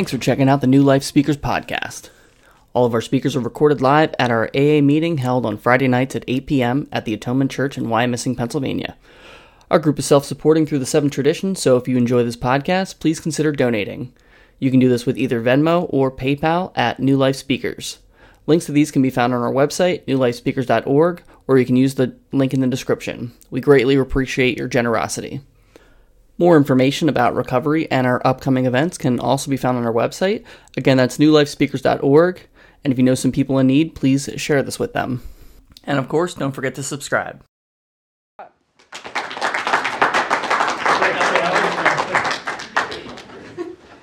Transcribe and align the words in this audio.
Thanks 0.00 0.12
for 0.12 0.16
checking 0.16 0.48
out 0.48 0.62
the 0.62 0.66
New 0.66 0.82
Life 0.82 1.02
Speakers 1.02 1.36
podcast. 1.36 2.08
All 2.72 2.86
of 2.86 2.94
our 2.94 3.02
speakers 3.02 3.36
are 3.36 3.40
recorded 3.40 3.82
live 3.82 4.14
at 4.18 4.30
our 4.30 4.48
AA 4.54 4.80
meeting 4.80 5.18
held 5.18 5.44
on 5.44 5.58
Friday 5.58 5.88
nights 5.88 6.16
at 6.16 6.24
8 6.26 6.46
p.m. 6.46 6.88
at 6.90 7.04
the 7.04 7.12
Atonement 7.12 7.50
Church 7.50 7.76
in 7.76 7.84
Wyomissing, 7.84 8.34
Pennsylvania. 8.34 8.96
Our 9.70 9.78
group 9.78 9.98
is 9.98 10.06
self 10.06 10.24
supporting 10.24 10.64
through 10.64 10.78
the 10.78 10.86
seven 10.86 11.10
traditions, 11.10 11.60
so 11.60 11.76
if 11.76 11.86
you 11.86 11.98
enjoy 11.98 12.24
this 12.24 12.34
podcast, 12.34 12.98
please 12.98 13.20
consider 13.20 13.52
donating. 13.52 14.14
You 14.58 14.70
can 14.70 14.80
do 14.80 14.88
this 14.88 15.04
with 15.04 15.18
either 15.18 15.38
Venmo 15.38 15.86
or 15.90 16.10
PayPal 16.10 16.72
at 16.74 16.98
New 16.98 17.18
Life 17.18 17.36
Speakers. 17.36 17.98
Links 18.46 18.64
to 18.64 18.72
these 18.72 18.90
can 18.90 19.02
be 19.02 19.10
found 19.10 19.34
on 19.34 19.42
our 19.42 19.52
website, 19.52 20.06
newlifespeakers.org, 20.06 21.22
or 21.46 21.58
you 21.58 21.66
can 21.66 21.76
use 21.76 21.96
the 21.96 22.16
link 22.32 22.54
in 22.54 22.62
the 22.62 22.66
description. 22.66 23.32
We 23.50 23.60
greatly 23.60 23.96
appreciate 23.96 24.56
your 24.56 24.66
generosity. 24.66 25.42
More 26.40 26.56
information 26.56 27.10
about 27.10 27.34
recovery 27.34 27.88
and 27.90 28.06
our 28.06 28.26
upcoming 28.26 28.64
events 28.64 28.96
can 28.96 29.20
also 29.20 29.50
be 29.50 29.58
found 29.58 29.76
on 29.76 29.84
our 29.84 29.92
website. 29.92 30.42
Again, 30.74 30.96
that's 30.96 31.18
newlifespeakers.org. 31.18 32.48
And 32.82 32.90
if 32.90 32.98
you 32.98 33.04
know 33.04 33.14
some 33.14 33.30
people 33.30 33.58
in 33.58 33.66
need, 33.66 33.94
please 33.94 34.26
share 34.36 34.62
this 34.62 34.78
with 34.78 34.94
them. 34.94 35.22
And 35.84 35.98
of 35.98 36.08
course, 36.08 36.32
don't 36.32 36.52
forget 36.52 36.74
to 36.76 36.82
subscribe. 36.82 37.44
How 38.38 38.48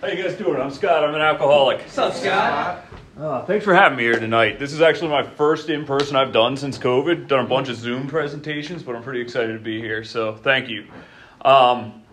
you 0.04 0.22
guys 0.24 0.35
doing? 0.35 0.62
I'm 0.62 0.70
Scott. 0.70 1.04
I'm 1.04 1.16
an 1.16 1.22
alcoholic. 1.22 1.80
What's 1.80 1.98
up, 1.98 2.13
Scott? 2.13 2.85
Uh, 3.20 3.46
thanks 3.46 3.66
for 3.66 3.74
having 3.74 3.98
me 3.98 4.04
here 4.04 4.20
tonight. 4.20 4.60
This 4.60 4.74
is 4.74 4.82
actually 4.82 5.10
my 5.10 5.24
first 5.24 5.70
in 5.72 5.88
person 5.88 6.16
I've 6.16 6.34
done 6.34 6.55
since 6.55 6.77
COVID. 6.77 7.27
Done 7.27 7.46
a 7.46 7.48
bunch 7.49 7.70
of 7.70 7.77
Zoom 7.77 8.08
presentations, 8.08 8.84
but 8.84 8.96
I'm 8.96 9.02
pretty 9.02 9.21
excited 9.21 9.54
to 9.54 9.60
be 9.60 9.82
here. 9.82 10.04
So 10.04 10.35
thank 10.35 10.70
you. 10.70 10.85
Um, 11.41 12.04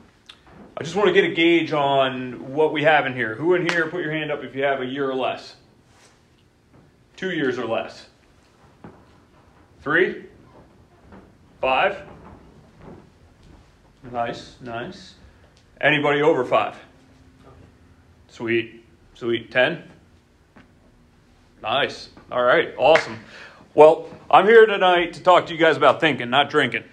I 0.76 0.82
just 0.82 0.96
want 0.96 1.06
to 1.06 1.14
get 1.14 1.24
a 1.24 1.32
gauge 1.32 1.72
on 1.72 2.52
what 2.52 2.72
we 2.72 2.82
have 2.82 3.06
in 3.06 3.14
here. 3.14 3.36
Who 3.36 3.54
in 3.54 3.68
here? 3.68 3.86
Put 3.86 4.02
your 4.02 4.10
hand 4.10 4.32
up 4.32 4.42
if 4.42 4.56
you 4.56 4.64
have 4.64 4.80
a 4.80 4.86
year 4.86 5.08
or 5.08 5.14
less. 5.14 5.54
Two 7.16 7.30
years 7.30 7.58
or 7.58 7.66
less. 7.66 8.06
Three. 9.82 10.24
Five. 11.60 12.02
Nice, 14.10 14.56
nice. 14.60 15.14
Anybody 15.80 16.22
over 16.22 16.44
five? 16.44 16.76
Sweet, 18.28 18.84
sweet. 19.14 19.52
Ten. 19.52 19.84
Nice. 21.62 22.08
All 22.32 22.42
right. 22.42 22.74
Awesome. 22.76 23.20
Well, 23.74 24.08
I'm 24.28 24.46
here 24.46 24.66
tonight 24.66 25.12
to 25.14 25.22
talk 25.22 25.46
to 25.46 25.52
you 25.52 25.58
guys 25.58 25.76
about 25.76 26.00
thinking, 26.00 26.30
not 26.30 26.50
drinking. 26.50 26.84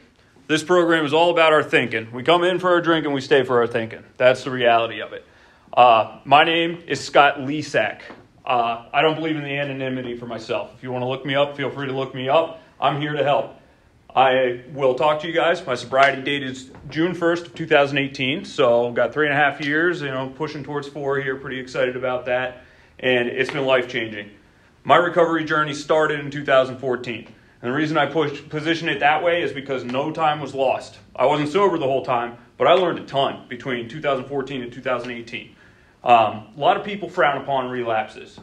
This 0.51 0.65
program 0.65 1.05
is 1.05 1.13
all 1.13 1.29
about 1.29 1.53
our 1.53 1.63
thinking. 1.63 2.11
We 2.11 2.23
come 2.23 2.43
in 2.43 2.59
for 2.59 2.71
our 2.71 2.81
drink 2.81 3.05
and 3.05 3.13
we 3.13 3.21
stay 3.21 3.43
for 3.43 3.61
our 3.61 3.67
thinking. 3.67 4.03
That's 4.17 4.43
the 4.43 4.51
reality 4.51 5.01
of 5.01 5.13
it. 5.13 5.25
Uh, 5.71 6.19
my 6.25 6.43
name 6.43 6.83
is 6.87 6.99
Scott 6.99 7.37
Lesak. 7.37 8.01
Uh, 8.45 8.83
I 8.91 9.01
don't 9.01 9.15
believe 9.15 9.37
in 9.37 9.43
the 9.43 9.57
anonymity 9.57 10.17
for 10.17 10.25
myself. 10.25 10.73
If 10.75 10.83
you 10.83 10.91
want 10.91 11.03
to 11.03 11.07
look 11.07 11.25
me 11.25 11.35
up, 11.35 11.55
feel 11.55 11.69
free 11.69 11.87
to 11.87 11.93
look 11.93 12.13
me 12.13 12.27
up. 12.27 12.61
I'm 12.81 12.99
here 12.99 13.13
to 13.13 13.23
help. 13.23 13.61
I 14.13 14.63
will 14.73 14.95
talk 14.95 15.21
to 15.21 15.27
you 15.27 15.31
guys. 15.31 15.65
My 15.65 15.75
sobriety 15.75 16.21
date 16.21 16.43
is 16.43 16.69
June 16.89 17.15
1st 17.15 17.45
of 17.45 17.55
2018, 17.55 18.43
so 18.43 18.91
got 18.91 19.13
three 19.13 19.27
and 19.27 19.33
a 19.33 19.37
half 19.37 19.61
years, 19.61 20.01
you 20.01 20.09
know, 20.09 20.33
pushing 20.35 20.65
towards 20.65 20.85
four 20.85 21.17
here. 21.21 21.37
Pretty 21.37 21.61
excited 21.61 21.95
about 21.95 22.25
that, 22.25 22.63
and 22.99 23.29
it's 23.29 23.51
been 23.51 23.65
life 23.65 23.87
changing. 23.87 24.31
My 24.83 24.97
recovery 24.97 25.45
journey 25.45 25.73
started 25.73 26.19
in 26.19 26.29
2014. 26.29 27.35
And 27.61 27.71
the 27.71 27.75
reason 27.75 27.97
I 27.97 28.07
pushed, 28.07 28.49
position 28.49 28.89
it 28.89 28.99
that 28.99 29.23
way 29.23 29.43
is 29.43 29.51
because 29.51 29.83
no 29.83 30.11
time 30.11 30.39
was 30.41 30.55
lost. 30.55 30.97
I 31.15 31.25
wasn't 31.25 31.49
sober 31.49 31.77
the 31.77 31.85
whole 31.85 32.03
time, 32.03 32.37
but 32.57 32.67
I 32.67 32.73
learned 32.73 32.99
a 32.99 33.05
ton 33.05 33.45
between 33.47 33.87
2014 33.87 34.63
and 34.63 34.73
2018. 34.73 35.55
Um, 36.03 36.13
a 36.13 36.53
lot 36.57 36.77
of 36.77 36.83
people 36.83 37.07
frown 37.07 37.39
upon 37.41 37.69
relapses. 37.69 38.39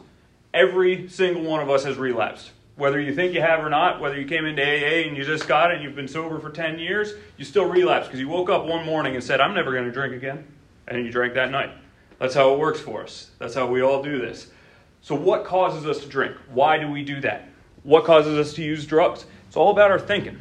Every 0.53 1.09
single 1.09 1.43
one 1.43 1.61
of 1.61 1.69
us 1.69 1.83
has 1.83 1.97
relapsed. 1.97 2.51
Whether 2.77 3.01
you 3.01 3.13
think 3.13 3.33
you 3.33 3.41
have 3.41 3.63
or 3.63 3.69
not, 3.69 3.99
whether 3.99 4.17
you 4.17 4.25
came 4.25 4.45
into 4.45 4.63
AA 4.63 5.05
and 5.07 5.17
you 5.17 5.25
just 5.25 5.49
got 5.49 5.71
it 5.71 5.75
and 5.75 5.83
you've 5.83 5.95
been 5.95 6.07
sober 6.07 6.39
for 6.39 6.49
10 6.49 6.79
years, 6.79 7.13
you 7.35 7.43
still 7.43 7.65
relapse 7.65 8.07
because 8.07 8.21
you 8.21 8.29
woke 8.29 8.49
up 8.49 8.65
one 8.65 8.85
morning 8.85 9.15
and 9.15 9.23
said, 9.23 9.41
I'm 9.41 9.53
never 9.53 9.73
going 9.73 9.83
to 9.83 9.91
drink 9.91 10.13
again. 10.13 10.47
And 10.87 11.05
you 11.05 11.11
drank 11.11 11.33
that 11.33 11.51
night. 11.51 11.71
That's 12.19 12.33
how 12.33 12.53
it 12.53 12.59
works 12.59 12.79
for 12.79 13.03
us. 13.03 13.31
That's 13.37 13.53
how 13.53 13.67
we 13.67 13.81
all 13.81 14.01
do 14.01 14.17
this. 14.17 14.47
So, 15.01 15.15
what 15.15 15.45
causes 15.45 15.85
us 15.85 16.01
to 16.03 16.09
drink? 16.09 16.35
Why 16.51 16.77
do 16.77 16.89
we 16.89 17.03
do 17.03 17.21
that? 17.21 17.49
What 17.83 18.05
causes 18.05 18.37
us 18.37 18.53
to 18.55 18.63
use 18.63 18.85
drugs? 18.85 19.25
It's 19.47 19.55
all 19.55 19.71
about 19.71 19.91
our 19.91 19.99
thinking. 19.99 20.37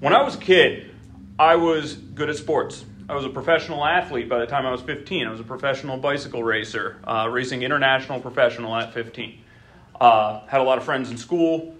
When 0.00 0.12
I 0.12 0.22
was 0.22 0.34
a 0.34 0.38
kid, 0.38 0.90
I 1.38 1.56
was 1.56 1.94
good 1.94 2.30
at 2.30 2.36
sports. 2.36 2.84
I 3.08 3.14
was 3.14 3.24
a 3.24 3.28
professional 3.28 3.84
athlete 3.84 4.28
by 4.28 4.38
the 4.38 4.46
time 4.46 4.66
I 4.66 4.72
was 4.72 4.80
15. 4.80 5.26
I 5.26 5.30
was 5.30 5.40
a 5.40 5.44
professional 5.44 5.96
bicycle 5.96 6.42
racer, 6.42 6.96
uh, 7.04 7.28
racing 7.30 7.62
international 7.62 8.20
professional 8.20 8.74
at 8.74 8.92
15. 8.94 9.38
Uh, 10.00 10.40
had 10.46 10.60
a 10.60 10.64
lot 10.64 10.78
of 10.78 10.84
friends 10.84 11.10
in 11.10 11.16
school. 11.16 11.74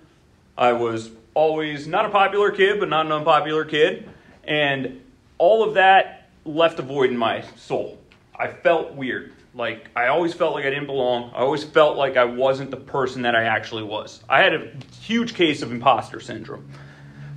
I 0.56 0.72
was 0.72 1.10
always 1.34 1.86
not 1.86 2.06
a 2.06 2.10
popular 2.10 2.50
kid, 2.50 2.78
but 2.78 2.88
not 2.88 3.06
an 3.06 3.12
unpopular 3.12 3.64
kid. 3.64 4.08
And 4.44 5.02
all 5.38 5.66
of 5.66 5.74
that 5.74 6.28
left 6.44 6.78
a 6.78 6.82
void 6.82 7.10
in 7.10 7.16
my 7.16 7.42
soul. 7.56 7.98
I 8.38 8.48
felt 8.48 8.94
weird. 8.94 9.32
Like, 9.56 9.88
I 9.96 10.08
always 10.08 10.34
felt 10.34 10.54
like 10.54 10.66
I 10.66 10.70
didn't 10.70 10.86
belong. 10.86 11.30
I 11.34 11.38
always 11.38 11.64
felt 11.64 11.96
like 11.96 12.18
I 12.18 12.24
wasn't 12.24 12.70
the 12.70 12.76
person 12.76 13.22
that 13.22 13.34
I 13.34 13.44
actually 13.44 13.84
was. 13.84 14.22
I 14.28 14.42
had 14.42 14.52
a 14.52 14.70
huge 15.00 15.34
case 15.34 15.62
of 15.62 15.72
imposter 15.72 16.20
syndrome. 16.20 16.68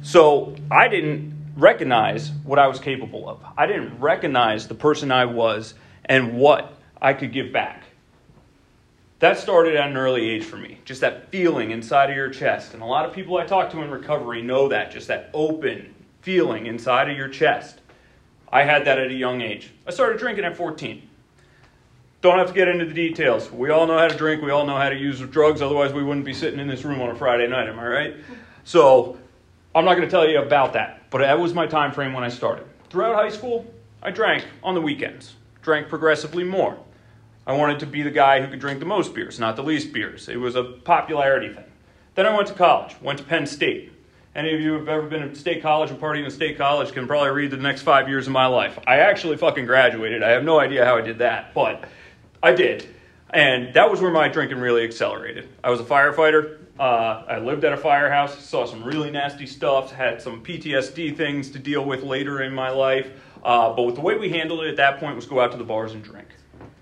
So 0.02 0.56
I 0.69 0.90
didn't 0.90 1.53
recognize 1.56 2.31
what 2.44 2.59
I 2.59 2.68
was 2.68 2.79
capable 2.79 3.29
of. 3.29 3.40
I 3.58 3.68
didn't 3.68 4.00
recognize 4.00 4.68
the 4.68 4.75
person 4.75 5.13
I 5.13 5.25
was 5.25 5.75
and 6.03 6.38
what 6.38 6.74
I 7.02 7.13
could 7.13 7.31
give 7.31 7.53
back. 7.53 7.84
That 9.19 9.38
started 9.38 9.75
at 9.75 9.90
an 9.90 9.96
early 9.96 10.29
age 10.29 10.44
for 10.44 10.58
me. 10.58 10.79
Just 10.84 11.02
that 11.02 11.29
feeling 11.29 11.72
inside 11.72 12.09
of 12.09 12.18
your 12.18 12.29
chest. 12.29 12.74
And 12.74 12.84
a 12.84 12.85
lot 12.85 13.06
of 13.06 13.13
people 13.13 13.38
I 13.38 13.46
talk 13.46 13.72
to 13.72 13.81
in 13.81 13.91
recovery 13.91 14.41
know 14.41 14.68
that, 14.69 14.91
just 14.91 15.08
that 15.08 15.29
open 15.34 15.96
feeling 16.22 16.66
inside 16.66 17.09
of 17.09 17.16
your 17.16 17.29
chest. 17.29 17.79
I 18.52 18.63
had 18.63 18.85
that 18.85 18.97
at 18.97 19.09
a 19.09 19.13
young 19.13 19.41
age. 19.41 19.72
I 19.88 19.91
started 19.91 20.19
drinking 20.19 20.44
at 20.44 20.58
14. 20.58 21.09
Don't 22.22 22.38
have 22.38 22.47
to 22.47 22.53
get 22.53 22.68
into 22.68 22.85
the 22.85 22.94
details. 22.94 23.50
We 23.50 23.69
all 23.69 23.88
know 23.88 23.97
how 23.97 24.07
to 24.07 24.18
drink. 24.18 24.41
We 24.41 24.52
all 24.52 24.66
know 24.66 24.75
how 24.75 24.90
to 24.90 24.96
use 24.96 25.22
drugs. 25.22 25.62
Otherwise, 25.62 25.94
we 25.94 26.03
wouldn't 26.03 26.25
be 26.25 26.34
sitting 26.34 26.59
in 26.59 26.68
this 26.68 26.84
room 26.84 27.02
on 27.02 27.09
a 27.09 27.16
Friday 27.16 27.47
night. 27.47 27.69
Am 27.69 27.80
I 27.80 27.88
right? 27.88 28.16
So, 28.66 29.18
I'm 29.74 29.85
not 29.85 29.96
going 29.96 30.07
to 30.07 30.12
tell 30.12 30.28
you 30.28 30.41
about 30.41 30.74
that. 30.74 31.09
But 31.12 31.19
that 31.19 31.40
was 31.40 31.53
my 31.53 31.66
time 31.66 31.94
frame 31.94 32.12
when 32.12 32.25
I 32.25 32.29
started. 32.29 32.66
Throughout 32.90 33.16
high 33.16 33.29
school, 33.29 33.66
I 34.03 34.12
drank 34.12 34.46
on 34.63 34.74
the 34.74 34.81
weekends. 34.81 35.35
Drank 35.62 35.88
progressively 35.88 36.44
more. 36.44 36.78
I 37.47 37.53
wanted 37.53 37.79
to 37.79 37.85
be 37.85 38.02
the 38.02 38.12
guy 38.12 38.41
who 38.41 38.50
could 38.50 38.59
drink 38.59 38.79
the 38.79 38.85
most 38.85 39.16
beers, 39.16 39.40
not 39.40 39.56
the 39.56 39.63
least 39.63 39.94
beers. 39.94 40.28
It 40.28 40.38
was 40.38 40.56
a 40.56 40.63
popularity 40.63 41.53
thing. 41.53 41.63
Then 42.16 42.25
I 42.25 42.35
went 42.35 42.50
to 42.50 42.53
college. 42.53 42.96
Went 43.02 43.19
to 43.19 43.25
Penn 43.25 43.46
State. 43.46 43.94
Any 44.35 44.53
of 44.53 44.59
you 44.59 44.74
who 44.74 44.79
have 44.79 44.90
ever 44.90 45.08
been 45.08 45.28
to 45.28 45.35
state 45.35 45.62
college 45.62 45.90
and 45.90 46.00
partying 46.00 46.25
in 46.25 46.31
state 46.31 46.58
college 46.58 46.91
can 46.91 47.08
probably 47.08 47.31
read 47.31 47.52
the 47.52 47.58
next 47.58 47.81
five 47.81 48.09
years 48.09 48.28
of 48.28 48.34
my 48.34 48.46
life. 48.46 48.78
I 48.85 49.00
actually 49.00 49.38
fucking 49.38 49.66
graduated. 49.66 50.22
I 50.22 50.29
have 50.29 50.44
no 50.44 50.59
idea 50.59 50.85
how 50.85 50.97
I 50.97 51.02
did 51.02 51.19
that, 51.19 51.53
but 51.53 51.85
I 52.42 52.54
did. 52.54 52.88
And 53.32 53.74
that 53.76 53.92
was 53.92 54.02
where 54.02 54.12
my 54.12 54.28
drinking 54.28 54.60
really 54.60 54.84
accelerated. 54.84 55.50
I 55.64 55.70
was 55.70 55.80
a 55.80 55.84
firefighter. 55.84 56.58
Uh, 56.80 57.24
I 57.28 57.40
lived 57.40 57.66
at 57.66 57.74
a 57.74 57.78
firehouse, 57.78 58.40
saw 58.40 58.66
some 58.66 58.84
really 58.84 59.12
nasty 59.12 59.46
stuff, 59.46 59.92
had 59.92 60.22
some 60.22 60.44
PTSD 60.44 61.16
things 61.16 61.52
to 61.52 61.60
deal 61.60 61.84
with 61.84 62.04
later 62.04 62.42
in 62.42 62.54
my 62.54 62.70
life. 62.70 63.12
Uh, 63.44 63.74
but 63.74 63.96
the 63.96 64.02
way 64.02 64.18
we 64.18 64.30
handled 64.30 64.62
it 64.62 64.70
at 64.70 64.78
that 64.78 65.00
point 65.00 65.16
was 65.16 65.26
go 65.26 65.40
out 65.40 65.52
to 65.52 65.58
the 65.58 65.64
bars 65.64 65.94
and 65.94 66.04
drink. 66.04 66.28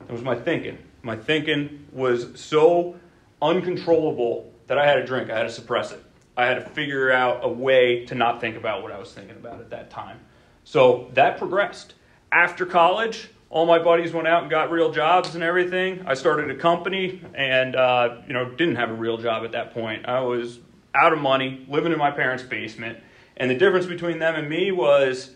That 0.05 0.13
was 0.13 0.21
my 0.21 0.35
thinking. 0.35 0.77
My 1.01 1.15
thinking 1.15 1.87
was 1.91 2.39
so 2.39 2.95
uncontrollable 3.41 4.51
that 4.67 4.77
I 4.77 4.85
had 4.85 4.95
to 4.95 5.05
drink. 5.05 5.29
I 5.29 5.37
had 5.37 5.43
to 5.43 5.51
suppress 5.51 5.91
it. 5.91 6.03
I 6.35 6.45
had 6.45 6.55
to 6.55 6.69
figure 6.69 7.11
out 7.11 7.39
a 7.43 7.49
way 7.49 8.05
to 8.05 8.15
not 8.15 8.39
think 8.39 8.55
about 8.55 8.83
what 8.83 8.91
I 8.91 8.99
was 8.99 9.11
thinking 9.11 9.35
about 9.35 9.59
at 9.59 9.71
that 9.71 9.89
time. 9.89 10.19
So 10.63 11.09
that 11.13 11.37
progressed. 11.37 11.95
After 12.31 12.65
college, 12.65 13.29
all 13.49 13.65
my 13.65 13.79
buddies 13.79 14.11
went 14.11 14.27
out 14.27 14.41
and 14.41 14.51
got 14.51 14.71
real 14.71 14.91
jobs 14.91 15.35
and 15.35 15.43
everything. 15.43 16.03
I 16.05 16.13
started 16.15 16.49
a 16.49 16.55
company 16.55 17.21
and, 17.33 17.75
uh, 17.75 18.17
you 18.27 18.33
know, 18.33 18.49
didn't 18.49 18.75
have 18.75 18.89
a 18.89 18.93
real 18.93 19.17
job 19.17 19.45
at 19.45 19.53
that 19.53 19.73
point. 19.73 20.05
I 20.05 20.19
was 20.19 20.59
out 20.93 21.13
of 21.13 21.19
money, 21.19 21.65
living 21.69 21.91
in 21.91 21.97
my 21.97 22.11
parents' 22.11 22.43
basement. 22.43 22.99
And 23.37 23.49
the 23.49 23.55
difference 23.55 23.85
between 23.85 24.19
them 24.19 24.35
and 24.35 24.49
me 24.49 24.71
was 24.71 25.31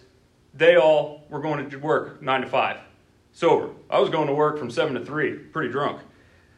they 0.54 0.76
all 0.76 1.26
were 1.30 1.40
going 1.40 1.70
to 1.70 1.78
work 1.78 2.22
nine 2.22 2.42
to 2.42 2.48
five, 2.48 2.78
sober. 3.32 3.70
I 3.90 4.00
was 4.00 4.10
going 4.10 4.28
to 4.28 4.34
work 4.34 4.58
from 4.58 4.70
seven 4.70 4.96
to 4.96 5.06
three, 5.06 5.36
pretty 5.36 5.72
drunk. 5.72 6.02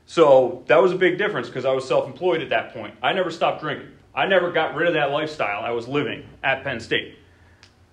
So 0.06 0.64
that 0.68 0.82
was 0.82 0.92
a 0.92 0.96
big 0.96 1.18
difference 1.18 1.48
because 1.48 1.66
I 1.66 1.72
was 1.72 1.88
self 1.88 2.08
employed 2.08 2.42
at 2.42 2.50
that 2.50 2.74
point. 2.74 2.96
I 3.02 3.14
never 3.14 3.30
stopped 3.30 3.62
drinking. 3.62 3.90
I 4.16 4.26
never 4.26 4.52
got 4.52 4.76
rid 4.76 4.88
of 4.88 4.94
that 4.94 5.12
lifestyle 5.12 5.64
I 5.64 5.72
was 5.72 5.88
living 5.88 6.26
at 6.44 6.64
Penn 6.64 6.80
State. 6.80 7.18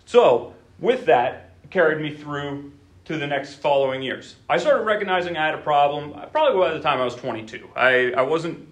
So, 0.04 0.54
with 0.78 1.06
that, 1.06 1.54
carried 1.70 2.02
me 2.02 2.14
through 2.14 2.72
to 3.10 3.18
the 3.18 3.26
next 3.26 3.54
following 3.54 4.02
years. 4.02 4.36
I 4.48 4.56
started 4.58 4.84
recognizing 4.84 5.36
I 5.36 5.46
had 5.46 5.56
a 5.56 5.62
problem 5.62 6.12
uh, 6.12 6.26
probably 6.26 6.60
by 6.60 6.72
the 6.72 6.80
time 6.80 7.00
I 7.00 7.04
was 7.04 7.16
22. 7.16 7.68
I, 7.74 8.12
I 8.12 8.22
wasn't 8.22 8.68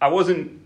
I 0.00 0.08
wasn't 0.08 0.62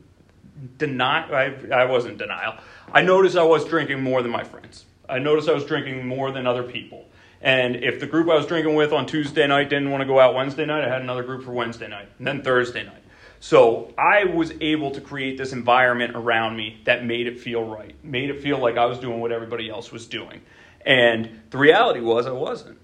deny 0.78 1.28
I, 1.28 1.74
I 1.74 1.84
wasn't 1.86 2.18
denial. 2.18 2.54
I 2.92 3.02
noticed 3.02 3.36
I 3.36 3.42
was 3.42 3.64
drinking 3.64 4.02
more 4.02 4.22
than 4.22 4.30
my 4.30 4.44
friends. 4.44 4.84
I 5.08 5.18
noticed 5.18 5.48
I 5.48 5.52
was 5.52 5.64
drinking 5.64 6.06
more 6.06 6.30
than 6.30 6.46
other 6.46 6.62
people. 6.62 7.06
And 7.40 7.74
if 7.74 7.98
the 7.98 8.06
group 8.06 8.28
I 8.28 8.36
was 8.36 8.46
drinking 8.46 8.76
with 8.76 8.92
on 8.92 9.04
Tuesday 9.04 9.48
night 9.48 9.68
didn't 9.68 9.90
want 9.90 10.02
to 10.02 10.06
go 10.06 10.20
out 10.20 10.36
Wednesday 10.36 10.64
night, 10.64 10.84
I 10.84 10.88
had 10.88 11.02
another 11.02 11.24
group 11.24 11.42
for 11.42 11.50
Wednesday 11.50 11.88
night, 11.88 12.08
and 12.18 12.26
then 12.26 12.42
Thursday 12.42 12.84
night. 12.84 13.02
So 13.40 13.92
I 13.98 14.26
was 14.26 14.52
able 14.60 14.92
to 14.92 15.00
create 15.00 15.38
this 15.38 15.52
environment 15.52 16.14
around 16.14 16.56
me 16.56 16.82
that 16.84 17.04
made 17.04 17.26
it 17.26 17.40
feel 17.40 17.64
right, 17.64 17.96
made 18.04 18.30
it 18.30 18.40
feel 18.40 18.58
like 18.58 18.76
I 18.76 18.84
was 18.84 18.98
doing 18.98 19.18
what 19.20 19.32
everybody 19.32 19.70
else 19.70 19.90
was 19.90 20.06
doing. 20.06 20.42
And 20.84 21.40
the 21.50 21.58
reality 21.58 22.00
was 22.00 22.26
I 22.26 22.32
wasn't. 22.32 22.78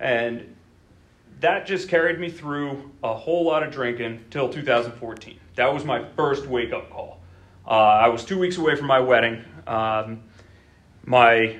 And 0.00 0.54
that 1.40 1.66
just 1.66 1.88
carried 1.88 2.18
me 2.18 2.30
through 2.30 2.90
a 3.02 3.14
whole 3.14 3.44
lot 3.44 3.62
of 3.62 3.72
drinking 3.72 4.24
till 4.30 4.48
2014. 4.48 5.38
That 5.54 5.72
was 5.72 5.84
my 5.84 6.04
first 6.16 6.46
wake 6.46 6.72
up 6.72 6.90
call. 6.90 7.20
Uh, 7.66 7.70
I 7.70 8.08
was 8.08 8.24
two 8.24 8.38
weeks 8.38 8.56
away 8.56 8.76
from 8.76 8.86
my 8.86 9.00
wedding. 9.00 9.44
Um, 9.66 10.22
my 11.04 11.58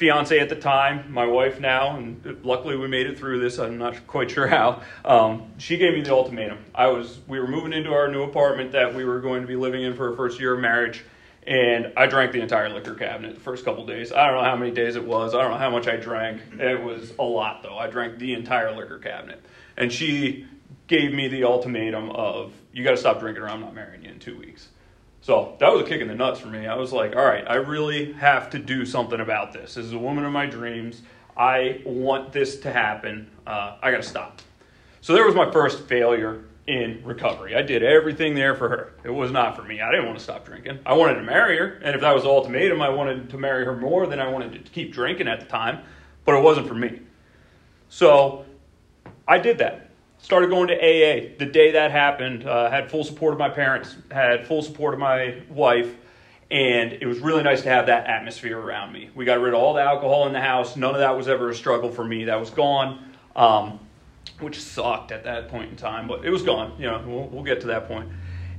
fiance 0.00 0.38
at 0.38 0.48
the 0.48 0.56
time, 0.56 1.12
my 1.12 1.26
wife 1.26 1.60
now, 1.60 1.96
and 1.96 2.38
luckily 2.42 2.76
we 2.76 2.88
made 2.88 3.06
it 3.06 3.18
through 3.18 3.38
this. 3.38 3.58
I'm 3.58 3.76
not 3.76 4.06
quite 4.06 4.30
sure 4.30 4.46
how. 4.46 4.82
Um, 5.04 5.52
she 5.58 5.76
gave 5.76 5.92
me 5.92 6.00
the 6.00 6.12
ultimatum. 6.12 6.64
I 6.74 6.86
was 6.86 7.18
we 7.28 7.38
were 7.38 7.46
moving 7.46 7.74
into 7.74 7.92
our 7.92 8.10
new 8.10 8.22
apartment 8.22 8.72
that 8.72 8.94
we 8.94 9.04
were 9.04 9.20
going 9.20 9.42
to 9.42 9.46
be 9.46 9.56
living 9.56 9.82
in 9.82 9.94
for 9.94 10.10
our 10.10 10.16
first 10.16 10.40
year 10.40 10.54
of 10.54 10.60
marriage, 10.60 11.04
and 11.46 11.92
I 11.96 12.06
drank 12.06 12.32
the 12.32 12.40
entire 12.40 12.68
liquor 12.68 12.94
cabinet 12.94 13.34
the 13.34 13.40
first 13.40 13.64
couple 13.64 13.86
days. 13.86 14.12
I 14.12 14.26
don't 14.26 14.36
know 14.36 14.44
how 14.44 14.56
many 14.56 14.70
days 14.70 14.96
it 14.96 15.04
was. 15.04 15.34
I 15.34 15.42
don't 15.42 15.50
know 15.50 15.58
how 15.58 15.70
much 15.70 15.88
I 15.88 15.96
drank. 15.96 16.40
It 16.58 16.82
was 16.82 17.12
a 17.18 17.24
lot 17.24 17.62
though. 17.62 17.78
I 17.78 17.88
drank 17.88 18.18
the 18.18 18.34
entire 18.34 18.74
liquor 18.76 18.98
cabinet, 18.98 19.42
and 19.76 19.92
she 19.92 20.46
gave 20.86 21.12
me 21.12 21.28
the 21.28 21.44
ultimatum 21.44 22.10
of 22.10 22.52
you 22.72 22.84
got 22.84 22.90
to 22.90 22.96
stop 22.96 23.20
drinking 23.20 23.42
or 23.42 23.48
I'm 23.48 23.60
not 23.60 23.74
marrying 23.74 24.04
you 24.04 24.10
in 24.10 24.18
two 24.18 24.36
weeks. 24.36 24.68
So 25.22 25.56
that 25.60 25.72
was 25.72 25.82
a 25.82 25.84
kick 25.84 26.00
in 26.00 26.08
the 26.08 26.14
nuts 26.14 26.40
for 26.40 26.48
me. 26.48 26.66
I 26.66 26.76
was 26.76 26.92
like, 26.92 27.14
all 27.14 27.24
right, 27.24 27.44
I 27.46 27.56
really 27.56 28.12
have 28.14 28.50
to 28.50 28.58
do 28.58 28.86
something 28.86 29.20
about 29.20 29.52
this. 29.52 29.74
This 29.74 29.84
is 29.84 29.92
a 29.92 29.98
woman 29.98 30.24
of 30.24 30.32
my 30.32 30.46
dreams. 30.46 31.02
I 31.36 31.82
want 31.84 32.32
this 32.32 32.60
to 32.60 32.72
happen. 32.72 33.30
Uh, 33.46 33.76
I 33.82 33.90
got 33.90 33.98
to 33.98 34.08
stop. 34.08 34.40
So 35.00 35.14
there 35.14 35.24
was 35.24 35.34
my 35.34 35.50
first 35.50 35.84
failure 35.86 36.44
in 36.70 37.02
recovery. 37.04 37.56
I 37.56 37.62
did 37.62 37.82
everything 37.82 38.34
there 38.34 38.54
for 38.54 38.68
her. 38.68 38.92
It 39.02 39.10
was 39.10 39.30
not 39.30 39.56
for 39.56 39.62
me. 39.62 39.80
I 39.80 39.90
didn't 39.90 40.06
want 40.06 40.18
to 40.18 40.24
stop 40.24 40.44
drinking. 40.44 40.78
I 40.86 40.94
wanted 40.94 41.14
to 41.14 41.22
marry 41.22 41.58
her. 41.58 41.80
And 41.82 41.94
if 41.94 42.00
that 42.00 42.14
was 42.14 42.22
the 42.22 42.28
ultimatum, 42.28 42.80
I 42.80 42.90
wanted 42.90 43.30
to 43.30 43.38
marry 43.38 43.64
her 43.64 43.76
more 43.76 44.06
than 44.06 44.20
I 44.20 44.28
wanted 44.28 44.64
to 44.64 44.70
keep 44.70 44.92
drinking 44.92 45.28
at 45.28 45.40
the 45.40 45.46
time. 45.46 45.80
But 46.24 46.36
it 46.36 46.42
wasn't 46.42 46.68
for 46.68 46.74
me. 46.74 47.00
So 47.88 48.44
I 49.26 49.38
did 49.38 49.58
that 49.58 49.90
started 50.22 50.50
going 50.50 50.68
to 50.68 50.74
AA. 50.74 51.34
The 51.38 51.46
day 51.46 51.72
that 51.72 51.90
happened, 51.90 52.46
uh, 52.46 52.70
had 52.70 52.90
full 52.90 53.04
support 53.04 53.32
of 53.32 53.38
my 53.38 53.48
parents, 53.48 53.96
had 54.10 54.46
full 54.46 54.62
support 54.62 54.94
of 54.94 55.00
my 55.00 55.42
wife, 55.48 55.94
and 56.50 56.92
it 56.92 57.06
was 57.06 57.20
really 57.20 57.42
nice 57.42 57.62
to 57.62 57.68
have 57.68 57.86
that 57.86 58.06
atmosphere 58.06 58.58
around 58.58 58.92
me. 58.92 59.10
We 59.14 59.24
got 59.24 59.40
rid 59.40 59.54
of 59.54 59.60
all 59.60 59.74
the 59.74 59.82
alcohol 59.82 60.26
in 60.26 60.32
the 60.32 60.40
house. 60.40 60.76
None 60.76 60.94
of 60.94 61.00
that 61.00 61.16
was 61.16 61.28
ever 61.28 61.50
a 61.50 61.54
struggle 61.54 61.90
for 61.90 62.04
me. 62.04 62.24
That 62.24 62.40
was 62.40 62.50
gone, 62.50 63.04
um, 63.36 63.80
which 64.42 64.60
sucked 64.60 65.12
at 65.12 65.24
that 65.24 65.48
point 65.48 65.70
in 65.70 65.76
time, 65.76 66.06
but 66.06 66.24
it 66.24 66.30
was 66.30 66.42
gone. 66.42 66.74
You 66.78 66.86
know, 66.86 67.02
we'll, 67.06 67.28
we'll 67.28 67.44
get 67.44 67.60
to 67.62 67.68
that 67.68 67.88
point. 67.88 68.10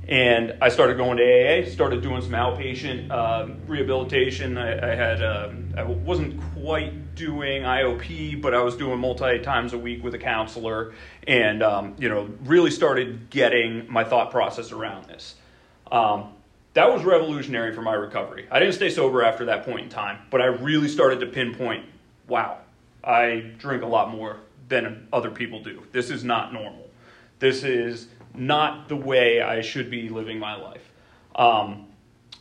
And 0.08 0.56
I 0.60 0.68
started 0.68 0.96
going 0.96 1.18
to 1.18 1.22
AA, 1.22 1.70
started 1.70 2.02
doing 2.02 2.22
some 2.22 2.32
outpatient 2.32 3.10
uh, 3.10 3.54
rehabilitation. 3.68 4.58
I, 4.58 4.92
I 4.92 4.96
had, 4.96 5.22
uh, 5.22 5.50
I 5.76 5.84
wasn't 5.84 6.40
quite 6.54 7.14
doing 7.14 7.62
IOP, 7.62 8.42
but 8.42 8.52
I 8.52 8.62
was 8.62 8.76
doing 8.76 8.98
multi 8.98 9.38
times 9.38 9.72
a 9.74 9.78
week 9.78 10.02
with 10.02 10.14
a 10.14 10.18
counselor, 10.18 10.92
and 11.28 11.62
um, 11.62 11.94
you 11.98 12.08
know, 12.08 12.28
really 12.44 12.70
started 12.70 13.30
getting 13.30 13.90
my 13.90 14.02
thought 14.02 14.32
process 14.32 14.72
around 14.72 15.06
this. 15.06 15.36
Um, 15.92 16.32
that 16.74 16.90
was 16.92 17.04
revolutionary 17.04 17.74
for 17.74 17.82
my 17.82 17.92
recovery. 17.92 18.46
I 18.50 18.58
didn't 18.58 18.74
stay 18.74 18.90
sober 18.90 19.22
after 19.22 19.44
that 19.46 19.64
point 19.64 19.84
in 19.84 19.88
time, 19.88 20.18
but 20.30 20.40
I 20.40 20.46
really 20.46 20.88
started 20.88 21.20
to 21.20 21.26
pinpoint, 21.26 21.84
wow, 22.26 22.58
I 23.04 23.52
drink 23.58 23.82
a 23.82 23.86
lot 23.86 24.10
more 24.10 24.38
than 24.72 25.06
other 25.12 25.30
people 25.30 25.62
do. 25.62 25.82
This 25.92 26.08
is 26.10 26.24
not 26.24 26.52
normal. 26.52 26.88
This 27.38 27.62
is 27.62 28.08
not 28.34 28.88
the 28.88 28.96
way 28.96 29.42
I 29.42 29.60
should 29.60 29.90
be 29.90 30.08
living 30.08 30.38
my 30.38 30.56
life. 30.56 30.90
Um, 31.36 31.88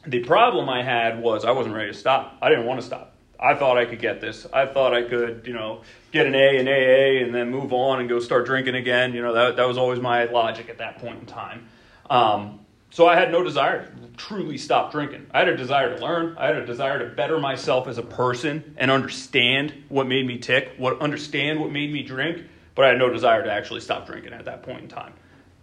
the 0.07 0.23
problem 0.23 0.69
I 0.69 0.81
had 0.81 1.21
was 1.21 1.43
I 1.43 1.51
wasn't 1.51 1.75
ready 1.75 1.91
to 1.91 1.97
stop. 1.97 2.37
I 2.41 2.49
didn't 2.49 2.65
want 2.65 2.79
to 2.79 2.85
stop. 2.85 3.13
I 3.37 3.55
thought 3.55 3.77
I 3.77 3.85
could 3.85 3.99
get 3.99 4.21
this. 4.21 4.47
I 4.53 4.65
thought 4.65 4.93
I 4.93 5.01
could, 5.01 5.43
you 5.45 5.53
know, 5.53 5.81
get 6.11 6.25
an 6.25 6.35
A 6.35 6.57
in 6.57 6.67
AA 6.67 7.25
and 7.25 7.35
then 7.35 7.49
move 7.49 7.73
on 7.73 7.99
and 7.99 8.07
go 8.07 8.19
start 8.19 8.45
drinking 8.45 8.75
again. 8.75 9.13
You 9.13 9.21
know, 9.21 9.33
that, 9.33 9.57
that 9.57 9.67
was 9.67 9.77
always 9.77 9.99
my 9.99 10.25
logic 10.25 10.69
at 10.69 10.77
that 10.77 10.99
point 10.99 11.19
in 11.19 11.25
time. 11.25 11.67
Um, 12.09 12.60
so 12.91 13.07
I 13.07 13.15
had 13.15 13.31
no 13.31 13.41
desire 13.41 13.85
to 13.85 14.07
truly 14.17 14.57
stop 14.57 14.91
drinking. 14.91 15.25
I 15.33 15.39
had 15.39 15.47
a 15.47 15.55
desire 15.55 15.95
to 15.95 16.03
learn. 16.03 16.35
I 16.37 16.47
had 16.47 16.57
a 16.57 16.65
desire 16.65 16.99
to 16.99 17.15
better 17.15 17.39
myself 17.39 17.87
as 17.87 17.97
a 17.97 18.03
person 18.03 18.75
and 18.77 18.91
understand 18.91 19.73
what 19.87 20.07
made 20.07 20.27
me 20.27 20.37
tick, 20.37 20.73
what 20.77 21.01
understand 21.01 21.61
what 21.61 21.71
made 21.71 21.91
me 21.91 22.03
drink. 22.03 22.43
But 22.75 22.85
I 22.85 22.89
had 22.89 22.97
no 22.97 23.09
desire 23.09 23.43
to 23.43 23.51
actually 23.51 23.79
stop 23.79 24.05
drinking 24.05 24.33
at 24.33 24.45
that 24.45 24.63
point 24.63 24.81
in 24.81 24.87
time. 24.89 25.13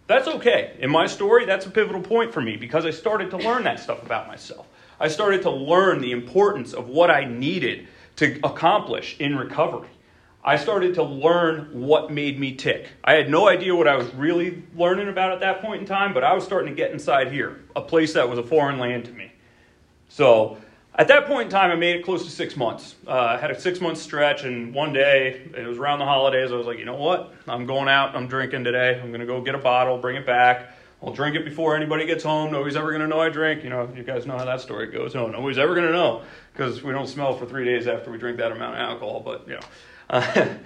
That's 0.07 0.27
okay. 0.27 0.75
In 0.79 0.89
my 0.89 1.05
story, 1.05 1.45
that's 1.45 1.67
a 1.67 1.69
pivotal 1.69 2.01
point 2.01 2.33
for 2.33 2.41
me 2.41 2.57
because 2.57 2.83
I 2.83 2.89
started 2.89 3.29
to 3.29 3.37
learn 3.37 3.63
that 3.65 3.79
stuff 3.79 4.01
about 4.01 4.27
myself. 4.27 4.65
I 4.99 5.07
started 5.07 5.43
to 5.43 5.51
learn 5.51 6.01
the 6.01 6.11
importance 6.11 6.73
of 6.73 6.89
what 6.89 7.11
I 7.11 7.25
needed 7.25 7.87
to 8.15 8.39
accomplish 8.43 9.17
in 9.19 9.37
recovery. 9.37 9.89
I 10.43 10.55
started 10.55 10.95
to 10.95 11.03
learn 11.03 11.81
what 11.81 12.11
made 12.11 12.39
me 12.39 12.55
tick. 12.55 12.87
I 13.03 13.13
had 13.13 13.29
no 13.29 13.49
idea 13.49 13.75
what 13.75 13.87
I 13.87 13.95
was 13.95 14.13
really 14.13 14.63
learning 14.75 15.09
about 15.09 15.33
at 15.33 15.41
that 15.41 15.61
point 15.61 15.81
in 15.81 15.87
time, 15.87 16.13
but 16.13 16.23
I 16.23 16.33
was 16.33 16.45
starting 16.45 16.73
to 16.73 16.75
get 16.75 16.91
inside 16.91 17.31
here, 17.31 17.59
a 17.75 17.81
place 17.81 18.13
that 18.13 18.29
was 18.29 18.39
a 18.39 18.43
foreign 18.43 18.79
land 18.79 19.05
to 19.05 19.11
me. 19.11 19.31
So 20.07 20.57
at 20.95 21.09
that 21.09 21.27
point 21.27 21.45
in 21.45 21.49
time, 21.49 21.71
I 21.71 21.75
made 21.75 21.97
it 21.97 22.03
close 22.03 22.23
to 22.23 22.31
six 22.31 22.55
months. 22.55 22.95
Uh, 23.05 23.11
I 23.11 23.37
had 23.37 23.51
a 23.51 23.59
six 23.59 23.81
month 23.81 23.97
stretch, 23.97 24.43
and 24.43 24.73
one 24.73 24.93
day, 24.93 25.49
it 25.55 25.67
was 25.67 25.77
around 25.77 25.99
the 25.99 26.05
holidays, 26.05 26.51
I 26.51 26.55
was 26.55 26.65
like, 26.65 26.79
you 26.79 26.85
know 26.85 26.95
what? 26.95 27.33
I'm 27.47 27.65
going 27.65 27.89
out, 27.89 28.15
I'm 28.15 28.27
drinking 28.27 28.63
today. 28.63 28.99
I'm 28.99 29.09
going 29.09 29.19
to 29.19 29.25
go 29.25 29.41
get 29.41 29.55
a 29.55 29.59
bottle, 29.59 29.97
bring 29.97 30.15
it 30.15 30.25
back. 30.25 30.71
I'll 31.01 31.13
drink 31.13 31.37
it 31.37 31.45
before 31.45 31.77
anybody 31.77 32.05
gets 32.05 32.23
home. 32.23 32.51
Nobody's 32.51 32.75
ever 32.75 32.89
going 32.89 33.01
to 33.01 33.07
know 33.07 33.21
I 33.21 33.29
drink. 33.29 33.63
You 33.63 33.69
know, 33.69 33.89
you 33.95 34.03
guys 34.03 34.25
know 34.25 34.37
how 34.37 34.43
that 34.43 34.59
story 34.59 34.87
goes. 34.87 35.15
No, 35.15 35.27
nobody's 35.27 35.57
ever 35.57 35.73
going 35.73 35.87
to 35.87 35.93
know 35.93 36.23
because 36.51 36.83
we 36.83 36.91
don't 36.91 37.07
smell 37.07 37.37
for 37.37 37.45
three 37.45 37.63
days 37.63 37.87
after 37.87 38.11
we 38.11 38.17
drink 38.17 38.37
that 38.37 38.51
amount 38.51 38.75
of 38.75 38.81
alcohol. 38.81 39.21
But, 39.21 39.47
you 39.47 39.53
know, 39.53 39.61
uh, 40.09 40.57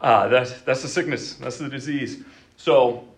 that's, 0.28 0.52
that's 0.62 0.82
the 0.82 0.88
sickness, 0.88 1.34
that's 1.34 1.58
the 1.58 1.68
disease. 1.68 2.22
So 2.56 3.08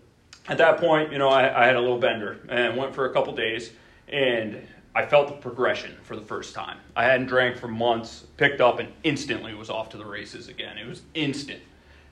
at 0.47 0.57
that 0.57 0.77
point, 0.77 1.11
you 1.11 1.17
know, 1.17 1.29
I, 1.29 1.63
I 1.63 1.65
had 1.65 1.75
a 1.75 1.81
little 1.81 1.99
bender 1.99 2.39
and 2.49 2.77
went 2.77 2.93
for 2.93 3.05
a 3.05 3.13
couple 3.13 3.33
days. 3.33 3.71
And 4.09 4.67
I 4.95 5.05
felt 5.05 5.27
the 5.27 5.33
progression 5.33 5.95
for 6.03 6.15
the 6.15 6.21
first 6.21 6.53
time. 6.53 6.77
I 6.95 7.05
hadn't 7.05 7.25
drank 7.25 7.57
for 7.57 7.67
months, 7.67 8.25
picked 8.37 8.61
up, 8.61 8.79
and 8.79 8.89
instantly 9.03 9.53
was 9.55 9.69
off 9.69 9.89
to 9.89 9.97
the 9.97 10.05
races 10.05 10.49
again. 10.49 10.77
It 10.77 10.87
was 10.87 11.01
instant. 11.15 11.61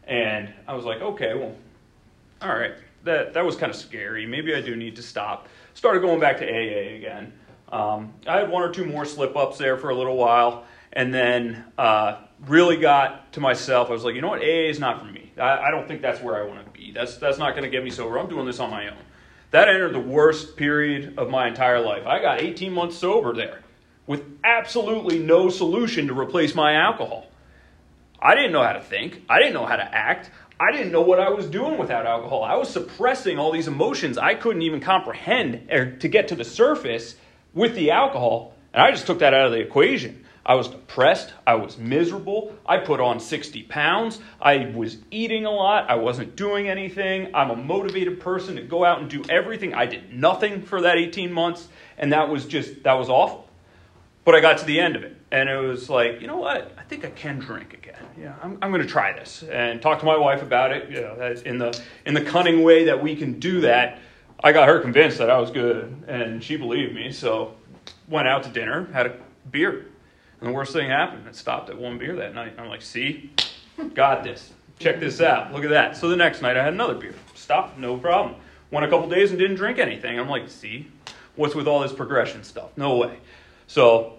And 0.06 0.52
I 0.68 0.74
was 0.74 0.84
like, 0.84 1.00
okay, 1.02 1.36
well, 1.36 1.56
all 2.42 2.56
right, 2.56 2.74
that, 3.04 3.34
that 3.34 3.46
was 3.46 3.56
kind 3.56 3.70
of 3.70 3.76
scary. 3.76 4.26
Maybe 4.26 4.56
I 4.56 4.62
do 4.62 4.76
need 4.76 4.96
to 4.96 5.04
stop. 5.04 5.48
Started 5.76 6.02
going 6.02 6.20
back 6.20 6.38
to 6.40 6.46
AA 6.46 6.96
again. 6.96 7.34
Um, 7.72 8.14
I 8.28 8.38
had 8.38 8.50
one 8.50 8.64
or 8.64 8.72
two 8.72 8.86
more 8.86 9.06
slip 9.06 9.38
ups 9.38 9.60
there 9.60 9.78
for 9.78 9.92
a 9.92 9.96
little 9.96 10.18
while, 10.18 10.66
and 10.94 11.14
then 11.14 11.66
uh, 11.78 12.18
really 12.48 12.78
got 12.78 13.34
to 13.34 13.40
myself. 13.40 13.90
I 13.90 13.94
was 13.94 14.04
like, 14.04 14.16
you 14.16 14.22
know 14.22 14.30
what, 14.30 14.42
AA 14.42 14.70
is 14.70 14.80
not 14.80 15.00
for 15.00 15.06
me. 15.06 15.32
I, 15.38 15.68
I 15.68 15.72
don't 15.72 15.88
think 15.88 16.02
that's 16.02 16.22
where 16.22 16.42
I 16.42 16.48
want 16.48 16.66
to 16.66 16.72
be. 16.72 16.92
That's, 16.92 17.18
that's 17.18 17.38
not 17.38 17.52
going 17.52 17.64
to 17.64 17.70
get 17.70 17.84
me 17.84 17.90
sober. 17.90 18.20
I'm 18.20 18.30
doing 18.30 18.46
this 18.46 18.60
on 18.60 18.70
my 18.70 18.88
own. 18.88 18.98
That 19.52 19.68
entered 19.68 19.94
the 19.94 20.00
worst 20.00 20.56
period 20.56 21.16
of 21.18 21.30
my 21.30 21.48
entire 21.48 21.80
life. 21.80 22.06
I 22.06 22.22
got 22.22 22.42
18 22.42 22.74
months 22.74 22.98
sober 22.98 23.34
there 23.34 23.62
with 24.08 24.24
absolutely 24.44 25.20
no 25.20 25.50
solution 25.50 26.08
to 26.08 26.18
replace 26.18 26.56
my 26.56 26.76
alcohol. 26.76 27.28
I 28.22 28.36
didn't 28.36 28.52
know 28.52 28.64
how 28.64 28.74
to 28.74 28.82
think. 28.82 29.24
I 29.30 29.40
didn't 29.40 29.54
know 29.54 29.66
how 29.66 29.76
to 29.76 29.84
act. 29.84 30.32
I 30.60 30.72
didn't 30.72 30.92
know 30.92 31.02
what 31.02 31.20
I 31.20 31.30
was 31.30 31.48
doing 31.48 31.78
without 31.78 32.06
alcohol. 32.06 32.44
I 32.44 32.56
was 32.56 32.70
suppressing 32.70 33.40
all 33.40 33.52
these 33.52 33.68
emotions 33.68 34.18
I 34.18 34.36
couldn't 34.36 34.62
even 34.62 34.80
comprehend 34.80 35.70
or 35.72 35.92
to 35.98 36.08
get 36.08 36.28
to 36.28 36.36
the 36.36 36.44
surface 36.44 37.16
with 37.54 37.74
the 37.74 37.92
alcohol, 37.92 38.54
and 38.74 38.84
I 38.84 38.92
just 38.92 39.08
took 39.08 39.20
that 39.20 39.34
out 39.34 39.48
of 39.48 39.52
the 39.52 39.60
equation. 39.60 40.21
I 40.46 40.56
was 40.56 40.68
depressed. 40.68 41.34
I 41.46 41.56
was 41.56 41.78
miserable. 41.78 42.56
I 42.66 42.78
put 42.78 43.00
on 43.00 43.20
60 43.20 43.64
pounds. 43.64 44.20
I 44.42 44.72
was 44.76 44.98
eating 45.12 45.46
a 45.46 45.52
lot. 45.52 45.90
I 45.90 45.96
wasn't 45.96 46.36
doing 46.36 46.68
anything. 46.68 47.34
I'm 47.36 47.52
a 47.52 47.56
motivated 47.56 48.20
person 48.20 48.56
to 48.56 48.64
go 48.64 48.84
out 48.84 49.00
and 49.00 49.10
do 49.10 49.24
everything. 49.30 49.74
I 49.74 49.86
did 49.86 50.14
nothing 50.14 50.64
for 50.64 50.82
that 50.82 50.98
18 50.98 51.32
months, 51.32 51.68
and 51.98 52.12
that 52.14 52.30
was 52.30 52.46
just, 52.46 52.84
that 52.84 52.94
was 52.94 53.10
awful. 53.10 53.48
But 54.24 54.36
I 54.36 54.40
got 54.40 54.58
to 54.60 54.66
the 54.66 54.80
end 54.80 54.96
of 54.96 55.04
it, 55.04 55.16
and 55.32 55.50
it 55.50 55.58
was 55.58 55.90
like, 55.90 56.22
you 56.22 56.28
know 56.28 56.38
what? 56.38 56.72
I 56.78 56.84
think 56.84 57.06
I 57.06 57.10
can 57.10 57.40
drink 57.40 57.74
again. 57.74 57.96
Yeah, 58.20 58.36
I'm, 58.42 58.58
I'm 58.62 58.72
going 58.72 58.84
to 58.84 58.88
try 58.88 59.14
this 59.14 59.44
and 59.44 59.82
talk 59.82 60.00
to 60.00 60.06
my 60.06 60.18
wife 60.18 60.42
about 60.44 60.72
it. 60.72 60.92
You 60.92 61.02
know, 61.02 61.36
in 61.46 61.58
the 61.58 61.80
in 62.06 62.14
the 62.14 62.22
cunning 62.22 62.64
way 62.64 62.86
that 62.86 63.02
we 63.02 63.16
can 63.16 63.40
do 63.40 63.62
that. 63.62 64.00
I 64.44 64.52
got 64.54 64.68
her 64.68 64.80
convinced 64.80 65.20
that 65.20 65.30
I 65.30 65.40
was 65.40 65.52
good, 65.52 66.04
and 66.08 66.44
she 66.44 66.56
believed 66.56 66.94
me. 66.94 67.12
So 67.12 67.56
went 68.08 68.28
out 68.28 68.44
to 68.44 68.50
dinner, 68.50 68.90
had 68.92 69.06
a 69.08 69.16
beer, 69.50 69.86
and 70.42 70.50
the 70.50 70.54
worst 70.54 70.74
thing 70.74 70.90
happened. 70.90 71.28
It 71.28 71.36
stopped 71.36 71.70
at 71.70 71.78
one 71.78 71.98
beer 71.98 72.16
that 72.18 72.34
night. 72.34 72.56
I'm 72.58 72.68
like, 72.68 72.82
see, 72.82 73.32
got 73.94 74.24
this. 74.24 74.52
Check 74.80 75.00
this 75.00 75.22
out. 75.22 75.54
Look 75.54 75.64
at 75.64 75.70
that. 75.70 75.96
So 75.96 76.10
the 76.10 76.16
next 76.16 76.42
night 76.42 76.58
I 76.58 76.64
had 76.64 76.74
another 76.74 76.96
beer. 76.96 77.14
Stopped, 77.36 77.78
no 77.78 77.98
problem. 77.98 78.36
Went 78.72 78.86
a 78.86 78.90
couple 78.90 79.08
days 79.08 79.30
and 79.30 79.40
didn't 79.40 79.58
drink 79.58 79.78
anything. 79.78 80.20
I'm 80.20 80.28
like, 80.28 80.50
see, 80.50 80.88
what's 81.36 81.54
with 81.54 81.68
all 81.68 81.82
this 81.82 81.94
progression 81.94 82.44
stuff? 82.44 82.70
No 82.76 82.98
way. 82.98 83.20
So 83.68 84.14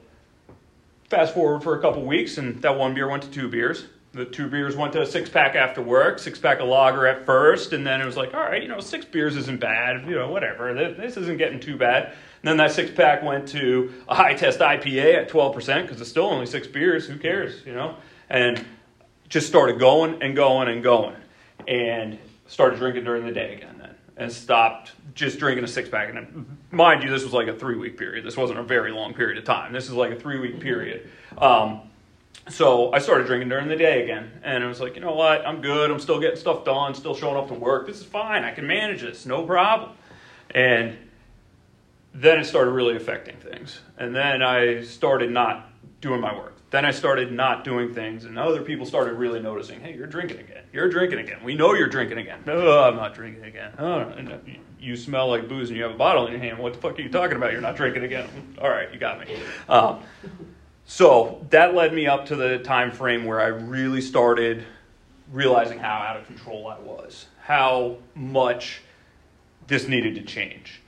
fast 1.09 1.35
forward 1.35 1.63
for 1.63 1.77
a 1.77 1.81
couple 1.83 2.03
weeks, 2.03 2.39
and 2.39 2.63
that 2.63 2.79
one 2.79 2.95
beer 2.95 3.09
went 3.09 3.23
to 3.25 3.31
two 3.31 3.49
beers. 3.49 3.87
the 4.13 4.25
two 4.25 4.49
beers 4.49 4.77
went 4.77 4.93
to 4.93 5.03
a 5.03 5.07
six 5.07 5.31
pack 5.31 5.57
after 5.57 5.81
work, 5.83 6.19
six 6.19 6.39
pack 6.39 6.61
of 6.61 6.69
lager 6.69 7.07
at 7.07 7.25
first, 7.25 7.73
and 7.73 7.87
then 7.87 8.01
it 8.01 8.05
was 8.07 8.17
like, 8.17 8.35
all 8.35 8.41
right, 8.41 8.63
you 8.63 8.69
know, 8.69 8.81
six 8.81 9.05
beers 9.05 9.37
isn't 9.37 9.59
bad, 9.59 10.07
you 10.07 10.15
know, 10.15 10.31
whatever. 10.31 10.73
This 10.75 11.17
isn't 11.17 11.39
getting 11.39 11.61
too 11.61 11.77
bad. 11.77 12.15
Then 12.43 12.57
that 12.57 12.73
six 12.73 12.91
pack 12.91 13.23
went 13.23 13.49
to 13.49 13.93
a 14.09 14.15
high 14.15 14.35
test 14.35 14.59
IPA 14.59 15.15
at 15.15 15.29
12% 15.31 15.83
because 15.83 16.01
it's 16.01 16.11
still 16.11 16.27
only 16.27 16.47
six 16.47 16.67
beers. 16.67 17.07
Who 17.07 17.17
cares, 17.19 17.65
you 17.65 17.73
know? 17.73 17.97
And 18.29 18.65
just 19.29 19.47
started 19.47 19.79
going 19.79 20.23
and 20.23 20.35
going 20.35 20.69
and 20.69 20.83
going. 20.83 21.17
And 21.69 22.19
started 22.47 22.79
drinking 22.79 23.05
during 23.05 23.25
the 23.25 23.33
day 23.33 23.55
again 23.55 23.77
then. 23.79 23.95
And 24.17 24.33
stopped 24.33 24.93
just 25.15 25.39
drinking 25.39 25.65
a 25.65 25.69
six 25.69 25.89
pack. 25.89 26.13
And 26.15 26.59
mind 26.71 27.05
you, 27.05 27.11
this 27.11 27.23
was 27.23 27.33
like 27.33 27.47
a 27.47 27.57
three 27.57 27.77
week 27.77 27.97
period. 27.97 28.25
This 28.25 28.37
wasn't 28.37 28.59
a 28.59 28.65
very 28.65 28.91
long 28.91 29.15
period 29.15 29.39
of 29.39 29.45
time. 29.45 29.73
This 29.73 29.85
is 29.85 29.93
like 29.93 30.11
a 30.11 30.17
three 30.19 30.41
week 30.41 30.61
period. 30.61 31.09
Um, 31.39 31.83
so 32.49 32.93
I 32.93 32.99
started 32.99 33.29
drinking 33.29 33.51
during 33.51 33.69
the 33.69 33.77
day 33.77 34.03
again. 34.03 34.33
And 34.43 34.65
I 34.65 34.67
was 34.67 34.81
like, 34.81 34.97
you 34.97 35.01
know 35.01 35.15
what? 35.15 35.47
I'm 35.47 35.61
good. 35.61 35.93
I'm 35.93 36.01
still 36.01 36.21
getting 36.21 36.37
stuff 36.37 36.65
done, 36.65 36.95
still 36.95 37.15
showing 37.15 37.37
up 37.37 37.49
to 37.49 37.55
work. 37.55 37.87
This 37.87 38.01
is 38.01 38.05
fine. 38.05 38.43
I 38.43 38.51
can 38.51 38.67
manage 38.67 39.03
this. 39.03 39.27
No 39.27 39.45
problem. 39.45 39.93
And 40.51 40.97
then 42.15 42.39
it 42.39 42.45
started 42.45 42.73
really 42.73 42.97
affecting 42.97 43.37
things. 43.37 43.81
And 43.99 44.15
then 44.15 44.43
I 44.43 44.83
started 44.83 45.31
not 45.31 45.71
doing 46.01 46.21
my 46.21 46.35
work. 46.35 46.57
Then 46.71 46.87
I 46.87 46.91
started 46.91 47.31
not 47.31 47.65
doing 47.65 47.93
things, 47.93 48.25
and 48.25 48.39
other 48.39 48.63
people 48.63 48.87
started 48.87 49.13
really 49.13 49.41
noticing, 49.41 49.81
hey, 49.81 49.95
you're 49.95 50.07
drinking 50.07 50.41
again. 50.41 50.65
You're 50.73 50.89
drinking 50.89 51.19
again. 51.19 51.45
We 51.45 51.55
know 51.55 51.75
you're 51.75 51.89
drinking 51.89 52.17
again. 52.17 52.41
No, 52.47 52.83
I'm 52.83 52.97
not 52.97 53.15
drinking 53.15 53.45
again. 53.45 53.75
Oh, 53.79 54.11
you 54.81 54.97
smell 54.97 55.29
like 55.29 55.49
booze 55.49 55.69
and 55.69 55.77
you 55.77 55.83
have 55.85 55.93
a 55.93 55.99
bottle 55.99 56.27
in 56.27 56.33
your 56.33 56.41
hand. 56.41 56.59
What 56.59 56.73
the 56.73 56.81
fuck 56.81 56.99
are 56.99 57.03
you 57.03 57.11
talking 57.11 57.37
about? 57.37 57.53
You're 57.53 57.61
not 57.61 57.77
drinking 57.77 58.05
again. 58.05 58.57
All 58.59 58.71
right, 58.71 58.91
you 58.91 58.99
got 58.99 59.21
me. 59.21 59.37
Um, 59.69 60.03
so 60.87 61.47
that 61.51 61.75
led 61.75 61.93
me 61.93 62.07
up 62.07 62.27
to 62.27 62.37
the 62.37 62.59
time 62.59 62.91
frame 62.91 63.27
where 63.27 63.41
I 63.41 63.49
really 63.49 64.01
started 64.01 64.65
realizing 65.31 65.79
how 65.79 65.99
out 65.99 66.17
of 66.17 66.27
control 66.27 66.67
I 66.67 66.79
was, 66.79 67.27
how 67.43 67.99
much 68.15 68.81
this 69.67 69.89
needed 69.89 70.15
to 70.15 70.23
change. 70.23 70.81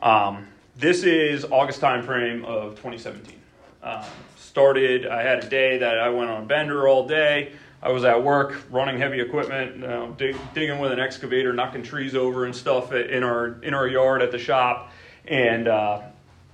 Um, 0.00 0.48
this 0.76 1.02
is 1.02 1.44
August 1.44 1.80
time 1.80 2.02
frame 2.02 2.44
of 2.44 2.70
2017. 2.72 3.38
Um, 3.82 4.04
started, 4.36 5.06
I 5.06 5.22
had 5.22 5.44
a 5.44 5.48
day 5.48 5.78
that 5.78 5.98
I 5.98 6.08
went 6.08 6.30
on 6.30 6.42
a 6.42 6.46
bender 6.46 6.88
all 6.88 7.06
day. 7.06 7.52
I 7.82 7.90
was 7.90 8.04
at 8.04 8.22
work 8.22 8.62
running 8.70 8.98
heavy 8.98 9.20
equipment, 9.20 9.76
you 9.76 9.82
know, 9.82 10.14
dig, 10.16 10.36
digging 10.54 10.78
with 10.78 10.92
an 10.92 11.00
excavator, 11.00 11.52
knocking 11.52 11.82
trees 11.82 12.14
over 12.14 12.44
and 12.44 12.54
stuff 12.54 12.92
in 12.92 13.24
our 13.24 13.60
in 13.62 13.74
our 13.74 13.88
yard 13.88 14.22
at 14.22 14.30
the 14.30 14.38
shop, 14.38 14.92
and 15.26 15.66
uh, 15.66 16.02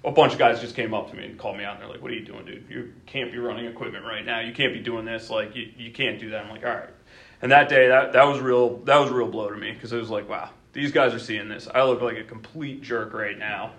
a 0.04 0.10
bunch 0.10 0.32
of 0.32 0.38
guys 0.38 0.60
just 0.60 0.74
came 0.74 0.94
up 0.94 1.10
to 1.10 1.16
me 1.16 1.26
and 1.26 1.38
called 1.38 1.58
me 1.58 1.64
out 1.64 1.74
and 1.74 1.82
they're 1.82 1.90
like, 1.90 2.00
"What 2.00 2.12
are 2.12 2.14
you 2.14 2.24
doing, 2.24 2.46
dude? 2.46 2.64
You 2.70 2.94
can't 3.04 3.30
be 3.30 3.36
running 3.36 3.66
equipment 3.66 4.06
right 4.06 4.24
now. 4.24 4.40
You 4.40 4.54
can't 4.54 4.72
be 4.72 4.80
doing 4.80 5.04
this. 5.04 5.28
Like, 5.28 5.54
you, 5.54 5.70
you 5.76 5.90
can't 5.92 6.18
do 6.18 6.30
that." 6.30 6.46
I'm 6.46 6.50
like, 6.50 6.64
"All 6.64 6.70
right." 6.70 6.88
And 7.42 7.52
that 7.52 7.68
day, 7.68 7.88
that 7.88 8.14
that 8.14 8.26
was 8.26 8.40
real. 8.40 8.78
That 8.78 8.96
was 8.96 9.10
a 9.10 9.14
real 9.14 9.28
blow 9.28 9.50
to 9.50 9.56
me 9.56 9.72
because 9.72 9.92
it 9.92 9.98
was 9.98 10.08
like, 10.08 10.30
"Wow, 10.30 10.48
these 10.72 10.92
guys 10.92 11.12
are 11.12 11.18
seeing 11.18 11.50
this. 11.50 11.68
I 11.74 11.82
look 11.82 12.00
like 12.00 12.16
a 12.16 12.24
complete 12.24 12.80
jerk 12.80 13.12
right 13.12 13.38
now." 13.38 13.72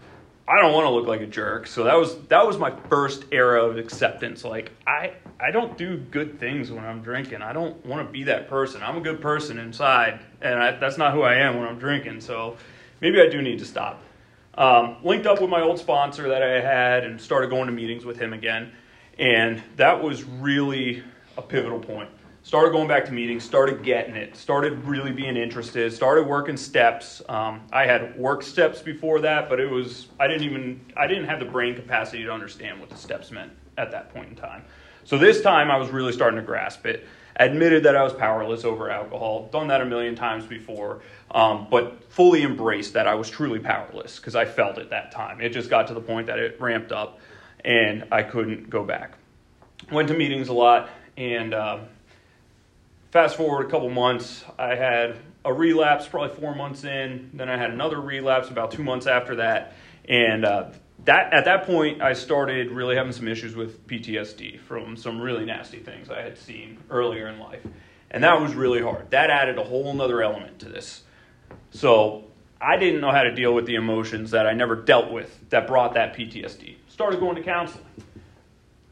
I 0.49 0.59
don't 0.59 0.73
want 0.73 0.85
to 0.85 0.89
look 0.89 1.05
like 1.05 1.21
a 1.21 1.27
jerk. 1.27 1.67
So 1.67 1.83
that 1.83 1.95
was 1.95 2.17
that 2.29 2.45
was 2.45 2.57
my 2.57 2.75
first 2.89 3.25
era 3.31 3.63
of 3.63 3.77
acceptance. 3.77 4.43
Like 4.43 4.71
I 4.87 5.13
I 5.39 5.51
don't 5.51 5.77
do 5.77 5.97
good 5.97 6.39
things 6.39 6.71
when 6.71 6.83
I'm 6.83 7.03
drinking. 7.03 7.43
I 7.43 7.53
don't 7.53 7.85
want 7.85 8.07
to 8.07 8.11
be 8.11 8.23
that 8.23 8.49
person. 8.49 8.81
I'm 8.81 8.97
a 8.97 9.01
good 9.01 9.21
person 9.21 9.59
inside, 9.59 10.19
and 10.41 10.59
I, 10.59 10.71
that's 10.71 10.97
not 10.97 11.13
who 11.13 11.21
I 11.21 11.35
am 11.35 11.57
when 11.59 11.67
I'm 11.67 11.77
drinking. 11.77 12.21
So 12.21 12.57
maybe 12.99 13.21
I 13.21 13.29
do 13.29 13.43
need 13.43 13.59
to 13.59 13.65
stop. 13.65 14.01
Um, 14.55 14.97
linked 15.03 15.27
up 15.27 15.39
with 15.39 15.51
my 15.51 15.61
old 15.61 15.77
sponsor 15.77 16.29
that 16.29 16.41
I 16.41 16.59
had 16.59 17.03
and 17.03 17.21
started 17.21 17.51
going 17.51 17.67
to 17.67 17.71
meetings 17.71 18.03
with 18.03 18.17
him 18.17 18.33
again, 18.33 18.71
and 19.19 19.61
that 19.75 20.03
was 20.03 20.23
really 20.23 21.03
a 21.37 21.43
pivotal 21.43 21.79
point 21.79 22.09
started 22.43 22.71
going 22.71 22.87
back 22.87 23.05
to 23.05 23.11
meetings, 23.11 23.43
started 23.43 23.83
getting 23.83 24.15
it, 24.15 24.35
started 24.35 24.83
really 24.85 25.11
being 25.11 25.37
interested, 25.37 25.91
started 25.93 26.27
working 26.27 26.57
steps. 26.57 27.21
Um, 27.29 27.61
I 27.71 27.85
had 27.85 28.17
work 28.17 28.43
steps 28.43 28.81
before 28.81 29.19
that, 29.21 29.49
but 29.49 29.59
it 29.59 29.69
was 29.69 30.07
I 30.19 30.27
didn't 30.27 30.43
even 30.43 30.81
I 30.97 31.07
didn't 31.07 31.25
have 31.25 31.39
the 31.39 31.45
brain 31.45 31.75
capacity 31.75 32.23
to 32.23 32.31
understand 32.31 32.79
what 32.79 32.89
the 32.89 32.97
steps 32.97 33.31
meant 33.31 33.51
at 33.77 33.91
that 33.91 34.13
point 34.13 34.29
in 34.29 34.35
time. 34.35 34.63
So 35.03 35.17
this 35.17 35.41
time 35.41 35.71
I 35.71 35.77
was 35.77 35.89
really 35.89 36.11
starting 36.11 36.39
to 36.39 36.45
grasp 36.45 36.85
it. 36.85 37.07
Admitted 37.37 37.83
that 37.83 37.95
I 37.95 38.03
was 38.03 38.11
powerless 38.11 38.65
over 38.65 38.89
alcohol, 38.89 39.47
done 39.51 39.69
that 39.69 39.79
a 39.79 39.85
million 39.85 40.13
times 40.13 40.45
before, 40.45 41.01
um, 41.31 41.67
but 41.71 42.03
fully 42.11 42.43
embraced 42.43 42.93
that 42.93 43.07
I 43.07 43.15
was 43.15 43.29
truly 43.29 43.59
powerless 43.59 44.17
because 44.17 44.35
I 44.35 44.43
felt 44.43 44.77
it 44.77 44.89
that 44.89 45.13
time. 45.13 45.39
It 45.39 45.49
just 45.49 45.69
got 45.69 45.87
to 45.87 45.93
the 45.93 46.01
point 46.01 46.27
that 46.27 46.37
it 46.37 46.59
ramped 46.59 46.91
up 46.91 47.19
and 47.63 48.05
I 48.11 48.23
couldn't 48.23 48.69
go 48.69 48.83
back. 48.83 49.13
Went 49.89 50.09
to 50.09 50.15
meetings 50.15 50.49
a 50.49 50.53
lot 50.53 50.89
and 51.15 51.53
uh, 51.53 51.79
Fast 53.11 53.37
forward 53.37 53.65
a 53.65 53.69
couple 53.69 53.89
months, 53.89 54.43
I 54.59 54.75
had 54.75 55.17
a 55.43 55.51
relapse 55.51 56.07
probably 56.07 56.35
four 56.35 56.53
months 56.53 56.83
in. 56.83 57.31
Then 57.33 57.49
I 57.49 57.57
had 57.57 57.71
another 57.71 57.99
relapse 57.99 58.49
about 58.49 58.71
two 58.71 58.83
months 58.83 59.07
after 59.07 59.37
that. 59.37 59.73
And 60.07 60.45
uh, 60.45 60.69
that 61.05 61.33
at 61.33 61.45
that 61.45 61.65
point, 61.65 62.03
I 62.03 62.13
started 62.13 62.71
really 62.71 62.95
having 62.95 63.11
some 63.11 63.27
issues 63.27 63.55
with 63.55 63.87
PTSD 63.87 64.59
from 64.59 64.95
some 64.95 65.19
really 65.19 65.43
nasty 65.43 65.79
things 65.79 66.11
I 66.11 66.21
had 66.21 66.37
seen 66.37 66.77
earlier 66.91 67.27
in 67.27 67.39
life. 67.39 67.63
And 68.11 68.23
that 68.23 68.39
was 68.41 68.53
really 68.53 68.81
hard. 68.81 69.09
That 69.09 69.31
added 69.31 69.57
a 69.57 69.63
whole 69.63 69.91
nother 69.93 70.21
element 70.21 70.59
to 70.59 70.69
this. 70.69 71.01
So 71.71 72.25
I 72.61 72.77
didn't 72.77 73.01
know 73.01 73.11
how 73.11 73.23
to 73.23 73.33
deal 73.33 73.55
with 73.55 73.65
the 73.65 73.75
emotions 73.75 74.31
that 74.31 74.45
I 74.45 74.53
never 74.53 74.75
dealt 74.75 75.11
with 75.11 75.49
that 75.49 75.65
brought 75.65 75.95
that 75.95 76.15
PTSD. 76.15 76.75
Started 76.87 77.19
going 77.19 77.37
to 77.37 77.43
counseling. 77.43 77.85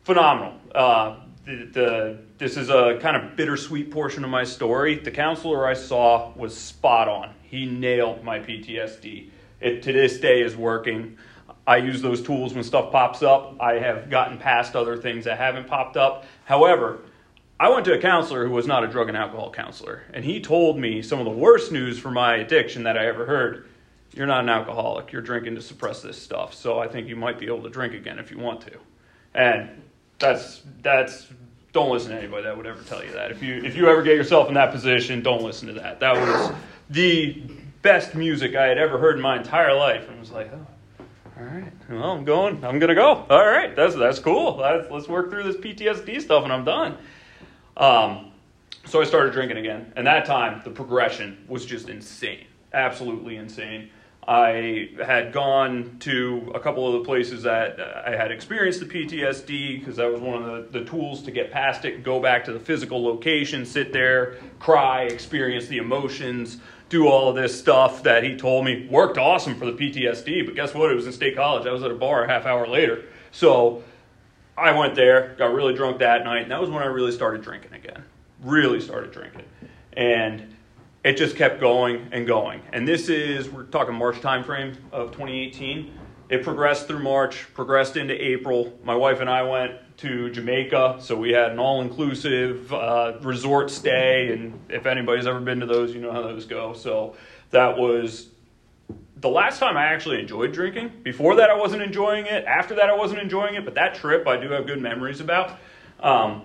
Phenomenal. 0.03 0.53
Uh, 0.73 1.17
the, 1.47 1.65
the, 1.71 2.17
this 2.37 2.57
is 2.57 2.69
a 2.69 2.99
kind 3.01 3.15
of 3.15 3.37
bittersweet 3.37 3.89
portion 3.89 4.25
of 4.25 4.29
my 4.29 4.43
story. 4.43 4.95
The 4.95 5.11
counselor 5.11 5.65
I 5.65 5.73
saw 5.73 6.33
was 6.35 6.55
spot 6.55 7.07
on. 7.07 7.33
He 7.41 7.65
nailed 7.65 8.23
my 8.23 8.39
PTSD. 8.39 9.29
It 9.61 9.81
to 9.83 9.93
this 9.93 10.19
day 10.19 10.41
is 10.41 10.57
working. 10.57 11.17
I 11.65 11.77
use 11.77 12.01
those 12.01 12.21
tools 12.21 12.53
when 12.53 12.63
stuff 12.63 12.91
pops 12.91 13.23
up. 13.23 13.55
I 13.61 13.75
have 13.75 14.09
gotten 14.09 14.37
past 14.37 14.75
other 14.75 14.97
things 14.97 15.23
that 15.23 15.37
haven't 15.37 15.67
popped 15.67 15.95
up. 15.95 16.25
However, 16.43 16.99
I 17.59 17.69
went 17.69 17.85
to 17.85 17.93
a 17.93 18.01
counselor 18.01 18.45
who 18.45 18.53
was 18.53 18.67
not 18.67 18.83
a 18.83 18.87
drug 18.87 19.07
and 19.07 19.17
alcohol 19.17 19.49
counselor, 19.51 20.03
and 20.13 20.23
he 20.23 20.41
told 20.41 20.77
me 20.77 21.01
some 21.01 21.17
of 21.17 21.25
the 21.25 21.31
worst 21.31 21.71
news 21.71 21.97
for 21.97 22.11
my 22.11 22.35
addiction 22.35 22.83
that 22.83 22.97
I 22.97 23.07
ever 23.07 23.25
heard. 23.25 23.67
You're 24.13 24.27
not 24.27 24.43
an 24.43 24.49
alcoholic. 24.49 25.11
You're 25.11 25.21
drinking 25.21 25.55
to 25.55 25.61
suppress 25.61 26.01
this 26.01 26.21
stuff. 26.21 26.53
So 26.53 26.79
I 26.79 26.87
think 26.87 27.07
you 27.07 27.15
might 27.15 27.39
be 27.39 27.45
able 27.45 27.63
to 27.63 27.69
drink 27.69 27.93
again 27.93 28.19
if 28.19 28.31
you 28.31 28.37
want 28.37 28.61
to. 28.61 28.77
And 29.33 29.81
that's 30.19 30.61
that's 30.81 31.27
don't 31.73 31.91
listen 31.91 32.11
to 32.11 32.17
anybody 32.17 32.43
that 32.43 32.57
would 32.57 32.65
ever 32.65 32.81
tell 32.83 33.03
you 33.03 33.11
that. 33.13 33.31
If 33.31 33.43
you 33.43 33.55
if 33.63 33.75
you 33.75 33.87
ever 33.89 34.01
get 34.01 34.15
yourself 34.15 34.47
in 34.47 34.55
that 34.55 34.71
position, 34.71 35.21
don't 35.21 35.43
listen 35.43 35.67
to 35.67 35.73
that. 35.75 35.99
That 35.99 36.15
was 36.15 36.51
the 36.89 37.41
best 37.81 38.15
music 38.15 38.55
I 38.55 38.67
had 38.67 38.77
ever 38.77 38.97
heard 38.97 39.15
in 39.15 39.21
my 39.21 39.37
entire 39.37 39.75
life, 39.75 40.09
and 40.09 40.19
was 40.19 40.31
like, 40.31 40.51
oh, 40.53 40.65
all 41.39 41.45
right, 41.45 41.71
well, 41.89 42.11
I'm 42.11 42.25
going, 42.25 42.63
I'm 42.65 42.79
gonna 42.79 42.95
go. 42.95 43.25
All 43.29 43.45
right, 43.45 43.75
that's 43.75 43.95
that's 43.95 44.19
cool. 44.19 44.57
Let's, 44.57 44.89
let's 44.89 45.07
work 45.07 45.29
through 45.29 45.43
this 45.43 45.57
PTSD 45.57 46.21
stuff, 46.21 46.43
and 46.43 46.51
I'm 46.51 46.65
done. 46.65 46.97
Um, 47.75 48.31
so 48.85 49.01
I 49.01 49.03
started 49.03 49.33
drinking 49.33 49.57
again, 49.57 49.93
and 49.95 50.07
that 50.07 50.25
time 50.25 50.61
the 50.63 50.71
progression 50.71 51.45
was 51.47 51.65
just 51.65 51.89
insane, 51.89 52.47
absolutely 52.73 53.35
insane. 53.35 53.89
I 54.27 54.89
had 55.05 55.31
gone 55.31 55.97
to 56.01 56.51
a 56.53 56.59
couple 56.59 56.85
of 56.85 57.01
the 57.01 57.05
places 57.05 57.43
that 57.43 57.79
I 57.79 58.13
had 58.15 58.29
experienced 58.29 58.81
the 58.81 58.85
PTSD 58.85 59.79
because 59.79 59.95
that 59.95 60.11
was 60.11 60.19
one 60.19 60.43
of 60.43 60.71
the, 60.71 60.79
the 60.79 60.85
tools 60.85 61.23
to 61.23 61.31
get 61.31 61.49
past 61.49 61.85
it, 61.85 62.03
go 62.03 62.19
back 62.19 62.43
to 62.45 62.51
the 62.51 62.59
physical 62.59 63.01
location, 63.01 63.65
sit 63.65 63.93
there, 63.93 64.35
cry, 64.59 65.03
experience 65.03 65.67
the 65.67 65.77
emotions, 65.77 66.57
do 66.89 67.07
all 67.07 67.29
of 67.29 67.35
this 67.35 67.57
stuff 67.57 68.03
that 68.03 68.23
he 68.23 68.35
told 68.35 68.65
me 68.65 68.85
worked 68.91 69.17
awesome 69.17 69.55
for 69.55 69.65
the 69.65 69.71
PTSD. 69.71 70.45
But 70.45 70.55
guess 70.55 70.73
what? 70.73 70.91
It 70.91 70.95
was 70.95 71.05
in 71.05 71.13
State 71.13 71.37
College. 71.37 71.65
I 71.65 71.71
was 71.71 71.83
at 71.83 71.91
a 71.91 71.95
bar 71.95 72.25
a 72.25 72.27
half 72.27 72.45
hour 72.45 72.67
later. 72.67 73.05
So 73.31 73.81
I 74.57 74.77
went 74.77 74.95
there, 74.95 75.35
got 75.37 75.53
really 75.53 75.73
drunk 75.73 75.99
that 75.99 76.25
night, 76.25 76.43
and 76.43 76.51
that 76.51 76.59
was 76.59 76.69
when 76.69 76.83
I 76.83 76.87
really 76.87 77.13
started 77.13 77.43
drinking 77.43 77.73
again. 77.73 78.03
Really 78.43 78.81
started 78.81 79.11
drinking. 79.13 79.45
And 79.93 80.53
it 81.03 81.17
just 81.17 81.35
kept 81.35 81.59
going 81.59 82.09
and 82.11 82.27
going. 82.27 82.61
And 82.73 82.87
this 82.87 83.09
is, 83.09 83.49
we're 83.49 83.63
talking 83.63 83.95
March 83.95 84.17
timeframe 84.17 84.75
of 84.91 85.11
2018. 85.11 85.91
It 86.29 86.43
progressed 86.43 86.87
through 86.87 86.99
March, 86.99 87.47
progressed 87.53 87.95
into 87.95 88.13
April. 88.13 88.77
My 88.83 88.95
wife 88.95 89.21
and 89.21 89.29
I 89.29 89.43
went 89.43 89.75
to 89.97 90.29
Jamaica, 90.29 90.97
so 90.99 91.15
we 91.15 91.31
had 91.31 91.51
an 91.51 91.59
all 91.59 91.81
inclusive 91.81 92.71
uh, 92.73 93.13
resort 93.21 93.71
stay. 93.71 94.33
And 94.33 94.59
if 94.69 94.85
anybody's 94.85 95.25
ever 95.25 95.39
been 95.39 95.61
to 95.61 95.65
those, 95.65 95.93
you 95.93 96.01
know 96.01 96.11
how 96.11 96.21
those 96.21 96.45
go. 96.45 96.73
So 96.73 97.15
that 97.51 97.77
was 97.77 98.27
the 99.15 99.29
last 99.29 99.59
time 99.59 99.77
I 99.77 99.85
actually 99.85 100.19
enjoyed 100.19 100.51
drinking. 100.51 100.91
Before 101.03 101.35
that, 101.35 101.49
I 101.49 101.55
wasn't 101.55 101.81
enjoying 101.81 102.25
it. 102.25 102.43
After 102.45 102.75
that, 102.75 102.89
I 102.89 102.95
wasn't 102.95 103.21
enjoying 103.21 103.55
it. 103.55 103.63
But 103.63 103.75
that 103.75 103.95
trip, 103.95 104.27
I 104.27 104.37
do 104.37 104.49
have 104.51 104.67
good 104.67 104.81
memories 104.81 105.21
about. 105.21 105.57
Um, 106.01 106.43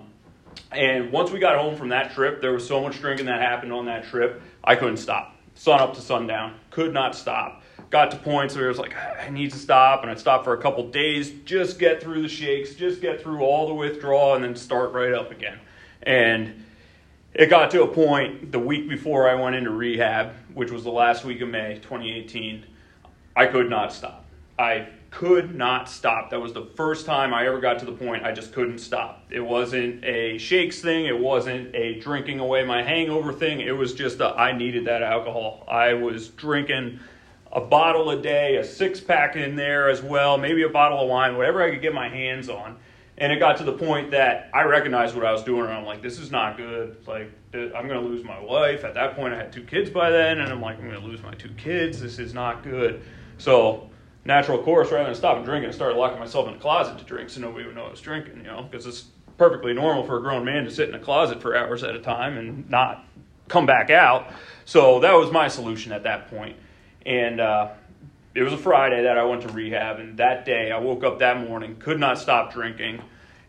and 0.71 1.11
once 1.11 1.31
we 1.31 1.39
got 1.39 1.57
home 1.57 1.75
from 1.75 1.89
that 1.89 2.13
trip, 2.13 2.41
there 2.41 2.51
was 2.51 2.67
so 2.67 2.81
much 2.81 2.99
drinking 2.99 3.27
that 3.27 3.41
happened 3.41 3.73
on 3.73 3.85
that 3.85 4.05
trip 4.05 4.41
I 4.63 4.75
couldn't 4.75 4.97
stop. 4.97 5.35
Sun 5.55 5.79
up 5.79 5.93
to 5.95 6.01
sundown, 6.01 6.55
could 6.71 6.93
not 6.93 7.15
stop. 7.15 7.61
Got 7.89 8.11
to 8.11 8.17
points 8.17 8.55
where 8.55 8.65
it 8.65 8.69
was 8.69 8.79
like, 8.79 8.95
I 8.95 9.29
need 9.29 9.51
to 9.51 9.57
stop, 9.57 10.01
and 10.01 10.09
I'd 10.09 10.19
stop 10.19 10.43
for 10.43 10.53
a 10.53 10.61
couple 10.61 10.89
days, 10.89 11.31
just 11.45 11.77
get 11.77 12.01
through 12.01 12.23
the 12.23 12.27
shakes, 12.27 12.73
just 12.73 13.01
get 13.01 13.21
through 13.21 13.41
all 13.41 13.67
the 13.67 13.73
withdrawal, 13.73 14.33
and 14.33 14.43
then 14.43 14.55
start 14.55 14.93
right 14.93 15.13
up 15.13 15.29
again. 15.29 15.59
And 16.01 16.63
it 17.33 17.49
got 17.49 17.71
to 17.71 17.83
a 17.83 17.87
point 17.87 18.51
the 18.51 18.59
week 18.59 18.89
before 18.89 19.29
I 19.29 19.35
went 19.35 19.55
into 19.55 19.69
rehab, 19.69 20.33
which 20.53 20.71
was 20.71 20.83
the 20.83 20.91
last 20.91 21.23
week 21.23 21.41
of 21.41 21.49
May 21.49 21.75
2018, 21.75 22.65
I 23.35 23.45
could 23.47 23.69
not 23.69 23.93
stop. 23.93 24.25
I 24.57 24.87
could 25.13 25.53
not 25.53 25.87
stop. 25.87 26.31
That 26.31 26.41
was 26.41 26.53
the 26.53 26.65
first 26.75 27.05
time 27.05 27.35
I 27.35 27.45
ever 27.45 27.59
got 27.59 27.77
to 27.79 27.85
the 27.85 27.91
point 27.91 28.23
I 28.23 28.31
just 28.31 28.51
couldn't 28.51 28.79
stop. 28.79 29.23
It 29.29 29.41
wasn't 29.41 30.03
a 30.03 30.39
shakes 30.39 30.81
thing, 30.81 31.05
it 31.05 31.17
wasn't 31.17 31.73
a 31.75 31.99
drinking 31.99 32.39
away 32.39 32.65
my 32.65 32.81
hangover 32.81 33.31
thing. 33.31 33.61
It 33.61 33.77
was 33.77 33.93
just 33.93 34.19
I 34.19 34.53
needed 34.53 34.85
that 34.85 35.03
alcohol. 35.03 35.65
I 35.69 35.93
was 35.93 36.29
drinking 36.29 36.99
a 37.51 37.61
bottle 37.61 38.09
a 38.09 38.19
day, 38.19 38.57
a 38.57 38.63
six 38.63 38.99
pack 38.99 39.35
in 39.35 39.55
there 39.55 39.87
as 39.87 40.01
well, 40.01 40.39
maybe 40.39 40.63
a 40.63 40.69
bottle 40.69 40.99
of 40.99 41.07
wine, 41.07 41.37
whatever 41.37 41.61
I 41.61 41.69
could 41.69 41.83
get 41.83 41.93
my 41.93 42.09
hands 42.09 42.49
on. 42.49 42.77
And 43.19 43.31
it 43.31 43.37
got 43.37 43.57
to 43.57 43.63
the 43.63 43.73
point 43.73 44.09
that 44.11 44.49
I 44.51 44.63
recognized 44.63 45.15
what 45.15 45.23
I 45.23 45.31
was 45.31 45.43
doing, 45.43 45.65
and 45.65 45.73
I'm 45.73 45.85
like, 45.85 46.01
this 46.01 46.17
is 46.17 46.31
not 46.31 46.57
good. 46.57 46.97
Like, 47.07 47.31
I'm 47.53 47.87
going 47.87 48.01
to 48.01 48.07
lose 48.07 48.23
my 48.23 48.39
wife. 48.39 48.83
At 48.83 48.95
that 48.95 49.15
point, 49.15 49.35
I 49.35 49.37
had 49.37 49.53
two 49.53 49.61
kids 49.61 49.91
by 49.91 50.09
then, 50.09 50.39
and 50.39 50.51
I'm 50.51 50.59
like, 50.59 50.79
I'm 50.79 50.89
going 50.89 50.99
to 50.99 51.07
lose 51.07 51.21
my 51.21 51.35
two 51.35 51.51
kids. 51.51 52.01
This 52.01 52.17
is 52.17 52.33
not 52.33 52.63
good. 52.63 53.03
So, 53.37 53.91
natural 54.25 54.61
course, 54.61 54.91
rather 54.91 55.05
than 55.05 55.15
stopping 55.15 55.43
drinking, 55.43 55.69
I 55.69 55.73
started 55.73 55.97
locking 55.97 56.19
myself 56.19 56.47
in 56.47 56.55
a 56.55 56.59
closet 56.59 56.97
to 56.97 57.03
drink 57.03 57.29
so 57.29 57.41
nobody 57.41 57.65
would 57.65 57.75
know 57.75 57.85
I 57.85 57.91
was 57.91 58.01
drinking, 58.01 58.37
you 58.37 58.43
know, 58.43 58.63
because 58.63 58.85
it's 58.85 59.05
perfectly 59.37 59.73
normal 59.73 60.03
for 60.03 60.17
a 60.17 60.21
grown 60.21 60.45
man 60.45 60.63
to 60.63 60.71
sit 60.71 60.89
in 60.89 60.95
a 60.95 60.99
closet 60.99 61.41
for 61.41 61.55
hours 61.55 61.83
at 61.83 61.95
a 61.95 61.99
time 61.99 62.37
and 62.37 62.69
not 62.69 63.05
come 63.47 63.65
back 63.65 63.89
out. 63.89 64.31
So, 64.65 64.99
that 65.01 65.13
was 65.13 65.31
my 65.31 65.47
solution 65.47 65.91
at 65.91 66.03
that 66.03 66.29
point. 66.29 66.55
And, 67.05 67.39
uh, 67.39 67.69
it 68.35 68.41
was 68.41 68.53
a 68.53 68.57
Friday 68.57 69.03
that 69.03 69.17
I 69.17 69.23
went 69.25 69.43
to 69.43 69.49
rehab, 69.49 69.99
and 69.99 70.17
that 70.17 70.45
day 70.45 70.71
I 70.71 70.79
woke 70.79 71.03
up 71.03 71.19
that 71.19 71.39
morning, 71.47 71.75
could 71.77 71.99
not 71.99 72.17
stop 72.17 72.51
drinking, 72.51 73.01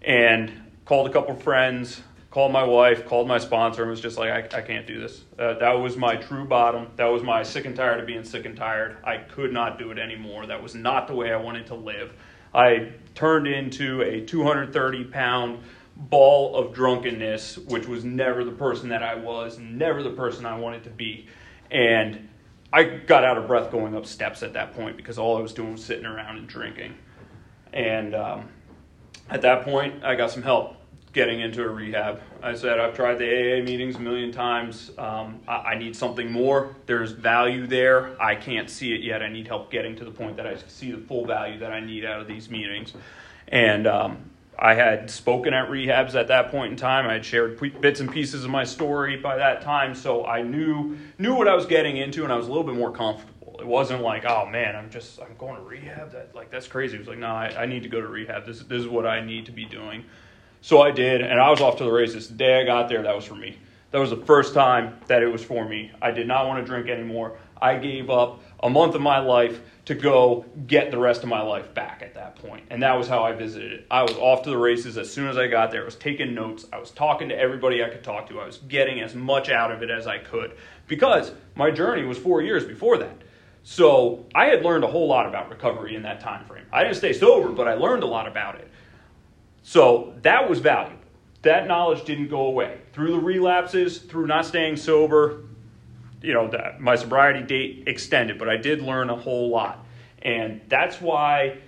and 0.02 0.52
called 0.85 1.09
a 1.09 1.12
couple 1.12 1.35
friends, 1.35 2.02
called 2.35 2.50
my 2.50 2.64
wife, 2.64 3.07
called 3.07 3.29
my 3.29 3.38
sponsor, 3.38 3.83
and 3.83 3.91
was 3.93 4.00
just 4.00 4.19
like, 4.19 4.29
I, 4.29 4.59
I 4.59 4.61
can't 4.61 4.88
do 4.88 4.99
this. 4.99 5.23
Uh, 5.38 5.55
that 5.61 5.71
was 5.71 5.97
my 5.97 6.17
true 6.17 6.45
bottom. 6.45 6.88
That 6.97 7.05
was 7.05 7.23
my 7.23 7.45
sick 7.45 7.64
and 7.64 7.76
tired 7.76 8.00
of 8.00 8.07
being 8.07 8.25
sick 8.25 8.45
and 8.45 8.57
tired. 8.57 8.97
I 9.05 9.19
could 9.19 9.53
not 9.53 9.79
do 9.79 9.93
it 9.93 10.00
anymore. 10.00 10.45
That 10.45 10.61
was 10.61 10.75
not 10.75 11.07
the 11.07 11.14
way 11.14 11.33
I 11.33 11.37
wanted 11.37 11.67
to 11.67 11.76
live. 11.76 12.12
I 12.53 12.91
turned 13.14 13.47
into 13.47 14.03
a 14.03 14.21
230 14.21 15.05
pound 15.05 15.61
ball 15.97 16.57
of 16.57 16.75
drunkenness, 16.75 17.57
which 17.57 17.87
was 17.87 18.05
never 18.05 18.43
the 18.43 18.50
person 18.50 18.88
that 18.88 19.05
I 19.05 19.14
was, 19.14 19.61
never 19.61 20.03
the 20.03 20.11
person 20.11 20.45
I 20.45 20.59
wanted 20.59 20.83
to 20.85 20.91
be. 20.91 21.29
And 21.71 22.29
I 22.73 22.83
got 22.83 23.23
out 23.23 23.38
of 23.38 23.47
breath 23.47 23.71
going 23.71 23.95
up 23.95 24.07
steps 24.07 24.43
at 24.43 24.55
that 24.55 24.75
point 24.75 24.97
because 24.97 25.19
all 25.19 25.37
I 25.37 25.41
was 25.41 25.53
doing 25.53 25.71
was 25.71 25.85
sitting 25.85 26.05
around 26.05 26.38
and 26.38 26.49
drinking. 26.49 26.97
And 27.73 28.12
um, 28.12 28.49
at 29.31 29.43
that 29.43 29.62
point, 29.62 30.03
I 30.03 30.17
got 30.17 30.33
some 30.33 30.43
help 30.43 30.79
getting 31.14 31.40
into 31.40 31.62
a 31.62 31.68
rehab. 31.68 32.21
I 32.42 32.54
said, 32.54 32.80
I've 32.80 32.94
tried 32.94 33.14
the 33.18 33.25
AA 33.25 33.64
meetings 33.64 33.97
a 33.97 34.00
million 34.00 34.33
times. 34.33 34.90
Um, 34.99 35.40
I, 35.47 35.54
I, 35.54 35.78
need 35.78 35.94
something 35.94 36.30
more. 36.30 36.75
There's 36.87 37.12
value 37.12 37.68
there. 37.68 38.21
I 38.21 38.35
can't 38.35 38.68
see 38.68 38.92
it 38.92 39.00
yet. 39.00 39.23
I 39.23 39.28
need 39.28 39.47
help 39.47 39.71
getting 39.71 39.94
to 39.97 40.04
the 40.04 40.11
point 40.11 40.37
that 40.37 40.47
I 40.47 40.56
see 40.66 40.90
the 40.90 40.99
full 40.99 41.25
value 41.25 41.61
that 41.61 41.73
I 41.73 41.78
need 41.78 42.04
out 42.04 42.21
of 42.21 42.26
these 42.26 42.50
meetings. 42.50 42.94
And 43.47 43.87
um, 43.87 44.28
I 44.59 44.75
had 44.75 45.09
spoken 45.09 45.54
at 45.54 45.71
rehabs 45.71 46.16
at 46.16 46.28
that 46.28 46.50
point 46.50 46.73
in 46.73 46.76
time. 46.76 47.06
I 47.06 47.14
had 47.14 47.25
shared 47.25 47.61
bits 47.80 48.00
and 48.00 48.11
pieces 48.11 48.44
of 48.44 48.50
my 48.50 48.64
story 48.64 49.16
by 49.16 49.37
that 49.37 49.62
time, 49.62 49.94
so 49.94 50.26
I 50.26 50.42
knew 50.42 50.97
knew 51.18 51.35
what 51.35 51.49
I 51.49 51.54
was 51.54 51.66
getting 51.66 51.97
into, 51.97 52.25
and 52.25 52.33
I 52.33 52.37
was 52.37 52.47
a 52.47 52.49
little 52.49 52.64
bit 52.64 52.75
more 52.75 52.90
comfortable. 52.90 53.56
It 53.61 53.66
wasn't 53.66 54.02
like, 54.02 54.25
oh 54.25 54.47
man, 54.47 54.75
I'm 54.75 54.90
just 54.90 55.21
I'm 55.21 55.37
going 55.38 55.56
to 55.56 55.62
rehab. 55.62 56.12
That 56.12 56.35
like 56.35 56.50
that's 56.50 56.66
crazy. 56.66 56.97
It 56.97 57.00
was 57.00 57.09
like, 57.09 57.18
no, 57.18 57.28
I, 57.28 57.62
I 57.62 57.66
need 57.66 57.83
to 57.85 57.88
go 57.88 58.00
to 58.00 58.09
rehab. 58.09 58.47
This 58.47 58.61
this 58.61 58.80
is 58.80 58.88
what 58.88 59.06
I 59.06 59.25
need 59.25 59.47
to 59.47 59.52
be 59.52 59.64
doing. 59.64 60.05
So 60.64 60.81
I 60.81 60.92
did, 60.92 61.20
and 61.20 61.38
I 61.38 61.50
was 61.50 61.61
off 61.61 61.77
to 61.77 61.85
the 61.85 61.92
races. 61.92 62.29
The 62.29 62.37
day 62.37 62.59
I 62.59 62.64
got 62.64 62.88
there, 62.88 63.03
that 63.03 63.14
was 63.14 63.27
for 63.27 63.35
me. 63.35 63.59
That 63.90 63.98
was 63.98 64.09
the 64.09 64.24
first 64.24 64.55
time 64.55 64.96
that 65.09 65.22
it 65.22 65.27
was 65.27 65.44
for 65.44 65.62
me. 65.62 65.92
I 66.00 66.11
did 66.11 66.27
not 66.27 66.46
want 66.46 66.64
to 66.64 66.66
drink 66.66 66.88
anymore. 66.88 67.37
I 67.61 67.77
gave 67.77 68.09
up 68.09 68.40
a 68.61 68.70
month 68.70 68.94
of 68.94 69.03
my 69.03 69.18
life 69.18 69.61
to 69.85 69.94
go 69.94 70.46
get 70.66 70.90
the 70.90 70.96
rest 70.96 71.22
of 71.22 71.29
my 71.29 71.42
life 71.42 71.74
back 71.74 72.00
at 72.00 72.14
that 72.14 72.37
point. 72.37 72.64
And 72.70 72.83
that 72.83 72.96
was 72.96 73.07
how 73.07 73.24
I 73.24 73.33
visited 73.33 73.72
it. 73.72 73.87
I 73.90 74.05
was 74.05 74.12
off 74.12 74.44
to 74.44 74.50
the 74.50 74.57
races 74.57 74.96
as 74.96 75.12
soon 75.12 75.29
as 75.29 75.37
I 75.37 75.48
got 75.48 75.70
there. 75.70 75.83
I 75.83 75.85
was 75.85 75.96
taking 75.96 76.35
notes. 76.35 76.64
I 76.72 76.79
was 76.79 76.90
talking 76.90 77.29
to 77.29 77.38
everybody 77.38 77.85
I 77.85 77.90
could 77.90 78.03
talk 78.03 78.31
to. 78.31 78.40
I 78.40 78.46
was 78.46 78.57
getting 78.57 79.03
as 79.03 79.14
much 79.14 79.50
out 79.50 79.70
of 79.70 79.83
it 79.83 79.90
as 79.90 80.07
I 80.07 80.16
could 80.16 80.57
because 80.88 81.33
my 81.57 81.70
journey 81.70 82.07
was 82.07 82.16
four 82.16 82.40
years 82.40 82.64
before 82.64 82.96
that. 82.96 83.18
So 83.64 84.24
I 84.35 84.46
had 84.46 84.62
learned 84.62 84.85
a 84.85 84.88
whole 84.88 85.09
lot 85.09 85.27
about 85.27 85.50
recovery 85.50 85.94
in 85.94 86.03
that 86.05 86.20
time 86.20 86.46
frame. 86.46 86.64
I 86.72 86.85
didn't 86.85 86.96
stay 86.96 87.12
sober, 87.12 87.50
but 87.50 87.68
I 87.68 87.74
learned 87.74 88.03
a 88.03 88.07
lot 88.07 88.27
about 88.27 88.55
it. 88.55 88.70
So 89.64 90.14
that 90.22 90.48
was 90.48 90.61
valuable. 90.61 91.00
That 91.42 91.66
knowledge 91.66 92.05
didn't 92.05 92.29
go 92.29 92.46
away. 92.46 92.79
Through 92.92 93.12
the 93.12 93.18
relapses, 93.18 93.98
through 93.98 94.27
not 94.27 94.46
staying 94.46 94.77
sober, 94.77 95.40
you 96.22 96.33
know, 96.33 96.48
that 96.48 96.81
my 96.81 96.96
sobriety 96.96 97.42
date 97.42 97.85
extended, 97.87 98.38
but 98.38 98.48
I 98.48 98.57
did 98.57 98.83
learn 98.83 99.11
a 99.11 99.16
whole 99.16 99.48
lot. 99.48 99.85
And 100.22 100.61
that's 100.68 101.00
why 101.00 101.59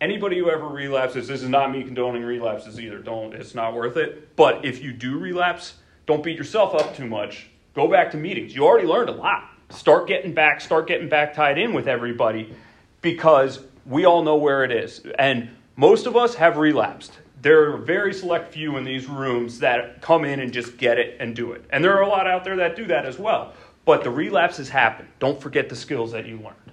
anybody 0.00 0.38
who 0.38 0.50
ever 0.50 0.66
relapses, 0.66 1.28
this 1.28 1.42
is 1.42 1.48
not 1.48 1.72
me 1.72 1.82
condoning 1.82 2.24
relapses 2.24 2.80
either. 2.80 2.98
Don't, 2.98 3.32
it's 3.32 3.54
not 3.54 3.74
worth 3.74 3.96
it. 3.96 4.36
But 4.36 4.64
if 4.64 4.82
you 4.82 4.92
do 4.92 5.18
relapse, 5.18 5.74
don't 6.06 6.22
beat 6.22 6.36
yourself 6.36 6.74
up 6.74 6.96
too 6.96 7.06
much. 7.06 7.48
Go 7.74 7.88
back 7.88 8.10
to 8.10 8.16
meetings. 8.16 8.54
You 8.54 8.64
already 8.64 8.86
learned 8.86 9.08
a 9.08 9.12
lot. 9.12 9.50
Start 9.70 10.06
getting 10.06 10.34
back, 10.34 10.60
start 10.60 10.86
getting 10.86 11.08
back 11.08 11.34
tied 11.34 11.58
in 11.58 11.72
with 11.72 11.88
everybody 11.88 12.54
because 13.02 13.60
we 13.84 14.04
all 14.04 14.22
know 14.22 14.36
where 14.36 14.64
it 14.64 14.72
is. 14.72 15.04
And 15.18 15.50
most 15.76 16.06
of 16.06 16.16
us 16.16 16.36
have 16.36 16.56
relapsed. 16.56 17.18
There 17.42 17.62
are 17.64 17.74
a 17.74 17.78
very 17.78 18.14
select 18.14 18.52
few 18.52 18.76
in 18.76 18.84
these 18.84 19.06
rooms 19.06 19.58
that 19.60 20.00
come 20.00 20.24
in 20.24 20.40
and 20.40 20.52
just 20.52 20.78
get 20.78 20.98
it 20.98 21.16
and 21.20 21.36
do 21.36 21.52
it. 21.52 21.64
And 21.70 21.84
there 21.84 21.96
are 21.96 22.02
a 22.02 22.08
lot 22.08 22.26
out 22.26 22.44
there 22.44 22.56
that 22.56 22.76
do 22.76 22.86
that 22.86 23.04
as 23.04 23.18
well. 23.18 23.52
But 23.84 24.02
the 24.02 24.10
relapses 24.10 24.68
happen. 24.68 25.06
Don't 25.18 25.40
forget 25.40 25.68
the 25.68 25.76
skills 25.76 26.12
that 26.12 26.26
you 26.26 26.36
learned. 26.38 26.72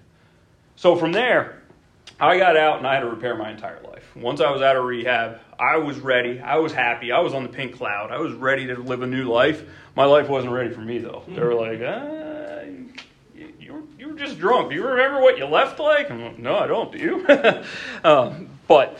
So 0.75 0.95
from 0.95 1.11
there, 1.11 1.61
I 2.19 2.37
got 2.37 2.57
out 2.57 2.77
and 2.77 2.87
I 2.87 2.95
had 2.95 3.01
to 3.01 3.09
repair 3.09 3.35
my 3.35 3.51
entire 3.51 3.81
life. 3.83 4.15
Once 4.15 4.41
I 4.41 4.51
was 4.51 4.61
out 4.61 4.75
of 4.75 4.85
rehab, 4.85 5.39
I 5.59 5.77
was 5.77 5.99
ready. 5.99 6.39
I 6.39 6.57
was 6.57 6.71
happy. 6.71 7.11
I 7.11 7.19
was 7.19 7.33
on 7.33 7.43
the 7.43 7.49
pink 7.49 7.77
cloud. 7.77 8.11
I 8.11 8.17
was 8.17 8.33
ready 8.33 8.67
to 8.67 8.75
live 8.75 9.01
a 9.01 9.07
new 9.07 9.25
life. 9.25 9.63
My 9.95 10.05
life 10.05 10.29
wasn't 10.29 10.53
ready 10.53 10.69
for 10.69 10.81
me 10.81 10.99
though. 10.99 11.23
They 11.27 11.41
were 11.41 11.53
like, 11.53 11.81
uh, 11.81 12.65
you, 13.59 13.73
were, 13.73 13.81
you 13.97 14.07
were 14.07 14.17
just 14.17 14.39
drunk. 14.39 14.69
Do 14.69 14.75
you 14.75 14.85
remember 14.85 15.21
what 15.21 15.37
you 15.37 15.45
left 15.45 15.79
like? 15.79 16.09
Like, 16.09 16.39
no, 16.39 16.55
I 16.55 16.67
don't. 16.67 16.91
Do 16.91 16.97
you? 16.97 17.27
um, 18.03 18.49
but 18.67 18.99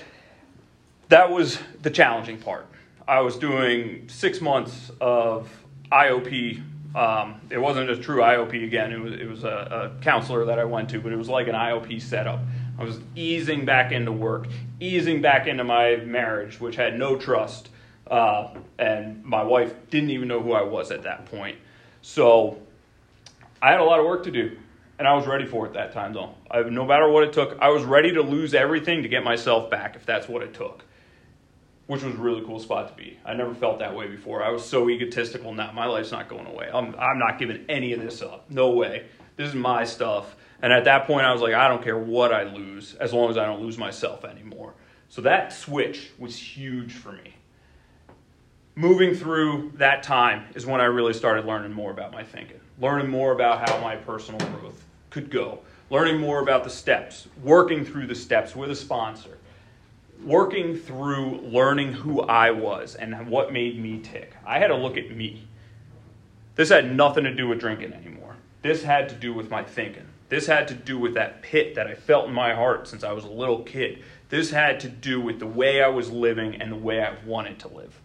that 1.13 1.29
was 1.29 1.59
the 1.83 1.91
challenging 1.91 2.39
part. 2.39 2.65
I 3.07 3.21
was 3.21 3.37
doing 3.37 4.09
six 4.09 4.41
months 4.41 4.89
of 4.99 5.47
IOP 5.91 6.63
um, 6.95 7.41
it 7.49 7.57
wasn't 7.57 7.89
a 7.89 7.97
true 7.97 8.21
IOP 8.21 8.63
again. 8.63 8.91
It 8.91 8.99
was, 8.99 9.13
it 9.13 9.27
was 9.27 9.43
a, 9.43 9.95
a, 9.97 10.03
counselor 10.03 10.45
that 10.45 10.59
I 10.59 10.63
went 10.63 10.89
to, 10.89 10.99
but 10.99 11.11
it 11.11 11.15
was 11.15 11.27
like 11.27 11.47
an 11.47 11.55
IOP 11.55 11.99
setup. 11.99 12.39
I 12.77 12.83
was 12.83 12.99
easing 13.15 13.65
back 13.65 13.91
into 13.91 14.11
work, 14.11 14.47
easing 14.79 15.19
back 15.19 15.47
into 15.47 15.63
my 15.63 15.95
marriage, 15.95 16.59
which 16.59 16.75
had 16.75 16.99
no 16.99 17.17
trust. 17.17 17.69
Uh, 18.05 18.49
and 18.77 19.23
my 19.25 19.41
wife 19.41 19.73
didn't 19.89 20.11
even 20.11 20.27
know 20.27 20.39
who 20.39 20.53
I 20.53 20.61
was 20.61 20.91
at 20.91 21.01
that 21.01 21.25
point. 21.25 21.57
So 22.03 22.59
I 23.59 23.71
had 23.71 23.79
a 23.79 23.83
lot 23.83 23.99
of 23.99 24.05
work 24.05 24.23
to 24.25 24.31
do, 24.31 24.55
and 24.99 25.07
I 25.07 25.15
was 25.15 25.25
ready 25.25 25.47
for 25.47 25.65
it 25.65 25.73
that 25.73 25.93
time, 25.93 26.13
though. 26.13 26.35
I, 26.51 26.61
no 26.61 26.85
matter 26.85 27.09
what 27.09 27.23
it 27.23 27.33
took, 27.33 27.57
I 27.59 27.69
was 27.69 27.83
ready 27.83 28.11
to 28.13 28.21
lose 28.21 28.53
everything 28.53 29.01
to 29.01 29.09
get 29.09 29.23
myself 29.23 29.71
back 29.71 29.95
if 29.95 30.05
that's 30.05 30.27
what 30.27 30.43
it 30.43 30.53
took 30.53 30.83
which 31.87 32.03
was 32.03 32.13
a 32.13 32.17
really 32.17 32.41
cool 32.45 32.59
spot 32.59 32.87
to 32.89 32.93
be. 32.95 33.19
I 33.25 33.33
never 33.33 33.53
felt 33.53 33.79
that 33.79 33.95
way 33.95 34.07
before. 34.07 34.43
I 34.43 34.49
was 34.49 34.65
so 34.65 34.89
egotistical. 34.89 35.53
Now 35.53 35.71
my 35.71 35.85
life's 35.85 36.11
not 36.11 36.29
going 36.29 36.47
away. 36.47 36.69
I'm 36.73 36.95
I'm 36.95 37.19
not 37.19 37.39
giving 37.39 37.65
any 37.69 37.93
of 37.93 38.01
this 38.01 38.21
up. 38.21 38.49
No 38.49 38.71
way. 38.71 39.05
This 39.35 39.49
is 39.49 39.55
my 39.55 39.83
stuff. 39.83 40.35
And 40.61 40.71
at 40.71 40.85
that 40.85 41.07
point, 41.07 41.25
I 41.25 41.33
was 41.33 41.41
like, 41.41 41.53
I 41.53 41.67
don't 41.67 41.83
care 41.83 41.97
what 41.97 42.33
I 42.33 42.43
lose, 42.43 42.95
as 42.95 43.11
long 43.11 43.29
as 43.29 43.37
I 43.37 43.45
don't 43.45 43.61
lose 43.61 43.77
myself 43.77 44.23
anymore. 44.23 44.73
So 45.09 45.21
that 45.21 45.51
switch 45.51 46.11
was 46.17 46.37
huge 46.37 46.93
for 46.93 47.11
me. 47.11 47.35
Moving 48.75 49.13
through 49.13 49.73
that 49.75 50.03
time 50.03 50.45
is 50.55 50.65
when 50.65 50.79
I 50.79 50.85
really 50.85 51.13
started 51.13 51.45
learning 51.45 51.73
more 51.73 51.91
about 51.91 52.13
my 52.13 52.23
thinking, 52.23 52.61
learning 52.79 53.09
more 53.09 53.33
about 53.33 53.69
how 53.69 53.79
my 53.81 53.97
personal 53.97 54.39
growth 54.51 54.83
could 55.09 55.29
go, 55.29 55.59
learning 55.89 56.19
more 56.19 56.39
about 56.39 56.63
the 56.63 56.69
steps, 56.69 57.27
working 57.43 57.85
through 57.85 58.07
the 58.07 58.15
steps 58.15 58.55
with 58.55 58.71
a 58.71 58.75
sponsor 58.75 59.37
working 60.23 60.75
through 60.75 61.41
learning 61.41 61.93
who 61.93 62.21
I 62.21 62.51
was 62.51 62.95
and 62.95 63.27
what 63.27 63.53
made 63.53 63.79
me 63.79 63.99
tick. 63.99 64.33
I 64.45 64.59
had 64.59 64.67
to 64.67 64.75
look 64.75 64.97
at 64.97 65.11
me. 65.11 65.47
This 66.55 66.69
had 66.69 66.95
nothing 66.95 67.23
to 67.23 67.33
do 67.33 67.47
with 67.47 67.59
drinking 67.59 67.93
anymore. 67.93 68.35
This 68.61 68.83
had 68.83 69.09
to 69.09 69.15
do 69.15 69.33
with 69.33 69.49
my 69.49 69.63
thinking. 69.63 70.05
This 70.29 70.47
had 70.47 70.67
to 70.69 70.73
do 70.73 70.97
with 70.97 71.15
that 71.15 71.41
pit 71.41 71.75
that 71.75 71.87
I 71.87 71.95
felt 71.95 72.27
in 72.27 72.33
my 72.33 72.53
heart 72.53 72.87
since 72.87 73.03
I 73.03 73.11
was 73.11 73.25
a 73.25 73.29
little 73.29 73.63
kid. 73.63 74.03
This 74.29 74.51
had 74.51 74.79
to 74.79 74.89
do 74.89 75.21
with 75.21 75.39
the 75.39 75.45
way 75.45 75.83
I 75.83 75.89
was 75.89 76.09
living 76.09 76.55
and 76.61 76.71
the 76.71 76.77
way 76.77 77.03
I 77.03 77.15
wanted 77.25 77.59
to 77.59 77.67
live. 77.67 77.99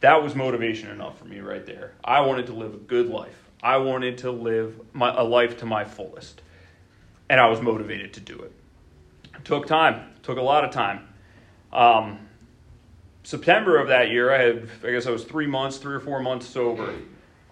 That 0.00 0.22
was 0.22 0.34
motivation 0.34 0.90
enough 0.90 1.18
for 1.18 1.24
me 1.24 1.40
right 1.40 1.64
there. 1.66 1.92
I 2.04 2.20
wanted 2.22 2.46
to 2.46 2.52
live 2.52 2.74
a 2.74 2.78
good 2.78 3.08
life. 3.08 3.36
I 3.62 3.76
wanted 3.78 4.18
to 4.18 4.30
live 4.30 4.80
my, 4.92 5.14
a 5.14 5.24
life 5.24 5.58
to 5.58 5.66
my 5.66 5.84
fullest. 5.84 6.40
And 7.28 7.40
I 7.40 7.48
was 7.48 7.60
motivated 7.60 8.14
to 8.14 8.20
do 8.20 8.38
it. 8.40 8.52
Took 9.44 9.66
time 9.66 10.08
took 10.28 10.36
a 10.36 10.42
lot 10.42 10.62
of 10.62 10.70
time. 10.70 11.08
Um, 11.72 12.18
September 13.22 13.78
of 13.78 13.88
that 13.88 14.10
year, 14.10 14.30
I 14.30 14.42
had, 14.42 14.68
I 14.84 14.90
guess 14.90 15.06
I 15.06 15.10
was 15.10 15.24
three 15.24 15.46
months, 15.46 15.78
three 15.78 15.94
or 15.94 16.00
four 16.00 16.20
months 16.20 16.46
sober. 16.46 16.94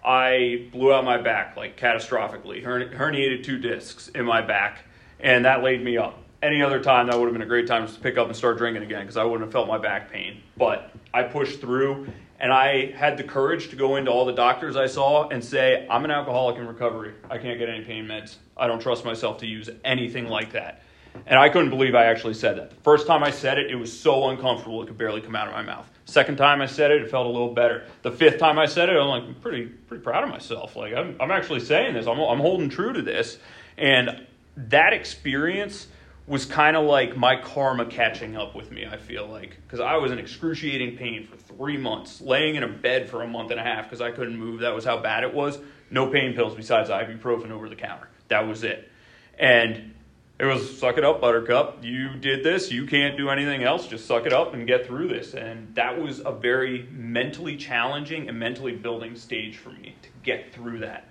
I 0.05 0.69
blew 0.73 0.93
out 0.93 1.07
my 1.07 1.17
back, 1.17 1.57
like 1.57 1.81
catastrophically, 1.81 2.63
herniated 2.63 3.45
two 3.45 3.59
discs 3.59 4.09
in 4.09 4.27
my 4.27 4.43
back, 4.43 4.85
and 5.21 5.47
that 5.47 5.63
laid 5.63 5.83
me 5.83 5.97
up. 5.97 6.23
Any 6.43 6.63
other 6.63 6.83
time, 6.83 7.07
that 7.07 7.19
would 7.19 7.25
have 7.25 7.33
been 7.33 7.43
a 7.43 7.47
great 7.47 7.67
time 7.67 7.89
to 7.89 8.01
pick 8.01 8.19
up 8.19 8.27
and 8.27 8.37
start 8.37 8.59
drinking 8.59 8.83
again 8.83 9.01
because 9.01 9.17
I 9.17 9.25
wouldn't 9.25 9.43
have 9.43 9.53
felt 9.53 9.67
my 9.67 9.79
back 9.79 10.13
pain. 10.13 10.43
But 10.55 10.93
I 11.15 11.23
pushed 11.23 11.63
through, 11.63 12.09
and 12.39 12.53
I 12.53 12.93
had 12.93 13.17
the 13.17 13.25
courage 13.25 13.71
to 13.71 13.77
go 13.77 13.97
into 13.97 14.11
all 14.11 14.27
the 14.27 14.35
doctors 14.35 14.77
I 14.77 14.87
saw 14.87 15.29
and 15.29 15.43
say, 15.43 15.87
I'm 15.91 16.05
an 16.05 16.11
alcoholic 16.11 16.59
in 16.59 16.67
recovery. 16.67 17.15
I 17.31 17.39
can't 17.39 17.59
get 17.59 17.71
any 17.71 17.85
pain 17.85 18.05
meds. 18.05 18.37
I 18.55 18.67
don't 18.67 18.81
trust 18.81 19.07
myself 19.07 19.39
to 19.39 19.47
use 19.47 19.71
anything 19.83 20.29
like 20.29 20.53
that. 20.53 20.83
And 21.27 21.39
I 21.39 21.49
couldn't 21.49 21.71
believe 21.71 21.95
I 21.95 22.05
actually 22.05 22.35
said 22.35 22.59
that. 22.59 22.71
The 22.71 22.77
first 22.77 23.07
time 23.07 23.23
I 23.23 23.31
said 23.31 23.59
it, 23.59 23.71
it 23.71 23.77
was 23.77 23.99
so 23.99 24.29
uncomfortable 24.29 24.83
it 24.83 24.87
could 24.87 24.99
barely 24.99 25.21
come 25.21 25.37
out 25.37 25.49
of 25.49 25.55
my 25.55 25.63
mouth. 25.63 25.91
Second 26.05 26.37
time 26.37 26.61
I 26.61 26.67
said 26.67 26.91
it, 26.91 27.03
it 27.03 27.11
felt 27.11 27.27
a 27.27 27.31
little 27.31 27.53
better. 27.53 27.85
The 28.03 28.13
fifth 28.13 28.39
time 28.39 28.59
I 28.59 28.67
said 28.67 28.89
it, 28.89 28.97
I'm 28.97 29.09
like 29.09 29.41
pretty 29.41 29.67
pretty 29.67 30.03
proud 30.03 30.25
of 30.25 30.31
myself. 30.31 30.77
Like 30.77 30.95
I'm 30.95 31.17
I'm 31.21 31.31
actually 31.31 31.61
saying 31.61 31.95
this. 31.95 32.07
I'm 32.07 32.19
I'm 32.21 32.41
holding 32.41 32.69
true 32.69 32.93
to 32.93 33.03
this. 33.03 33.39
And 33.77 34.27
that 34.57 34.93
experience 34.93 35.89
was 36.27 36.45
kind 36.45 36.77
of 36.77 36.85
like 36.85 37.17
my 37.17 37.41
karma 37.41 37.87
catching 37.87 38.37
up 38.37 38.55
with 38.55 38.73
me, 38.73 38.85
I 38.85 38.97
feel 38.97 39.27
like. 39.27 39.59
Because 39.65 39.81
I 39.81 39.97
was 39.97 40.11
in 40.11 40.19
excruciating 40.19 40.97
pain 40.97 41.27
for 41.27 41.37
three 41.37 41.77
months, 41.77 42.21
laying 42.21 42.57
in 42.57 42.63
a 42.63 42.69
bed 42.69 43.09
for 43.09 43.23
a 43.23 43.29
month 43.29 43.51
and 43.51 43.61
a 43.61 43.63
half 43.63 43.85
because 43.85 44.01
I 44.01 44.11
couldn't 44.11 44.37
move. 44.37 44.61
That 44.61 44.75
was 44.75 44.85
how 44.85 44.99
bad 44.99 45.23
it 45.23 45.33
was. 45.33 45.59
No 45.91 46.11
pain 46.11 46.35
pills 46.35 46.55
besides 46.55 46.91
ibuprofen 46.91 47.51
over 47.51 47.69
the 47.69 47.77
counter. 47.77 48.09
That 48.29 48.49
was 48.49 48.65
it. 48.65 48.91
And 49.39 49.95
it 50.39 50.45
was 50.45 50.79
suck 50.79 50.99
it 50.99 51.05
up, 51.05 51.21
Buttercup. 51.21 51.83
You 51.83 52.15
did 52.15 52.45
this. 52.45 52.71
You 52.71 52.87
can't 52.87 53.17
do 53.17 53.31
anything 53.31 53.63
else. 53.63 53.87
Just 53.87 54.07
suck 54.07 54.27
it 54.27 54.33
up 54.35 54.53
and 54.53 54.67
get 54.67 54.87
through 54.87 55.09
this. 55.09 55.33
And 55.33 55.75
that 55.75 56.01
was 56.01 56.21
a 56.25 56.31
very 56.31 56.87
mentally 56.91 57.57
challenging 57.57 58.29
and 58.29 58.39
mentally 58.39 58.73
building 58.73 59.17
stage 59.17 59.57
for 59.57 59.71
me 59.71 59.95
to 60.03 60.09
get 60.23 60.53
through 60.53 60.81
that. 60.81 61.09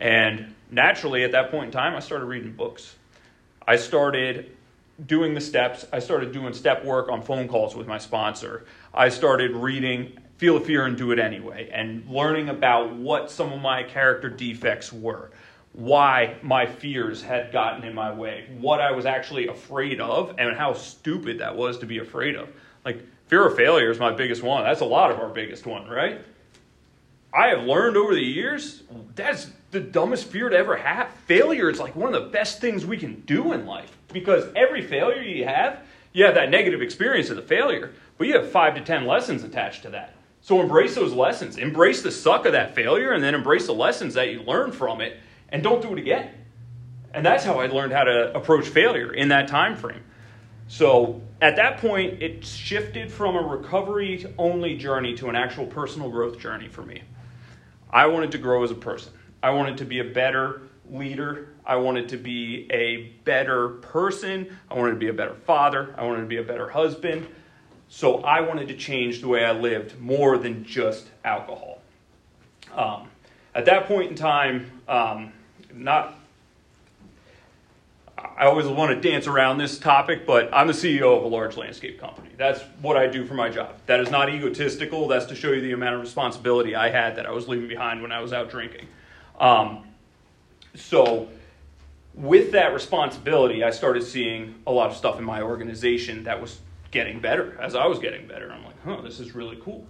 And 0.00 0.54
naturally, 0.70 1.24
at 1.24 1.32
that 1.32 1.50
point 1.50 1.66
in 1.66 1.70
time, 1.72 1.94
I 1.94 2.00
started 2.00 2.24
reading 2.24 2.52
books. 2.52 2.96
I 3.66 3.76
started 3.76 4.56
doing 5.06 5.34
the 5.34 5.42
steps. 5.42 5.86
I 5.92 5.98
started 5.98 6.32
doing 6.32 6.54
step 6.54 6.86
work 6.86 7.10
on 7.10 7.20
phone 7.20 7.48
calls 7.48 7.76
with 7.76 7.86
my 7.86 7.98
sponsor. 7.98 8.64
I 8.94 9.10
started 9.10 9.54
reading 9.54 10.16
Feel 10.38 10.58
the 10.58 10.64
Fear 10.64 10.86
and 10.86 10.96
Do 10.96 11.10
It 11.10 11.18
Anyway 11.18 11.68
and 11.70 12.08
learning 12.08 12.48
about 12.48 12.94
what 12.96 13.30
some 13.30 13.52
of 13.52 13.60
my 13.60 13.82
character 13.82 14.30
defects 14.30 14.90
were 14.90 15.32
why 15.74 16.36
my 16.40 16.66
fears 16.66 17.20
had 17.20 17.52
gotten 17.52 17.84
in 17.84 17.94
my 17.94 18.12
way, 18.12 18.46
what 18.60 18.80
I 18.80 18.92
was 18.92 19.06
actually 19.06 19.48
afraid 19.48 20.00
of, 20.00 20.34
and 20.38 20.56
how 20.56 20.72
stupid 20.72 21.40
that 21.40 21.56
was 21.56 21.78
to 21.78 21.86
be 21.86 21.98
afraid 21.98 22.36
of. 22.36 22.48
Like, 22.84 23.02
fear 23.26 23.46
of 23.46 23.56
failure 23.56 23.90
is 23.90 23.98
my 23.98 24.12
biggest 24.12 24.42
one. 24.42 24.62
That's 24.62 24.82
a 24.82 24.86
lot 24.86 25.10
of 25.10 25.18
our 25.18 25.28
biggest 25.28 25.66
one, 25.66 25.88
right? 25.88 26.24
I 27.32 27.48
have 27.48 27.64
learned 27.64 27.96
over 27.96 28.14
the 28.14 28.22
years 28.22 28.84
that's 29.16 29.50
the 29.72 29.80
dumbest 29.80 30.28
fear 30.28 30.48
to 30.48 30.56
ever 30.56 30.76
have. 30.76 31.10
Failure 31.26 31.68
is 31.68 31.80
like 31.80 31.96
one 31.96 32.14
of 32.14 32.22
the 32.22 32.30
best 32.30 32.60
things 32.60 32.86
we 32.86 32.96
can 32.96 33.22
do 33.22 33.52
in 33.52 33.66
life 33.66 33.98
because 34.12 34.44
every 34.54 34.80
failure 34.80 35.20
you 35.20 35.44
have, 35.44 35.80
you 36.12 36.24
have 36.24 36.36
that 36.36 36.50
negative 36.50 36.80
experience 36.80 37.30
of 37.30 37.36
the 37.36 37.42
failure, 37.42 37.92
but 38.16 38.28
you 38.28 38.34
have 38.34 38.48
five 38.48 38.76
to 38.76 38.80
ten 38.80 39.04
lessons 39.04 39.42
attached 39.42 39.82
to 39.82 39.90
that. 39.90 40.14
So 40.42 40.60
embrace 40.60 40.94
those 40.94 41.12
lessons. 41.12 41.56
Embrace 41.56 42.02
the 42.02 42.12
suck 42.12 42.46
of 42.46 42.52
that 42.52 42.76
failure 42.76 43.10
and 43.10 43.24
then 43.24 43.34
embrace 43.34 43.66
the 43.66 43.74
lessons 43.74 44.14
that 44.14 44.30
you 44.30 44.42
learn 44.42 44.70
from 44.70 45.00
it 45.00 45.18
and 45.54 45.62
don't 45.62 45.80
do 45.80 45.92
it 45.92 46.00
again. 46.00 46.30
And 47.14 47.24
that's 47.24 47.44
how 47.44 47.60
I 47.60 47.68
learned 47.68 47.92
how 47.92 48.02
to 48.02 48.36
approach 48.36 48.66
failure 48.66 49.14
in 49.14 49.28
that 49.28 49.46
time 49.46 49.76
frame. 49.76 50.02
So 50.66 51.22
at 51.40 51.54
that 51.56 51.78
point, 51.78 52.20
it 52.20 52.44
shifted 52.44 53.12
from 53.12 53.36
a 53.36 53.40
recovery 53.40 54.26
only 54.36 54.76
journey 54.76 55.14
to 55.14 55.28
an 55.28 55.36
actual 55.36 55.66
personal 55.66 56.10
growth 56.10 56.40
journey 56.40 56.66
for 56.66 56.82
me. 56.82 57.02
I 57.88 58.08
wanted 58.08 58.32
to 58.32 58.38
grow 58.38 58.64
as 58.64 58.72
a 58.72 58.74
person. 58.74 59.12
I 59.44 59.50
wanted 59.50 59.78
to 59.78 59.84
be 59.84 60.00
a 60.00 60.04
better 60.04 60.62
leader. 60.90 61.50
I 61.64 61.76
wanted 61.76 62.08
to 62.08 62.16
be 62.16 62.66
a 62.72 63.12
better 63.24 63.68
person. 63.68 64.58
I 64.68 64.74
wanted 64.74 64.94
to 64.94 64.98
be 64.98 65.08
a 65.08 65.12
better 65.12 65.36
father. 65.46 65.94
I 65.96 66.02
wanted 66.02 66.22
to 66.22 66.26
be 66.26 66.38
a 66.38 66.42
better 66.42 66.68
husband. 66.68 67.28
So 67.88 68.22
I 68.22 68.40
wanted 68.40 68.66
to 68.68 68.76
change 68.76 69.20
the 69.20 69.28
way 69.28 69.44
I 69.44 69.52
lived 69.52 70.00
more 70.00 70.36
than 70.36 70.64
just 70.64 71.06
alcohol. 71.24 71.80
Um, 72.74 73.06
at 73.54 73.66
that 73.66 73.86
point 73.86 74.10
in 74.10 74.16
time, 74.16 74.82
um, 74.88 75.32
not 75.74 76.18
I 78.36 78.46
always 78.46 78.66
want 78.66 78.90
to 78.90 79.08
dance 79.08 79.26
around 79.26 79.58
this 79.58 79.78
topic, 79.78 80.26
but 80.26 80.48
I'm 80.52 80.66
the 80.66 80.72
CEO 80.72 81.16
of 81.16 81.24
a 81.24 81.28
large 81.28 81.56
landscape 81.56 82.00
company. 82.00 82.30
That's 82.36 82.60
what 82.80 82.96
I 82.96 83.06
do 83.06 83.24
for 83.24 83.34
my 83.34 83.48
job. 83.48 83.76
That 83.86 84.00
is 84.00 84.10
not 84.10 84.28
egotistical. 84.28 85.08
That's 85.08 85.26
to 85.26 85.34
show 85.34 85.52
you 85.52 85.60
the 85.60 85.72
amount 85.72 85.96
of 85.96 86.00
responsibility 86.00 86.74
I 86.74 86.90
had 86.90 87.16
that 87.16 87.26
I 87.26 87.30
was 87.30 87.48
leaving 87.48 87.68
behind 87.68 88.02
when 88.02 88.12
I 88.12 88.20
was 88.20 88.32
out 88.32 88.50
drinking. 88.50 88.88
Um, 89.38 89.84
so, 90.74 91.28
with 92.14 92.52
that 92.52 92.72
responsibility, 92.72 93.62
I 93.62 93.70
started 93.70 94.02
seeing 94.02 94.54
a 94.66 94.72
lot 94.72 94.90
of 94.90 94.96
stuff 94.96 95.18
in 95.18 95.24
my 95.24 95.42
organization 95.42 96.24
that 96.24 96.40
was 96.40 96.60
getting 96.90 97.20
better 97.20 97.56
as 97.60 97.74
I 97.74 97.86
was 97.86 97.98
getting 97.98 98.26
better. 98.26 98.52
I'm 98.52 98.64
like, 98.64 98.82
huh, 98.84 99.00
this 99.02 99.20
is 99.20 99.34
really 99.34 99.56
cool. 99.56 99.86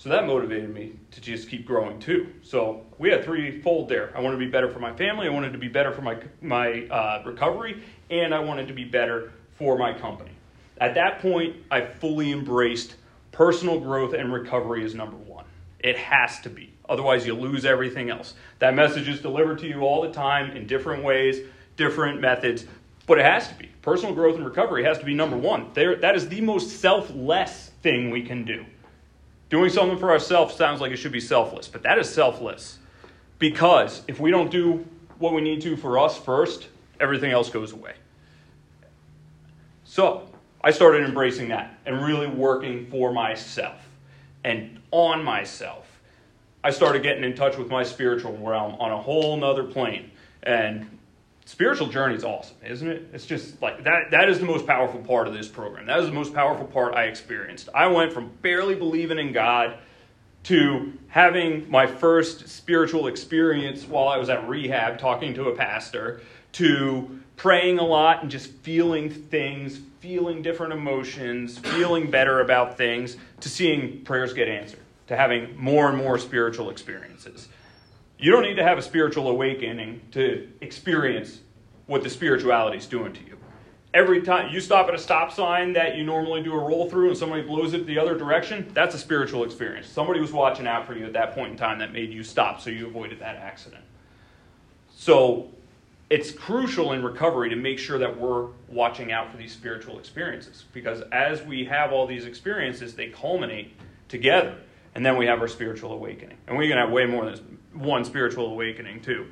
So 0.00 0.08
that 0.08 0.26
motivated 0.26 0.72
me 0.72 0.94
to 1.10 1.20
just 1.20 1.50
keep 1.50 1.66
growing 1.66 2.00
too. 2.00 2.32
So 2.42 2.86
we 2.96 3.10
had 3.10 3.22
threefold 3.22 3.90
there. 3.90 4.10
I 4.16 4.20
wanted 4.20 4.36
to 4.36 4.46
be 4.46 4.50
better 4.50 4.70
for 4.70 4.78
my 4.78 4.94
family. 4.94 5.26
I 5.26 5.30
wanted 5.30 5.52
to 5.52 5.58
be 5.58 5.68
better 5.68 5.92
for 5.92 6.00
my 6.00 6.16
my 6.40 6.86
uh, 6.86 7.22
recovery, 7.26 7.82
and 8.08 8.34
I 8.34 8.38
wanted 8.38 8.66
to 8.68 8.72
be 8.72 8.86
better 8.86 9.30
for 9.56 9.76
my 9.76 9.92
company. 9.92 10.30
At 10.78 10.94
that 10.94 11.18
point, 11.18 11.56
I 11.70 11.82
fully 11.82 12.32
embraced 12.32 12.94
personal 13.30 13.78
growth 13.78 14.14
and 14.14 14.32
recovery 14.32 14.86
as 14.86 14.94
number 14.94 15.18
one. 15.18 15.44
It 15.80 15.98
has 15.98 16.40
to 16.40 16.48
be. 16.48 16.72
Otherwise, 16.88 17.26
you 17.26 17.34
lose 17.34 17.66
everything 17.66 18.08
else. 18.08 18.32
That 18.58 18.74
message 18.74 19.06
is 19.06 19.20
delivered 19.20 19.58
to 19.58 19.68
you 19.68 19.82
all 19.82 20.00
the 20.00 20.12
time 20.12 20.56
in 20.56 20.66
different 20.66 21.04
ways, 21.04 21.46
different 21.76 22.22
methods, 22.22 22.64
but 23.06 23.18
it 23.18 23.26
has 23.26 23.48
to 23.48 23.54
be. 23.54 23.68
Personal 23.82 24.14
growth 24.14 24.36
and 24.36 24.46
recovery 24.46 24.82
has 24.82 24.96
to 24.96 25.04
be 25.04 25.12
number 25.12 25.36
one. 25.36 25.68
There, 25.74 25.96
that 25.96 26.16
is 26.16 26.26
the 26.30 26.40
most 26.40 26.80
selfless 26.80 27.72
thing 27.82 28.08
we 28.08 28.22
can 28.22 28.46
do. 28.46 28.64
Doing 29.50 29.68
something 29.68 29.98
for 29.98 30.10
ourselves 30.10 30.54
sounds 30.54 30.80
like 30.80 30.92
it 30.92 30.96
should 30.96 31.12
be 31.12 31.20
selfless, 31.20 31.66
but 31.68 31.82
that 31.82 31.98
is 31.98 32.08
selfless. 32.08 32.78
Because 33.38 34.02
if 34.06 34.20
we 34.20 34.30
don't 34.30 34.50
do 34.50 34.86
what 35.18 35.34
we 35.34 35.40
need 35.40 35.60
to 35.62 35.76
for 35.76 35.98
us 35.98 36.16
first, 36.16 36.68
everything 37.00 37.32
else 37.32 37.50
goes 37.50 37.72
away. 37.72 37.94
So 39.84 40.28
I 40.62 40.70
started 40.70 41.04
embracing 41.04 41.48
that 41.48 41.78
and 41.84 42.00
really 42.00 42.28
working 42.28 42.86
for 42.90 43.12
myself 43.12 43.80
and 44.44 44.80
on 44.92 45.24
myself. 45.24 46.00
I 46.62 46.70
started 46.70 47.02
getting 47.02 47.24
in 47.24 47.34
touch 47.34 47.56
with 47.56 47.68
my 47.68 47.82
spiritual 47.82 48.36
realm 48.36 48.76
on 48.78 48.92
a 48.92 48.98
whole 48.98 49.36
nother 49.36 49.64
plane. 49.64 50.12
And 50.44 50.99
spiritual 51.50 51.88
journey 51.88 52.14
is 52.14 52.22
awesome, 52.22 52.56
isn't 52.64 52.88
it? 52.88 53.08
It's 53.12 53.26
just 53.26 53.60
like 53.60 53.82
that 53.82 54.12
that 54.12 54.28
is 54.28 54.38
the 54.38 54.46
most 54.46 54.68
powerful 54.68 55.00
part 55.00 55.26
of 55.26 55.34
this 55.34 55.48
program. 55.48 55.86
That 55.86 55.98
is 55.98 56.06
the 56.06 56.12
most 56.12 56.32
powerful 56.32 56.64
part 56.64 56.94
I 56.94 57.04
experienced. 57.04 57.68
I 57.74 57.88
went 57.88 58.12
from 58.12 58.30
barely 58.40 58.76
believing 58.76 59.18
in 59.18 59.32
God 59.32 59.76
to 60.44 60.92
having 61.08 61.68
my 61.68 61.88
first 61.88 62.48
spiritual 62.48 63.08
experience 63.08 63.84
while 63.84 64.06
I 64.06 64.16
was 64.16 64.30
at 64.30 64.48
rehab 64.48 65.00
talking 65.00 65.34
to 65.34 65.48
a 65.48 65.56
pastor 65.56 66.20
to 66.52 67.20
praying 67.36 67.80
a 67.80 67.84
lot 67.84 68.22
and 68.22 68.30
just 68.30 68.52
feeling 68.62 69.10
things, 69.10 69.80
feeling 69.98 70.42
different 70.42 70.72
emotions, 70.72 71.58
feeling 71.58 72.12
better 72.12 72.40
about 72.40 72.78
things, 72.78 73.16
to 73.40 73.48
seeing 73.48 74.04
prayers 74.04 74.32
get 74.32 74.46
answered, 74.46 74.80
to 75.08 75.16
having 75.16 75.56
more 75.56 75.88
and 75.88 75.98
more 75.98 76.16
spiritual 76.16 76.70
experiences. 76.70 77.48
You 78.20 78.30
don't 78.32 78.42
need 78.42 78.56
to 78.56 78.62
have 78.62 78.76
a 78.76 78.82
spiritual 78.82 79.28
awakening 79.28 80.02
to 80.10 80.46
experience 80.60 81.40
what 81.86 82.02
the 82.02 82.10
spirituality 82.10 82.76
is 82.76 82.86
doing 82.86 83.14
to 83.14 83.20
you. 83.24 83.38
Every 83.94 84.20
time 84.20 84.52
you 84.52 84.60
stop 84.60 84.88
at 84.88 84.94
a 84.94 84.98
stop 84.98 85.32
sign 85.32 85.72
that 85.72 85.96
you 85.96 86.04
normally 86.04 86.42
do 86.42 86.52
a 86.52 86.58
roll 86.58 86.88
through 86.88 87.08
and 87.08 87.16
somebody 87.16 87.42
blows 87.42 87.72
it 87.72 87.86
the 87.86 87.98
other 87.98 88.16
direction, 88.16 88.70
that's 88.74 88.94
a 88.94 88.98
spiritual 88.98 89.42
experience. 89.42 89.88
Somebody 89.88 90.20
was 90.20 90.32
watching 90.32 90.66
out 90.66 90.86
for 90.86 90.94
you 90.94 91.06
at 91.06 91.14
that 91.14 91.34
point 91.34 91.52
in 91.52 91.56
time 91.56 91.78
that 91.78 91.94
made 91.94 92.12
you 92.12 92.22
stop 92.22 92.60
so 92.60 92.68
you 92.68 92.86
avoided 92.86 93.20
that 93.20 93.36
accident. 93.36 93.82
So 94.94 95.48
it's 96.10 96.30
crucial 96.30 96.92
in 96.92 97.02
recovery 97.02 97.48
to 97.48 97.56
make 97.56 97.78
sure 97.78 97.98
that 97.98 98.20
we're 98.20 98.48
watching 98.68 99.12
out 99.12 99.30
for 99.30 99.38
these 99.38 99.52
spiritual 99.52 99.98
experiences 99.98 100.66
because 100.74 101.00
as 101.10 101.42
we 101.42 101.64
have 101.64 101.90
all 101.90 102.06
these 102.06 102.26
experiences, 102.26 102.94
they 102.94 103.08
culminate 103.08 103.72
together 104.08 104.58
and 104.94 105.06
then 105.06 105.16
we 105.16 105.24
have 105.24 105.40
our 105.40 105.48
spiritual 105.48 105.92
awakening. 105.92 106.36
And 106.46 106.58
we 106.58 106.68
can 106.68 106.76
have 106.76 106.90
way 106.90 107.06
more 107.06 107.24
than 107.24 107.58
one 107.72 108.04
spiritual 108.04 108.46
awakening 108.52 109.00
too. 109.02 109.26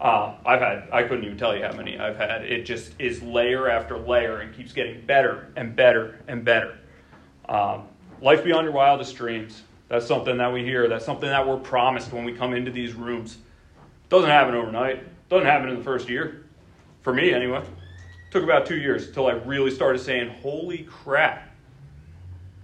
Uh, 0.00 0.34
I've 0.44 0.60
had, 0.60 0.88
I 0.92 1.04
couldn't 1.04 1.24
even 1.24 1.38
tell 1.38 1.56
you 1.56 1.62
how 1.64 1.72
many 1.72 1.98
I've 1.98 2.16
had. 2.16 2.44
It 2.44 2.64
just 2.66 2.92
is 2.98 3.22
layer 3.22 3.68
after 3.70 3.96
layer 3.96 4.40
and 4.40 4.54
keeps 4.54 4.72
getting 4.72 5.04
better 5.06 5.52
and 5.56 5.76
better 5.76 6.20
and 6.26 6.44
better. 6.44 6.78
Um, 7.48 7.84
life 8.20 8.42
beyond 8.42 8.64
your 8.64 8.72
wildest 8.72 9.14
dreams. 9.16 9.62
That's 9.88 10.06
something 10.06 10.36
that 10.38 10.52
we 10.52 10.64
hear. 10.64 10.88
That's 10.88 11.04
something 11.04 11.28
that 11.28 11.46
we're 11.46 11.58
promised 11.58 12.12
when 12.12 12.24
we 12.24 12.32
come 12.32 12.54
into 12.54 12.70
these 12.70 12.94
rooms. 12.94 13.38
Doesn't 14.08 14.30
happen 14.30 14.54
overnight. 14.54 15.04
Doesn't 15.28 15.46
happen 15.46 15.68
in 15.68 15.76
the 15.76 15.84
first 15.84 16.08
year. 16.08 16.44
For 17.02 17.12
me, 17.12 17.32
anyway. 17.32 17.62
Took 18.30 18.42
about 18.42 18.66
two 18.66 18.76
years 18.78 19.06
until 19.06 19.28
I 19.28 19.32
really 19.32 19.70
started 19.70 20.00
saying, 20.00 20.28
holy 20.42 20.84
crap. 20.90 21.50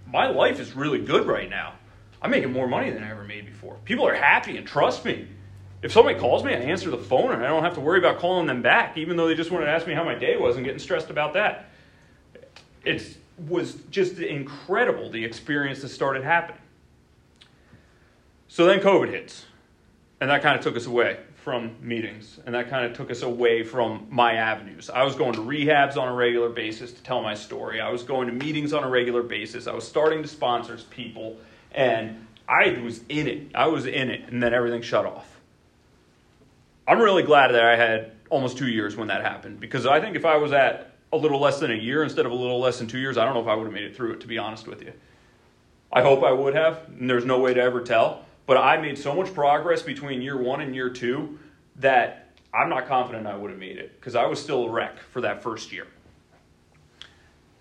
my 0.05 0.27
life 0.27 0.59
is 0.59 0.75
really 0.75 0.99
good 0.99 1.25
right 1.25 1.49
now. 1.49 1.73
I'm 2.21 2.31
making 2.31 2.51
more 2.51 2.67
money 2.67 2.91
than 2.91 3.03
I 3.03 3.09
ever 3.11 3.23
made 3.23 3.45
before. 3.45 3.77
People 3.85 4.07
are 4.07 4.13
happy 4.13 4.57
and 4.57 4.67
trust 4.67 5.05
me. 5.05 5.27
If 5.81 5.91
somebody 5.91 6.19
calls 6.19 6.43
me, 6.43 6.53
I 6.53 6.57
answer 6.57 6.91
the 6.91 6.97
phone 6.97 7.31
and 7.31 7.43
I 7.43 7.47
don't 7.47 7.63
have 7.63 7.73
to 7.73 7.79
worry 7.79 7.97
about 7.97 8.19
calling 8.19 8.45
them 8.45 8.61
back, 8.61 8.97
even 8.97 9.17
though 9.17 9.27
they 9.27 9.33
just 9.33 9.49
wanted 9.49 9.65
to 9.65 9.71
ask 9.71 9.87
me 9.87 9.95
how 9.95 10.03
my 10.03 10.13
day 10.13 10.37
was 10.37 10.55
and 10.55 10.63
getting 10.63 10.79
stressed 10.79 11.09
about 11.09 11.33
that. 11.33 11.71
It 12.83 13.17
was 13.49 13.75
just 13.89 14.19
incredible 14.19 15.09
the 15.09 15.25
experience 15.25 15.81
that 15.81 15.89
started 15.89 16.23
happening. 16.23 16.61
So 18.47 18.65
then 18.65 18.79
COVID 18.79 19.09
hits, 19.09 19.45
and 20.19 20.29
that 20.29 20.43
kind 20.43 20.55
of 20.55 20.63
took 20.63 20.75
us 20.75 20.85
away 20.85 21.17
from 21.35 21.75
meetings, 21.81 22.39
and 22.45 22.53
that 22.53 22.69
kind 22.69 22.85
of 22.85 22.93
took 22.95 23.09
us 23.09 23.23
away 23.23 23.63
from 23.63 24.05
my 24.11 24.33
avenues. 24.33 24.91
I 24.91 25.03
was 25.03 25.15
going 25.15 25.33
to 25.33 25.39
rehabs 25.39 25.97
on 25.97 26.07
a 26.07 26.13
regular 26.13 26.49
basis 26.49 26.91
to 26.91 27.01
tell 27.01 27.23
my 27.23 27.33
story. 27.33 27.81
I 27.81 27.89
was 27.89 28.03
going 28.03 28.27
to 28.27 28.33
meetings 28.33 28.73
on 28.73 28.83
a 28.83 28.89
regular 28.89 29.23
basis. 29.23 29.65
I 29.65 29.73
was 29.73 29.87
starting 29.87 30.21
to 30.21 30.27
sponsor 30.27 30.77
people, 30.91 31.37
and 31.73 32.27
I 32.47 32.79
was 32.83 33.01
in 33.09 33.27
it. 33.27 33.51
I 33.55 33.67
was 33.67 33.85
in 33.85 34.09
it, 34.09 34.29
and 34.29 34.41
then 34.41 34.53
everything 34.53 34.81
shut 34.81 35.05
off. 35.05 35.39
I'm 36.87 36.99
really 36.99 37.23
glad 37.23 37.51
that 37.51 37.63
I 37.63 37.75
had 37.75 38.11
almost 38.29 38.57
two 38.57 38.67
years 38.67 38.95
when 38.95 39.07
that 39.07 39.21
happened 39.21 39.59
because 39.59 39.85
I 39.85 40.01
think 40.01 40.15
if 40.15 40.25
I 40.25 40.37
was 40.37 40.51
at 40.51 40.91
a 41.13 41.17
little 41.17 41.39
less 41.39 41.59
than 41.59 41.71
a 41.71 41.75
year 41.75 42.03
instead 42.03 42.25
of 42.25 42.31
a 42.31 42.35
little 42.35 42.59
less 42.59 42.79
than 42.79 42.87
two 42.87 42.97
years, 42.97 43.17
I 43.17 43.25
don't 43.25 43.33
know 43.33 43.41
if 43.41 43.47
I 43.47 43.55
would 43.55 43.65
have 43.65 43.73
made 43.73 43.83
it 43.83 43.95
through 43.95 44.13
it, 44.13 44.21
to 44.21 44.27
be 44.27 44.37
honest 44.37 44.67
with 44.67 44.81
you. 44.81 44.93
I 45.93 46.01
hope 46.01 46.23
I 46.23 46.31
would 46.31 46.55
have, 46.55 46.85
and 46.87 47.09
there's 47.09 47.25
no 47.25 47.39
way 47.39 47.53
to 47.53 47.61
ever 47.61 47.81
tell. 47.81 48.25
But 48.45 48.57
I 48.57 48.77
made 48.77 48.97
so 48.97 49.13
much 49.13 49.33
progress 49.33 49.81
between 49.81 50.21
year 50.21 50.37
one 50.37 50.61
and 50.61 50.73
year 50.73 50.89
two 50.89 51.39
that 51.77 52.29
I'm 52.53 52.69
not 52.69 52.87
confident 52.87 53.27
I 53.27 53.35
would 53.35 53.51
have 53.51 53.59
made 53.59 53.77
it 53.77 53.99
because 53.99 54.15
I 54.15 54.25
was 54.25 54.41
still 54.41 54.65
a 54.65 54.69
wreck 54.69 54.99
for 55.11 55.21
that 55.21 55.43
first 55.43 55.71
year. 55.71 55.87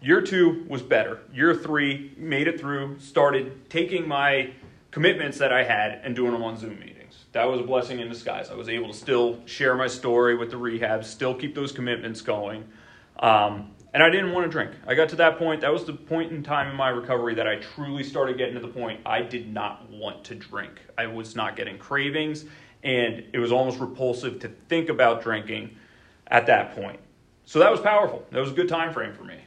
Year 0.03 0.23
two 0.23 0.65
was 0.69 0.83
better. 0.83 1.21
Year 1.33 1.55
three, 1.55 2.13
made 2.17 2.49
it 2.49 2.59
through, 2.59 2.99
started 3.01 3.69
taking 3.71 4.09
my 4.09 4.53
commitments 4.91 5.39
that 5.39 5.53
I 5.53 5.63
had 5.63 6.01
and 6.03 6.17
doing 6.17 6.33
them 6.33 6.43
on 6.43 6.57
Zoom 6.57 6.79
meetings 6.81 7.01
that 7.33 7.45
was 7.45 7.61
a 7.61 7.63
blessing 7.63 8.01
in 8.01 8.09
disguise. 8.09 8.51
I 8.51 8.55
was 8.55 8.69
able 8.69 8.89
to 8.89 8.95
still 8.95 9.41
share 9.47 9.75
my 9.75 9.87
story 9.87 10.37
with 10.37 10.51
the 10.51 10.57
rehab, 10.57 11.05
still 11.05 11.35
keep 11.35 11.55
those 11.55 11.73
commitments 11.73 12.21
going. 12.21 12.65
Um, 13.21 13.73
and 13.93 14.03
I 14.03 14.11
didn't 14.11 14.33
want 14.33 14.47
to 14.47 14.51
drink. 14.51 14.73
I 14.87 14.95
got 14.95 15.09
to 15.11 15.17
that 15.17 15.39
point. 15.39 15.61
That 15.61 15.73
was 15.73 15.85
the 15.85 15.93
point 15.93 16.33
in 16.33 16.43
time 16.43 16.69
in 16.69 16.77
my 16.77 16.89
recovery 16.89 17.35
that 17.35 17.47
I 17.47 17.57
truly 17.57 18.05
started 18.05 18.39
getting 18.39 18.55
to 18.55 18.61
the 18.61 18.69
point 18.69 19.01
I 19.05 19.23
did 19.23 19.53
not 19.53 19.89
want 19.91 20.25
to 20.25 20.35
drink. 20.35 20.81
I 20.97 21.07
was 21.07 21.35
not 21.35 21.57
getting 21.57 21.77
cravings, 21.77 22.45
and 22.83 23.25
it 23.33 23.39
was 23.39 23.53
almost 23.53 23.81
repulsive 23.81 24.39
to 24.41 24.49
think 24.69 24.89
about 24.89 25.23
drinking 25.23 25.77
at 26.29 26.47
that 26.47 26.75
point. 26.75 27.01
So 27.45 27.59
that 27.59 27.71
was 27.71 27.81
powerful. 27.81 28.25
That 28.31 28.41
was 28.41 28.53
a 28.53 28.55
good 28.55 28.69
time 28.69 28.93
frame 28.93 29.13
for 29.13 29.25
me. 29.25 29.39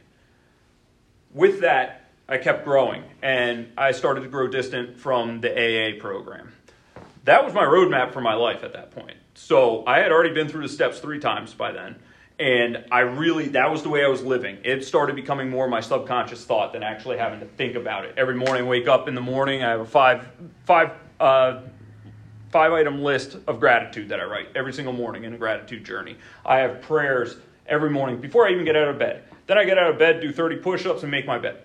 With 1.34 1.60
that, 1.60 2.08
I 2.26 2.38
kept 2.38 2.64
growing, 2.64 3.04
and 3.20 3.70
I 3.76 3.92
started 3.92 4.22
to 4.22 4.28
grow 4.28 4.48
distant 4.48 4.98
from 4.98 5.42
the 5.42 5.50
AA 5.50 6.00
program 6.00 6.54
that 7.24 7.44
was 7.44 7.54
my 7.54 7.64
roadmap 7.64 8.12
for 8.12 8.20
my 8.20 8.34
life 8.34 8.62
at 8.62 8.72
that 8.74 8.90
point. 8.90 9.16
So 9.34 9.84
I 9.86 9.98
had 9.98 10.12
already 10.12 10.32
been 10.32 10.48
through 10.48 10.62
the 10.62 10.72
steps 10.72 11.00
three 11.00 11.18
times 11.18 11.54
by 11.54 11.72
then. 11.72 11.96
And 12.38 12.84
I 12.90 13.00
really, 13.00 13.48
that 13.48 13.70
was 13.70 13.82
the 13.82 13.88
way 13.88 14.04
I 14.04 14.08
was 14.08 14.22
living. 14.22 14.58
It 14.64 14.84
started 14.84 15.14
becoming 15.14 15.48
more 15.50 15.68
my 15.68 15.80
subconscious 15.80 16.44
thought 16.44 16.72
than 16.72 16.82
actually 16.82 17.16
having 17.16 17.40
to 17.40 17.46
think 17.46 17.76
about 17.76 18.04
it. 18.04 18.14
Every 18.16 18.34
morning, 18.34 18.64
I 18.64 18.68
wake 18.68 18.88
up 18.88 19.06
in 19.08 19.14
the 19.14 19.20
morning, 19.20 19.62
I 19.62 19.70
have 19.70 19.80
a 19.80 19.86
five, 19.86 20.26
five, 20.64 20.90
uh, 21.20 21.60
five 22.50 22.72
item 22.72 23.02
list 23.02 23.38
of 23.46 23.60
gratitude 23.60 24.08
that 24.08 24.18
I 24.18 24.24
write 24.24 24.48
every 24.56 24.72
single 24.72 24.92
morning 24.92 25.24
in 25.24 25.32
a 25.32 25.38
gratitude 25.38 25.84
journey. 25.84 26.16
I 26.44 26.58
have 26.58 26.82
prayers 26.82 27.36
every 27.66 27.90
morning 27.90 28.20
before 28.20 28.48
I 28.48 28.50
even 28.50 28.64
get 28.64 28.76
out 28.76 28.88
of 28.88 28.98
bed. 28.98 29.22
Then 29.46 29.58
I 29.58 29.64
get 29.64 29.78
out 29.78 29.90
of 29.90 29.98
bed, 29.98 30.20
do 30.20 30.32
30 30.32 30.56
push 30.56 30.86
ups, 30.86 31.02
and 31.02 31.10
make 31.10 31.26
my 31.26 31.38
bed. 31.38 31.58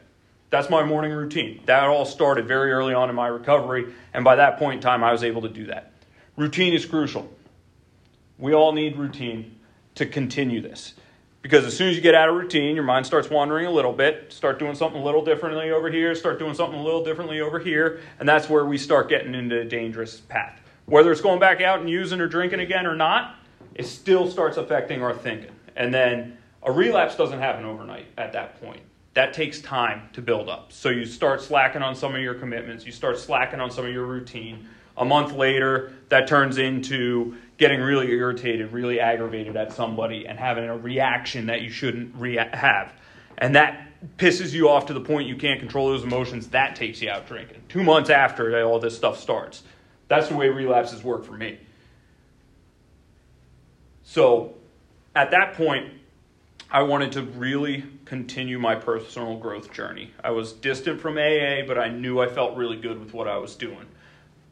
That's 0.50 0.70
my 0.70 0.84
morning 0.84 1.12
routine. 1.12 1.62
That 1.66 1.84
all 1.84 2.06
started 2.06 2.48
very 2.48 2.72
early 2.72 2.94
on 2.94 3.10
in 3.10 3.16
my 3.16 3.28
recovery, 3.28 3.94
and 4.14 4.24
by 4.24 4.36
that 4.38 4.58
point 4.58 4.78
in 4.78 4.82
time, 4.82 5.04
I 5.04 5.12
was 5.12 5.24
able 5.24 5.44
to 5.44 5.50
do 5.50 5.68
that. 5.68 5.94
Routine 6.36 6.74
is 6.74 6.86
crucial. 6.86 7.32
We 8.38 8.54
all 8.54 8.72
need 8.72 8.98
routine 8.98 9.60
to 9.96 10.06
continue 10.06 10.62
this. 10.62 10.94
Because 11.42 11.66
as 11.66 11.76
soon 11.76 11.90
as 11.90 11.96
you 11.96 12.02
get 12.02 12.16
out 12.16 12.28
of 12.28 12.36
routine, 12.36 12.76
your 12.76 12.84
mind 12.84 13.06
starts 13.06 13.30
wandering 13.30 13.66
a 13.66 13.72
little 13.72 13.94
bit. 13.94 14.34
Start 14.34 14.60
doing 14.60 14.76
something 14.76 15.00
a 15.00 15.04
little 15.04 15.24
differently 15.24 15.72
over 15.72 15.90
here, 15.90 16.14
start 16.16 16.40
doing 16.40 16.54
something 16.54 16.78
a 16.78 16.84
little 16.84 17.04
differently 17.04 17.40
over 17.40 17.60
here, 17.60 18.02
and 18.20 18.28
that's 18.28 18.50
where 18.50 18.66
we 18.66 18.78
start 18.78 19.08
getting 19.08 19.36
into 19.36 19.62
a 19.62 19.66
dangerous 19.66 20.20
path. 20.20 20.60
Whether 20.86 21.12
it's 21.12 21.22
going 21.22 21.40
back 21.40 21.62
out 21.62 21.80
and 21.80 21.90
using 21.90 22.20
or 22.20 22.28
drinking 22.28 22.60
again 22.60 22.86
or 22.86 22.96
not, 22.96 23.36
it 23.76 23.86
still 23.86 24.30
starts 24.30 24.58
affecting 24.58 25.02
our 25.02 25.14
thinking. 25.14 25.52
And 25.76 25.94
then 25.94 26.39
a 26.64 26.72
relapse 26.72 27.16
doesn't 27.16 27.40
happen 27.40 27.66
overnight 27.66 28.08
at 28.18 28.34
that 28.34 28.60
point 28.62 28.82
that 29.14 29.34
takes 29.34 29.60
time 29.60 30.10
to 30.14 30.22
build 30.22 30.50
up. 30.50 30.72
So 30.72 30.90
you 30.90 31.06
start 31.06 31.42
slacking 31.42 31.82
on 31.82 31.96
some 31.96 32.16
of 32.16 32.22
your 32.22 32.36
commitments, 32.36 32.86
you 32.86 32.92
start 32.92 33.18
slacking 33.18 33.60
on 33.60 33.72
some 33.72 33.86
of 33.86 33.92
your 33.92 34.06
routine. 34.06 34.68
A 34.98 35.06
month 35.06 35.34
later, 35.34 35.94
that 36.10 36.28
turns 36.28 36.58
into 36.58 37.36
getting 37.58 37.80
really 37.80 38.10
irritated, 38.12 38.72
really 38.74 39.00
aggravated 39.00 39.56
at 39.56 39.72
somebody, 39.72 40.28
and 40.28 40.38
having 40.38 40.66
a 40.66 40.78
reaction 40.78 41.48
that 41.48 41.62
you 41.62 41.70
shouldn't 41.70 42.16
rea- 42.16 42.50
have. 42.54 42.94
And 43.38 43.56
that 43.56 43.88
pisses 44.18 44.54
you 44.54 44.70
off 44.70 44.86
to 44.88 44.94
the 44.94 45.02
point 45.02 45.28
you 45.28 45.38
can't 45.38 45.60
control 45.60 45.90
those 45.90 46.04
emotions. 46.04 46.50
That 46.50 46.76
takes 46.76 47.02
you 47.02 47.10
out 47.10 47.28
drinking. 47.28 47.64
Two 47.70 47.84
months 47.84 48.10
after 48.10 48.62
all 48.64 48.80
this 48.80 48.96
stuff 48.96 49.20
starts. 49.20 49.64
That's 50.10 50.28
the 50.28 50.36
way 50.36 50.50
relapses 50.50 51.04
work 51.04 51.24
for 51.24 51.34
me. 51.34 51.60
So 54.04 54.56
at 55.16 55.32
that 55.32 55.54
point, 55.54 55.94
I 56.72 56.84
wanted 56.84 57.14
to 57.14 57.24
really 57.24 57.84
continue 58.06 58.60
my 58.60 58.76
personal 58.76 59.38
growth 59.38 59.74
journey. 59.74 60.14
I 60.24 60.30
was 60.30 60.54
distant 60.54 61.02
from 61.02 61.18
AA, 61.18 61.66
but 61.66 61.80
I 61.80 61.90
knew 61.90 62.20
I 62.20 62.28
felt 62.28 62.56
really 62.56 62.78
good 62.78 63.00
with 63.00 63.12
what 63.12 63.28
I 63.28 63.38
was 63.38 63.56
doing. 63.56 63.88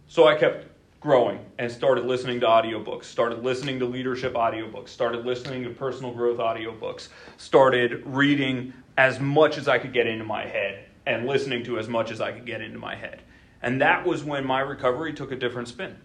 So 0.08 0.28
I 0.28 0.34
kept 0.34 0.66
growing 1.00 1.46
and 1.60 1.72
started 1.72 2.06
listening 2.06 2.40
to 2.40 2.48
audiobooks, 2.48 3.04
started 3.04 3.44
listening 3.44 3.78
to 3.80 3.86
leadership 3.86 4.34
audiobooks, 4.34 4.90
started 4.90 5.28
listening 5.28 5.64
to 5.66 5.70
personal 5.70 6.12
growth 6.12 6.40
audiobooks, 6.40 7.10
started 7.38 8.02
reading 8.08 8.74
as 8.98 9.20
much 9.20 9.60
as 9.60 9.68
I 9.68 9.78
could 9.78 9.94
get 9.94 10.08
into 10.08 10.26
my 10.26 10.44
head 10.44 10.86
and 11.06 11.28
listening 11.28 11.64
to 11.66 11.78
as 11.78 11.88
much 11.88 12.10
as 12.10 12.20
I 12.20 12.32
could 12.32 12.48
get 12.48 12.62
into 12.62 12.80
my 12.80 12.96
head. 12.96 13.22
And 13.62 13.80
that 13.82 14.08
was 14.08 14.24
when 14.24 14.44
my 14.44 14.62
recovery 14.62 15.14
took 15.14 15.32
a 15.32 15.36
different 15.36 15.68
spin. 15.68 15.96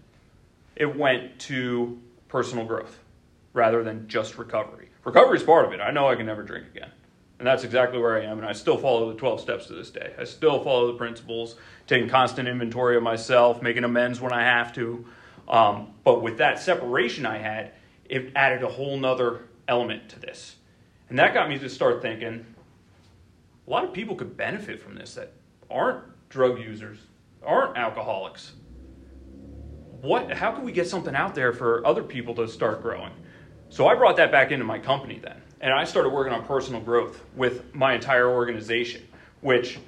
It 0.77 0.94
went 0.94 1.38
to 1.40 1.98
personal 2.29 2.66
growth 2.66 2.98
rather 3.55 3.83
than 3.83 4.09
just 4.09 4.37
recovery. 4.37 4.91
Recovery 5.04 5.36
is 5.36 5.42
part 5.42 5.66
of 5.66 5.72
it. 5.72 5.80
I 5.80 5.90
know 5.90 6.08
I 6.08 6.14
can 6.14 6.26
never 6.26 6.42
drink 6.42 6.66
again. 6.74 6.90
And 7.38 7.46
that's 7.46 7.64
exactly 7.64 7.98
where 7.98 8.16
I 8.16 8.24
am. 8.24 8.38
And 8.38 8.46
I 8.46 8.52
still 8.52 8.78
follow 8.78 9.12
the 9.12 9.18
12 9.18 9.40
steps 9.40 9.66
to 9.66 9.72
this 9.72 9.90
day. 9.90 10.12
I 10.16 10.24
still 10.24 10.62
follow 10.62 10.86
the 10.86 10.98
principles, 10.98 11.56
taking 11.88 12.08
constant 12.08 12.46
inventory 12.46 12.96
of 12.96 13.02
myself, 13.02 13.60
making 13.62 13.82
amends 13.82 14.20
when 14.20 14.32
I 14.32 14.42
have 14.42 14.72
to. 14.74 15.04
Um, 15.48 15.88
but 16.04 16.22
with 16.22 16.38
that 16.38 16.60
separation 16.60 17.26
I 17.26 17.38
had, 17.38 17.72
it 18.04 18.30
added 18.36 18.62
a 18.62 18.68
whole 18.68 18.96
nother 18.96 19.48
element 19.66 20.08
to 20.10 20.20
this. 20.20 20.56
And 21.08 21.18
that 21.18 21.34
got 21.34 21.48
me 21.48 21.58
to 21.58 21.68
start 21.68 22.00
thinking 22.00 22.46
a 23.66 23.70
lot 23.70 23.84
of 23.84 23.92
people 23.92 24.14
could 24.14 24.36
benefit 24.36 24.80
from 24.80 24.94
this 24.94 25.14
that 25.14 25.32
aren't 25.70 26.04
drug 26.28 26.58
users, 26.58 26.98
aren't 27.44 27.76
alcoholics. 27.76 28.52
What, 30.00 30.32
how 30.32 30.52
can 30.52 30.64
we 30.64 30.72
get 30.72 30.88
something 30.88 31.14
out 31.14 31.34
there 31.34 31.52
for 31.52 31.86
other 31.86 32.02
people 32.02 32.34
to 32.36 32.48
start 32.48 32.82
growing? 32.82 33.12
So 33.72 33.87
I 33.87 33.94
brought 33.94 34.18
that 34.18 34.30
back 34.30 34.50
into 34.50 34.66
my 34.66 34.78
company 34.78 35.18
then. 35.18 35.40
And 35.62 35.72
I 35.72 35.85
started 35.85 36.11
working 36.11 36.35
on 36.35 36.44
personal 36.44 36.78
growth 36.78 37.24
with 37.35 37.74
my 37.74 37.94
entire 37.94 38.28
organization, 38.28 39.00
which, 39.40 39.78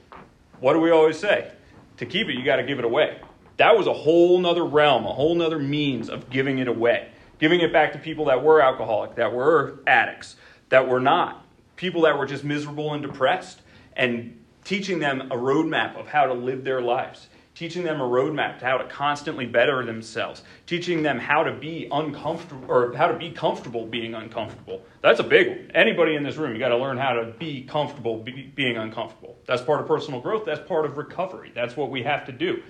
what 0.59 0.73
do 0.73 0.81
we 0.81 0.91
always 0.91 1.19
say? 1.19 1.53
To 1.99 2.07
keep 2.07 2.29
it, 2.29 2.33
you 2.33 2.47
got 2.47 2.57
to 2.57 2.63
give 2.63 2.79
it 2.79 2.87
away. 2.87 3.21
That 3.59 3.77
was 3.77 3.87
a 3.87 3.93
whole 3.93 4.39
nother 4.39 4.65
realm, 4.65 5.05
a 5.05 5.13
whole 5.13 5.35
nother 5.35 5.59
means 5.59 6.09
of 6.09 6.31
giving 6.31 6.61
it 6.61 6.67
away. 6.67 7.11
Giving 7.39 7.61
it 7.61 7.75
back 7.75 7.93
to 7.93 7.99
people 7.99 8.25
that 8.25 8.43
were 8.43 8.63
alcoholic, 8.63 9.17
that 9.17 9.35
were 9.35 9.81
addicts, 9.87 10.37
that 10.71 10.89
were 10.89 11.01
not, 11.01 11.45
people 11.77 12.01
that 12.03 12.19
were 12.19 12.25
just 12.25 12.43
miserable 12.43 12.95
and 12.95 13.03
depressed, 13.03 13.61
and 13.97 14.43
teaching 14.65 14.99
them 14.99 15.31
a 15.31 15.37
roadmap 15.37 16.01
of 16.01 16.07
how 16.07 16.25
to 16.25 16.33
live 16.33 16.65
their 16.65 16.81
lives 16.81 17.29
teaching 17.55 17.85
them 17.85 18.01
a 18.01 18.05
roadmap 18.05 18.59
to 18.59 18.65
how 18.65 18.77
to 18.77 18.85
constantly 18.89 19.47
better 19.47 19.85
themselves, 19.85 20.43
teaching 20.67 21.03
them 21.03 21.19
how 21.19 21.45
to 21.45 21.53
be 21.53 21.89
uncomfortable 21.93 22.65
or 22.69 22.93
how 22.95 23.07
to 23.07 23.17
be 23.17 23.31
comfortable 23.31 23.87
being 23.87 24.15
uncomfortable. 24.15 24.83
That's 25.03 25.21
a 25.21 25.25
big 25.25 25.49
one. 25.49 25.71
Anybody 25.75 26.17
in 26.17 26.25
this 26.25 26.37
room, 26.37 26.53
you 26.53 26.59
got 26.59 26.71
to 26.71 26.77
learn 26.77 26.99
how 26.99 27.13
to 27.13 27.27
be 27.39 27.63
comfortable 27.63 28.19
be, 28.19 28.53
being 28.55 28.77
uncomfortable. 28.77 29.37
That's 29.47 29.63
part 29.63 29.81
of 29.81 29.87
personal 29.87 30.21
growth. 30.21 30.45
That's 30.45 30.67
part 30.67 30.85
of 30.85 30.99
recovery. 30.99 31.53
That's 31.55 31.77
what 31.77 31.91
we 31.91 32.03
have 32.03 32.27
to 32.27 32.33
do. 32.33 32.63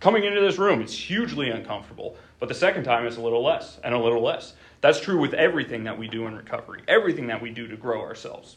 Coming 0.00 0.24
into 0.24 0.40
this 0.40 0.58
room, 0.58 0.80
it's 0.80 0.94
hugely 0.94 1.50
uncomfortable, 1.50 2.16
but 2.40 2.48
the 2.48 2.54
second 2.54 2.84
time 2.84 3.06
it's 3.06 3.18
a 3.18 3.20
little 3.20 3.44
less 3.44 3.78
and 3.84 3.94
a 3.94 3.98
little 3.98 4.22
less. 4.22 4.54
That's 4.80 4.98
true 4.98 5.20
with 5.20 5.32
everything 5.34 5.84
that 5.84 5.96
we 5.96 6.08
do 6.08 6.26
in 6.26 6.34
recovery, 6.34 6.82
everything 6.88 7.28
that 7.28 7.40
we 7.40 7.50
do 7.50 7.68
to 7.68 7.76
grow 7.76 8.00
ourselves. 8.00 8.56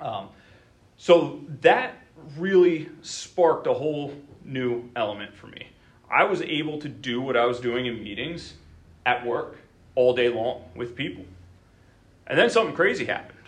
Um, 0.00 0.28
so 0.96 1.40
that 1.62 1.96
really 2.36 2.88
sparked 3.02 3.66
a 3.66 3.72
whole 3.72 4.14
new 4.50 4.90
element 4.96 5.34
for 5.34 5.46
me. 5.46 5.68
I 6.10 6.24
was 6.24 6.42
able 6.42 6.78
to 6.80 6.88
do 6.88 7.20
what 7.20 7.36
I 7.36 7.46
was 7.46 7.60
doing 7.60 7.86
in 7.86 8.02
meetings 8.02 8.54
at 9.06 9.24
work 9.24 9.58
all 9.94 10.14
day 10.14 10.28
long 10.28 10.64
with 10.74 10.96
people. 10.96 11.24
And 12.26 12.38
then 12.38 12.50
something 12.50 12.74
crazy 12.74 13.04
happened. 13.04 13.38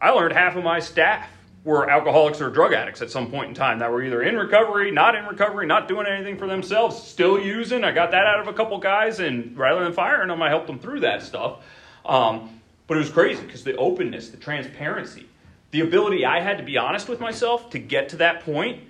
I 0.00 0.10
learned 0.10 0.32
half 0.32 0.56
of 0.56 0.64
my 0.64 0.80
staff 0.80 1.28
were 1.64 1.88
alcoholics 1.88 2.40
or 2.40 2.50
drug 2.50 2.72
addicts 2.72 3.02
at 3.02 3.10
some 3.10 3.30
point 3.30 3.48
in 3.48 3.54
time 3.54 3.78
that 3.78 3.90
were 3.90 4.02
either 4.02 4.22
in 4.22 4.36
recovery, 4.36 4.90
not 4.90 5.14
in 5.14 5.24
recovery, 5.26 5.66
not 5.66 5.86
doing 5.86 6.06
anything 6.06 6.36
for 6.36 6.48
themselves, 6.48 7.00
still 7.00 7.38
using. 7.38 7.84
I 7.84 7.92
got 7.92 8.10
that 8.10 8.26
out 8.26 8.40
of 8.40 8.48
a 8.48 8.52
couple 8.52 8.78
guys, 8.78 9.20
and 9.20 9.56
rather 9.56 9.84
than 9.84 9.92
firing 9.92 10.28
them, 10.28 10.42
I 10.42 10.48
helped 10.48 10.66
them 10.66 10.80
through 10.80 11.00
that 11.00 11.22
stuff. 11.22 11.64
Um, 12.04 12.60
but 12.88 12.96
it 12.96 13.00
was 13.00 13.10
crazy 13.10 13.42
because 13.42 13.62
the 13.62 13.76
openness, 13.76 14.30
the 14.30 14.36
transparency, 14.38 15.26
the 15.70 15.80
ability 15.80 16.26
I 16.26 16.40
had 16.40 16.58
to 16.58 16.64
be 16.64 16.76
honest 16.76 17.08
with 17.08 17.20
myself 17.20 17.70
to 17.70 17.78
get 17.78 18.08
to 18.10 18.16
that 18.16 18.40
point 18.40 18.80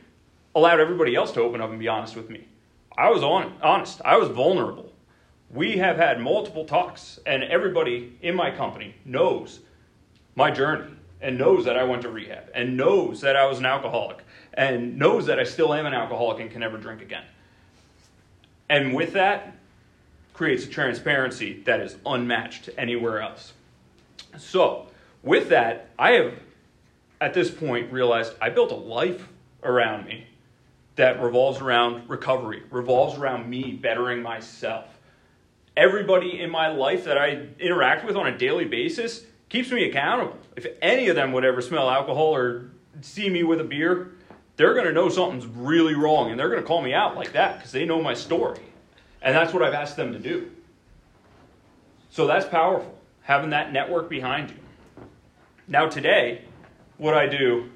allowed 0.54 0.80
everybody 0.80 1.14
else 1.14 1.32
to 1.32 1.40
open 1.40 1.60
up 1.60 1.70
and 1.70 1.78
be 1.78 1.88
honest 1.88 2.16
with 2.16 2.30
me. 2.30 2.46
I 2.96 3.10
was 3.10 3.22
on, 3.22 3.54
honest, 3.62 4.00
I 4.04 4.16
was 4.16 4.28
vulnerable. 4.28 4.92
We 5.50 5.78
have 5.78 5.96
had 5.96 6.20
multiple 6.20 6.64
talks, 6.64 7.18
and 7.26 7.42
everybody 7.44 8.16
in 8.22 8.34
my 8.34 8.50
company 8.50 8.94
knows 9.04 9.60
my 10.34 10.50
journey 10.50 10.92
and 11.20 11.38
knows 11.38 11.64
that 11.64 11.76
I 11.76 11.84
went 11.84 12.02
to 12.02 12.10
rehab 12.10 12.50
and 12.54 12.76
knows 12.76 13.20
that 13.20 13.36
I 13.36 13.46
was 13.46 13.58
an 13.58 13.66
alcoholic 13.66 14.24
and 14.54 14.98
knows 14.98 15.26
that 15.26 15.38
I 15.38 15.44
still 15.44 15.72
am 15.72 15.86
an 15.86 15.94
alcoholic 15.94 16.40
and 16.40 16.50
can 16.50 16.60
never 16.60 16.76
drink 16.76 17.00
again. 17.00 17.24
And 18.68 18.94
with 18.94 19.12
that, 19.12 19.54
creates 20.34 20.64
a 20.64 20.68
transparency 20.68 21.62
that 21.64 21.80
is 21.80 21.96
unmatched 22.06 22.70
anywhere 22.76 23.20
else. 23.20 23.52
So, 24.38 24.88
with 25.22 25.50
that, 25.50 25.90
I 25.98 26.12
have 26.12 26.34
at 27.20 27.34
this 27.34 27.50
point 27.50 27.92
realized 27.92 28.32
I 28.40 28.48
built 28.48 28.72
a 28.72 28.76
life 28.76 29.28
around 29.62 30.06
me 30.06 30.26
that 30.96 31.22
revolves 31.22 31.60
around 31.60 32.08
recovery, 32.08 32.62
revolves 32.70 33.18
around 33.18 33.48
me 33.48 33.72
bettering 33.72 34.22
myself. 34.22 34.86
Everybody 35.76 36.40
in 36.40 36.50
my 36.50 36.68
life 36.68 37.04
that 37.04 37.16
I 37.16 37.46
interact 37.58 38.04
with 38.04 38.16
on 38.16 38.26
a 38.26 38.36
daily 38.36 38.66
basis 38.66 39.24
keeps 39.48 39.70
me 39.70 39.84
accountable. 39.84 40.36
If 40.56 40.66
any 40.82 41.08
of 41.08 41.16
them 41.16 41.32
would 41.32 41.44
ever 41.44 41.62
smell 41.62 41.88
alcohol 41.88 42.34
or 42.34 42.70
see 43.00 43.30
me 43.30 43.42
with 43.42 43.60
a 43.60 43.64
beer, 43.64 44.12
they're 44.56 44.74
going 44.74 44.86
to 44.86 44.92
know 44.92 45.08
something's 45.08 45.46
really 45.46 45.94
wrong 45.94 46.30
and 46.30 46.38
they're 46.38 46.50
going 46.50 46.60
to 46.60 46.66
call 46.66 46.82
me 46.82 46.92
out 46.92 47.16
like 47.16 47.32
that 47.32 47.56
because 47.56 47.72
they 47.72 47.86
know 47.86 48.02
my 48.02 48.12
story. 48.12 48.60
And 49.22 49.34
that's 49.34 49.54
what 49.54 49.62
I've 49.62 49.72
asked 49.72 49.96
them 49.96 50.12
to 50.12 50.18
do. 50.18 50.50
So 52.10 52.26
that's 52.26 52.44
powerful, 52.44 52.98
having 53.22 53.50
that 53.50 53.72
network 53.72 54.10
behind 54.10 54.50
you. 54.50 54.56
Now, 55.68 55.88
today, 55.88 56.42
what 56.98 57.14
I 57.14 57.26
do 57.26 57.70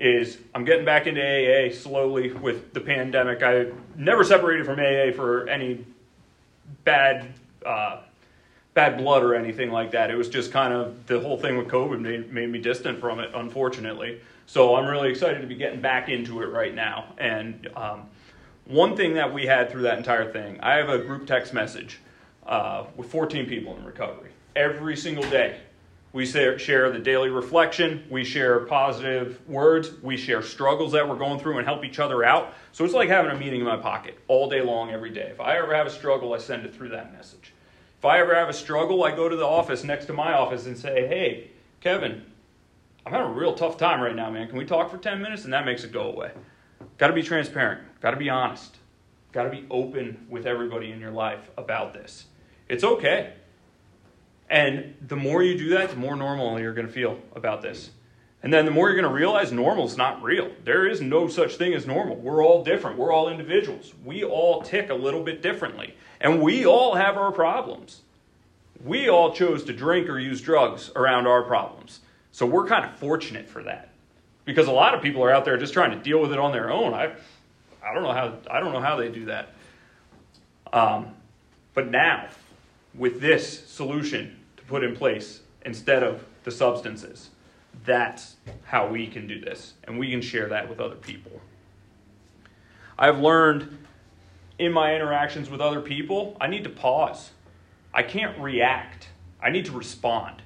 is 0.00 0.38
I'm 0.54 0.64
getting 0.64 0.84
back 0.84 1.06
into 1.06 1.20
AA 1.20 1.72
slowly 1.72 2.32
with 2.32 2.72
the 2.72 2.80
pandemic. 2.80 3.42
I 3.42 3.66
never 3.94 4.24
separated 4.24 4.64
from 4.64 4.80
AA 4.80 5.14
for 5.14 5.46
any 5.46 5.84
bad 6.84 7.34
uh, 7.64 8.00
bad 8.72 8.96
blood 8.96 9.22
or 9.22 9.34
anything 9.34 9.70
like 9.70 9.90
that. 9.90 10.10
It 10.10 10.16
was 10.16 10.28
just 10.28 10.52
kind 10.52 10.72
of 10.72 11.06
the 11.06 11.20
whole 11.20 11.36
thing 11.36 11.58
with 11.58 11.68
COVID 11.68 12.00
made, 12.00 12.32
made 12.32 12.48
me 12.48 12.58
distant 12.60 12.98
from 12.98 13.20
it, 13.20 13.30
unfortunately. 13.34 14.20
So 14.46 14.76
I'm 14.76 14.86
really 14.86 15.10
excited 15.10 15.40
to 15.40 15.46
be 15.46 15.54
getting 15.54 15.80
back 15.80 16.08
into 16.08 16.40
it 16.40 16.46
right 16.46 16.74
now. 16.74 17.12
And 17.18 17.68
um, 17.76 18.08
one 18.64 18.96
thing 18.96 19.14
that 19.14 19.32
we 19.32 19.46
had 19.46 19.70
through 19.70 19.82
that 19.82 19.98
entire 19.98 20.32
thing, 20.32 20.58
I 20.60 20.76
have 20.76 20.88
a 20.88 20.98
group 20.98 21.26
text 21.26 21.52
message 21.52 22.00
uh, 22.46 22.84
with 22.96 23.10
14 23.10 23.46
people 23.46 23.76
in 23.76 23.84
recovery. 23.84 24.30
Every 24.56 24.96
single 24.96 25.28
day, 25.30 25.58
we 26.12 26.26
share 26.26 26.90
the 26.90 26.98
daily 26.98 27.30
reflection, 27.30 28.04
we 28.10 28.24
share 28.24 28.60
positive 28.60 29.40
words, 29.48 29.92
we 30.02 30.16
share 30.16 30.42
struggles 30.42 30.92
that 30.92 31.08
we're 31.08 31.16
going 31.16 31.38
through 31.38 31.58
and 31.58 31.66
help 31.66 31.84
each 31.84 32.00
other 32.00 32.24
out. 32.24 32.52
So 32.72 32.84
it's 32.84 32.94
like 32.94 33.08
having 33.08 33.30
a 33.30 33.38
meeting 33.38 33.60
in 33.60 33.66
my 33.66 33.76
pocket 33.76 34.18
all 34.26 34.50
day 34.50 34.60
long, 34.60 34.90
every 34.90 35.10
day. 35.10 35.28
If 35.30 35.40
I 35.40 35.58
ever 35.58 35.74
have 35.74 35.86
a 35.86 35.90
struggle, 35.90 36.34
I 36.34 36.38
send 36.38 36.64
it 36.66 36.74
through 36.74 36.88
that 36.88 37.12
message. 37.12 37.52
If 37.98 38.04
I 38.04 38.18
ever 38.18 38.34
have 38.34 38.48
a 38.48 38.52
struggle, 38.52 39.04
I 39.04 39.14
go 39.14 39.28
to 39.28 39.36
the 39.36 39.46
office 39.46 39.84
next 39.84 40.06
to 40.06 40.12
my 40.12 40.32
office 40.32 40.66
and 40.66 40.76
say, 40.76 41.06
hey, 41.06 41.50
Kevin, 41.80 42.24
I'm 43.06 43.12
having 43.12 43.30
a 43.30 43.34
real 43.34 43.54
tough 43.54 43.76
time 43.76 44.00
right 44.00 44.16
now, 44.16 44.30
man. 44.30 44.48
Can 44.48 44.58
we 44.58 44.64
talk 44.64 44.90
for 44.90 44.98
10 44.98 45.22
minutes? 45.22 45.44
And 45.44 45.52
that 45.52 45.64
makes 45.64 45.84
it 45.84 45.92
go 45.92 46.10
away. 46.10 46.32
Got 46.98 47.08
to 47.08 47.12
be 47.12 47.22
transparent, 47.22 47.82
got 48.00 48.10
to 48.12 48.16
be 48.16 48.30
honest, 48.30 48.78
got 49.32 49.44
to 49.44 49.50
be 49.50 49.66
open 49.70 50.26
with 50.28 50.46
everybody 50.46 50.90
in 50.90 50.98
your 50.98 51.12
life 51.12 51.50
about 51.56 51.94
this. 51.94 52.24
It's 52.68 52.84
okay. 52.84 53.34
And 54.50 54.96
the 55.06 55.16
more 55.16 55.44
you 55.44 55.56
do 55.56 55.70
that, 55.70 55.90
the 55.90 55.96
more 55.96 56.16
normal 56.16 56.58
you're 56.58 56.74
going 56.74 56.88
to 56.88 56.92
feel 56.92 57.18
about 57.36 57.62
this. 57.62 57.90
And 58.42 58.52
then 58.52 58.64
the 58.64 58.72
more 58.72 58.88
you're 58.88 59.00
going 59.00 59.08
to 59.08 59.14
realize 59.14 59.52
normal 59.52 59.86
is 59.86 59.96
not 59.96 60.22
real. 60.22 60.50
There 60.64 60.88
is 60.88 61.00
no 61.00 61.28
such 61.28 61.54
thing 61.54 61.72
as 61.72 61.86
normal. 61.86 62.16
We're 62.16 62.44
all 62.44 62.64
different. 62.64 62.98
We're 62.98 63.12
all 63.12 63.28
individuals. 63.28 63.92
We 64.04 64.24
all 64.24 64.62
tick 64.62 64.90
a 64.90 64.94
little 64.94 65.22
bit 65.22 65.40
differently. 65.40 65.94
And 66.20 66.42
we 66.42 66.66
all 66.66 66.96
have 66.96 67.16
our 67.16 67.30
problems. 67.30 68.00
We 68.84 69.08
all 69.08 69.32
chose 69.32 69.62
to 69.64 69.72
drink 69.72 70.08
or 70.08 70.18
use 70.18 70.40
drugs 70.40 70.90
around 70.96 71.26
our 71.26 71.42
problems. 71.42 72.00
So 72.32 72.44
we're 72.44 72.66
kind 72.66 72.84
of 72.84 72.98
fortunate 72.98 73.48
for 73.48 73.62
that. 73.62 73.90
Because 74.46 74.66
a 74.66 74.72
lot 74.72 74.94
of 74.94 75.02
people 75.02 75.22
are 75.22 75.30
out 75.30 75.44
there 75.44 75.56
just 75.58 75.74
trying 75.74 75.90
to 75.90 76.02
deal 76.02 76.20
with 76.20 76.32
it 76.32 76.38
on 76.38 76.50
their 76.50 76.72
own. 76.72 76.92
I, 76.92 77.12
I 77.84 77.94
don't 77.94 78.02
know 78.02 78.12
how 78.12 78.34
I 78.50 78.58
don't 78.58 78.72
know 78.72 78.80
how 78.80 78.96
they 78.96 79.10
do 79.10 79.26
that. 79.26 79.52
Um, 80.72 81.14
but 81.74 81.90
now, 81.90 82.28
with 82.94 83.20
this 83.20 83.66
solution 83.68 84.39
put 84.70 84.84
in 84.84 84.96
place 84.96 85.40
instead 85.66 86.02
of 86.02 86.24
the 86.44 86.50
substances, 86.50 87.30
that's 87.84 88.36
how 88.64 88.86
we 88.86 89.06
can 89.06 89.26
do 89.26 89.40
this, 89.40 89.74
and 89.84 89.98
we 89.98 90.10
can 90.10 90.22
share 90.22 90.48
that 90.48 90.68
with 90.68 90.80
other 90.80 90.94
people. 90.94 91.40
I've 92.98 93.18
learned 93.18 93.78
in 94.58 94.72
my 94.72 94.94
interactions 94.94 95.50
with 95.50 95.60
other 95.60 95.80
people, 95.80 96.36
I 96.40 96.46
need 96.46 96.64
to 96.64 96.70
pause. 96.70 97.30
I 97.92 98.02
can't 98.02 98.38
react. 98.38 99.08
I 99.42 99.50
need 99.50 99.64
to 99.66 99.72
respond. 99.72 100.42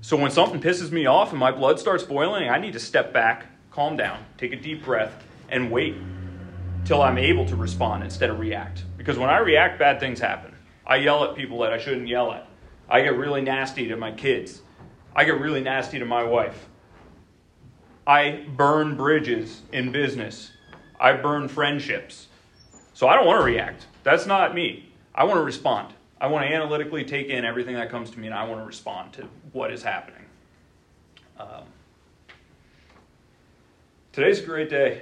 So 0.00 0.16
when 0.16 0.32
something 0.32 0.60
pisses 0.60 0.90
me 0.90 1.06
off 1.06 1.30
and 1.30 1.38
my 1.38 1.52
blood 1.52 1.78
starts 1.78 2.02
boiling, 2.02 2.48
I 2.48 2.58
need 2.58 2.72
to 2.72 2.80
step 2.80 3.12
back, 3.12 3.46
calm 3.70 3.96
down, 3.96 4.24
take 4.38 4.52
a 4.52 4.56
deep 4.56 4.84
breath, 4.84 5.12
and 5.48 5.70
wait 5.70 5.94
till 6.84 7.00
I'm 7.00 7.18
able 7.18 7.46
to 7.46 7.54
respond 7.54 8.02
instead 8.02 8.30
of 8.30 8.40
react. 8.40 8.82
Because 8.96 9.18
when 9.18 9.30
I 9.30 9.38
react, 9.38 9.78
bad 9.78 10.00
things 10.00 10.18
happen. 10.18 10.52
I 10.84 10.96
yell 10.96 11.22
at 11.24 11.36
people 11.36 11.60
that 11.60 11.72
I 11.72 11.78
shouldn't 11.78 12.08
yell 12.08 12.32
at. 12.32 12.48
I 12.92 13.00
get 13.00 13.16
really 13.16 13.40
nasty 13.40 13.88
to 13.88 13.96
my 13.96 14.12
kids. 14.12 14.60
I 15.16 15.24
get 15.24 15.40
really 15.40 15.62
nasty 15.62 15.98
to 15.98 16.04
my 16.04 16.24
wife. 16.24 16.68
I 18.06 18.44
burn 18.54 18.98
bridges 18.98 19.62
in 19.72 19.92
business. 19.92 20.50
I 21.00 21.14
burn 21.14 21.48
friendships. 21.48 22.26
So 22.92 23.08
I 23.08 23.16
don't 23.16 23.26
want 23.26 23.40
to 23.40 23.46
react. 23.46 23.86
That's 24.04 24.26
not 24.26 24.54
me. 24.54 24.92
I 25.14 25.24
want 25.24 25.38
to 25.38 25.42
respond. 25.42 25.94
I 26.20 26.26
want 26.26 26.46
to 26.46 26.54
analytically 26.54 27.02
take 27.02 27.28
in 27.28 27.46
everything 27.46 27.76
that 27.76 27.88
comes 27.88 28.10
to 28.10 28.20
me 28.20 28.26
and 28.26 28.34
I 28.34 28.44
want 28.44 28.60
to 28.60 28.66
respond 28.66 29.14
to 29.14 29.26
what 29.52 29.72
is 29.72 29.82
happening. 29.82 30.26
Um, 31.38 31.64
today's 34.12 34.40
a 34.40 34.44
great 34.44 34.68
day. 34.68 35.00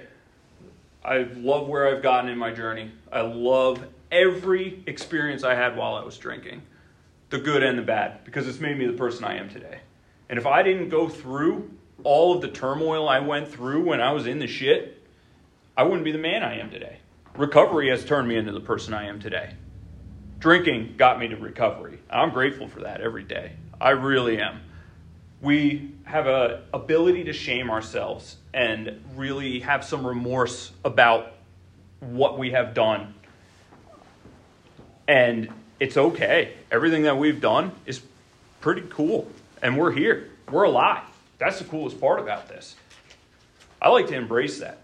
I 1.05 1.27
love 1.35 1.67
where 1.67 1.89
I've 1.89 2.05
gotten 2.05 2.31
in 2.31 2.39
my 2.39 2.53
journey. 2.53 2.93
I 3.11 3.23
love 3.23 3.85
every 4.13 4.85
experience 4.87 5.43
I 5.43 5.57
had 5.57 5.77
while 5.77 5.97
I 5.97 6.05
was 6.05 6.17
drinking, 6.17 6.63
the 7.31 7.39
good 7.39 7.63
and 7.63 7.79
the 7.79 7.83
bad, 7.83 8.25
because 8.25 8.47
it's 8.47 8.61
made 8.61 8.77
me 8.77 8.87
the 8.87 8.93
person 8.93 9.25
I 9.25 9.37
am 9.39 9.49
today. 9.49 9.81
And 10.29 10.39
if 10.39 10.47
I 10.47 10.63
didn't 10.63 10.89
go 10.89 11.09
through 11.09 11.71
all 12.05 12.35
of 12.35 12.41
the 12.41 12.49
turmoil 12.49 13.09
I 13.09 13.21
went 13.21 13.49
through 13.49 13.85
when 13.85 14.01
I 14.01 14.13
was 14.13 14.27
in 14.27 14.39
the 14.39 14.47
shit, 14.47 15.03
I 15.77 15.85
wouldn't 15.85 16.05
be 16.05 16.13
the 16.13 16.19
man 16.19 16.43
I 16.43 16.59
am 16.59 16.71
today. 16.71 16.99
Recovery 17.37 17.91
has 17.91 18.05
turned 18.05 18.29
me 18.29 18.37
into 18.37 18.53
the 18.53 18.61
person 18.61 18.93
I 18.93 19.07
am 19.07 19.21
today. 19.21 19.55
Drinking 20.39 20.95
got 20.97 21.19
me 21.19 21.29
to 21.29 21.37
recovery. 21.37 22.01
I'm 22.11 22.31
grateful 22.31 22.69
for 22.69 22.81
that 22.81 23.01
every 23.01 23.25
day. 23.25 23.53
I 23.81 23.91
really 23.91 24.41
am. 24.41 24.61
We 25.41 25.93
have 26.05 26.27
a 26.27 26.65
ability 26.75 27.25
to 27.25 27.33
shame 27.33 27.71
ourselves 27.71 28.37
and 28.53 29.03
really 29.15 29.61
have 29.61 29.85
some 29.85 30.07
remorse 30.07 30.73
about 30.85 31.33
what 32.01 32.39
we 32.39 32.51
have 32.51 32.75
done. 32.75 33.15
And 35.07 35.51
it's 35.81 35.97
okay. 35.97 36.53
Everything 36.71 37.03
that 37.03 37.17
we've 37.17 37.41
done 37.41 37.73
is 37.87 38.03
pretty 38.61 38.83
cool. 38.91 39.31
And 39.63 39.77
we're 39.77 39.93
here. 39.93 40.31
We're 40.51 40.65
alive. 40.65 41.03
That's 41.39 41.59
the 41.59 41.65
coolest 41.65 42.01
part 42.01 42.21
about 42.21 42.49
this. 42.49 42.77
I 43.81 43.89
like 43.89 44.07
to 44.09 44.15
embrace 44.15 44.61
that. 44.61 44.79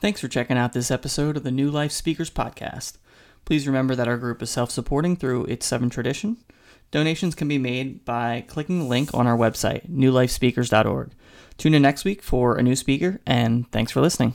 Thanks 0.00 0.20
for 0.20 0.28
checking 0.28 0.56
out 0.56 0.72
this 0.72 0.90
episode 0.90 1.36
of 1.36 1.42
the 1.42 1.50
New 1.50 1.70
Life 1.70 1.92
Speakers 1.92 2.30
Podcast. 2.30 2.96
Please 3.44 3.66
remember 3.66 3.94
that 3.94 4.08
our 4.08 4.16
group 4.16 4.40
is 4.40 4.48
self 4.48 4.70
supporting 4.70 5.14
through 5.14 5.44
its 5.44 5.66
seven 5.66 5.90
tradition. 5.90 6.38
Donations 6.90 7.34
can 7.34 7.48
be 7.48 7.58
made 7.58 8.04
by 8.04 8.44
clicking 8.48 8.80
the 8.80 8.84
link 8.84 9.10
on 9.14 9.26
our 9.26 9.36
website, 9.36 9.88
newlifespeakers.org. 9.88 11.12
Tune 11.56 11.74
in 11.74 11.82
next 11.82 12.04
week 12.04 12.22
for 12.22 12.56
a 12.56 12.62
new 12.62 12.74
speaker, 12.74 13.20
and 13.26 13.70
thanks 13.70 13.92
for 13.92 14.00
listening. 14.00 14.34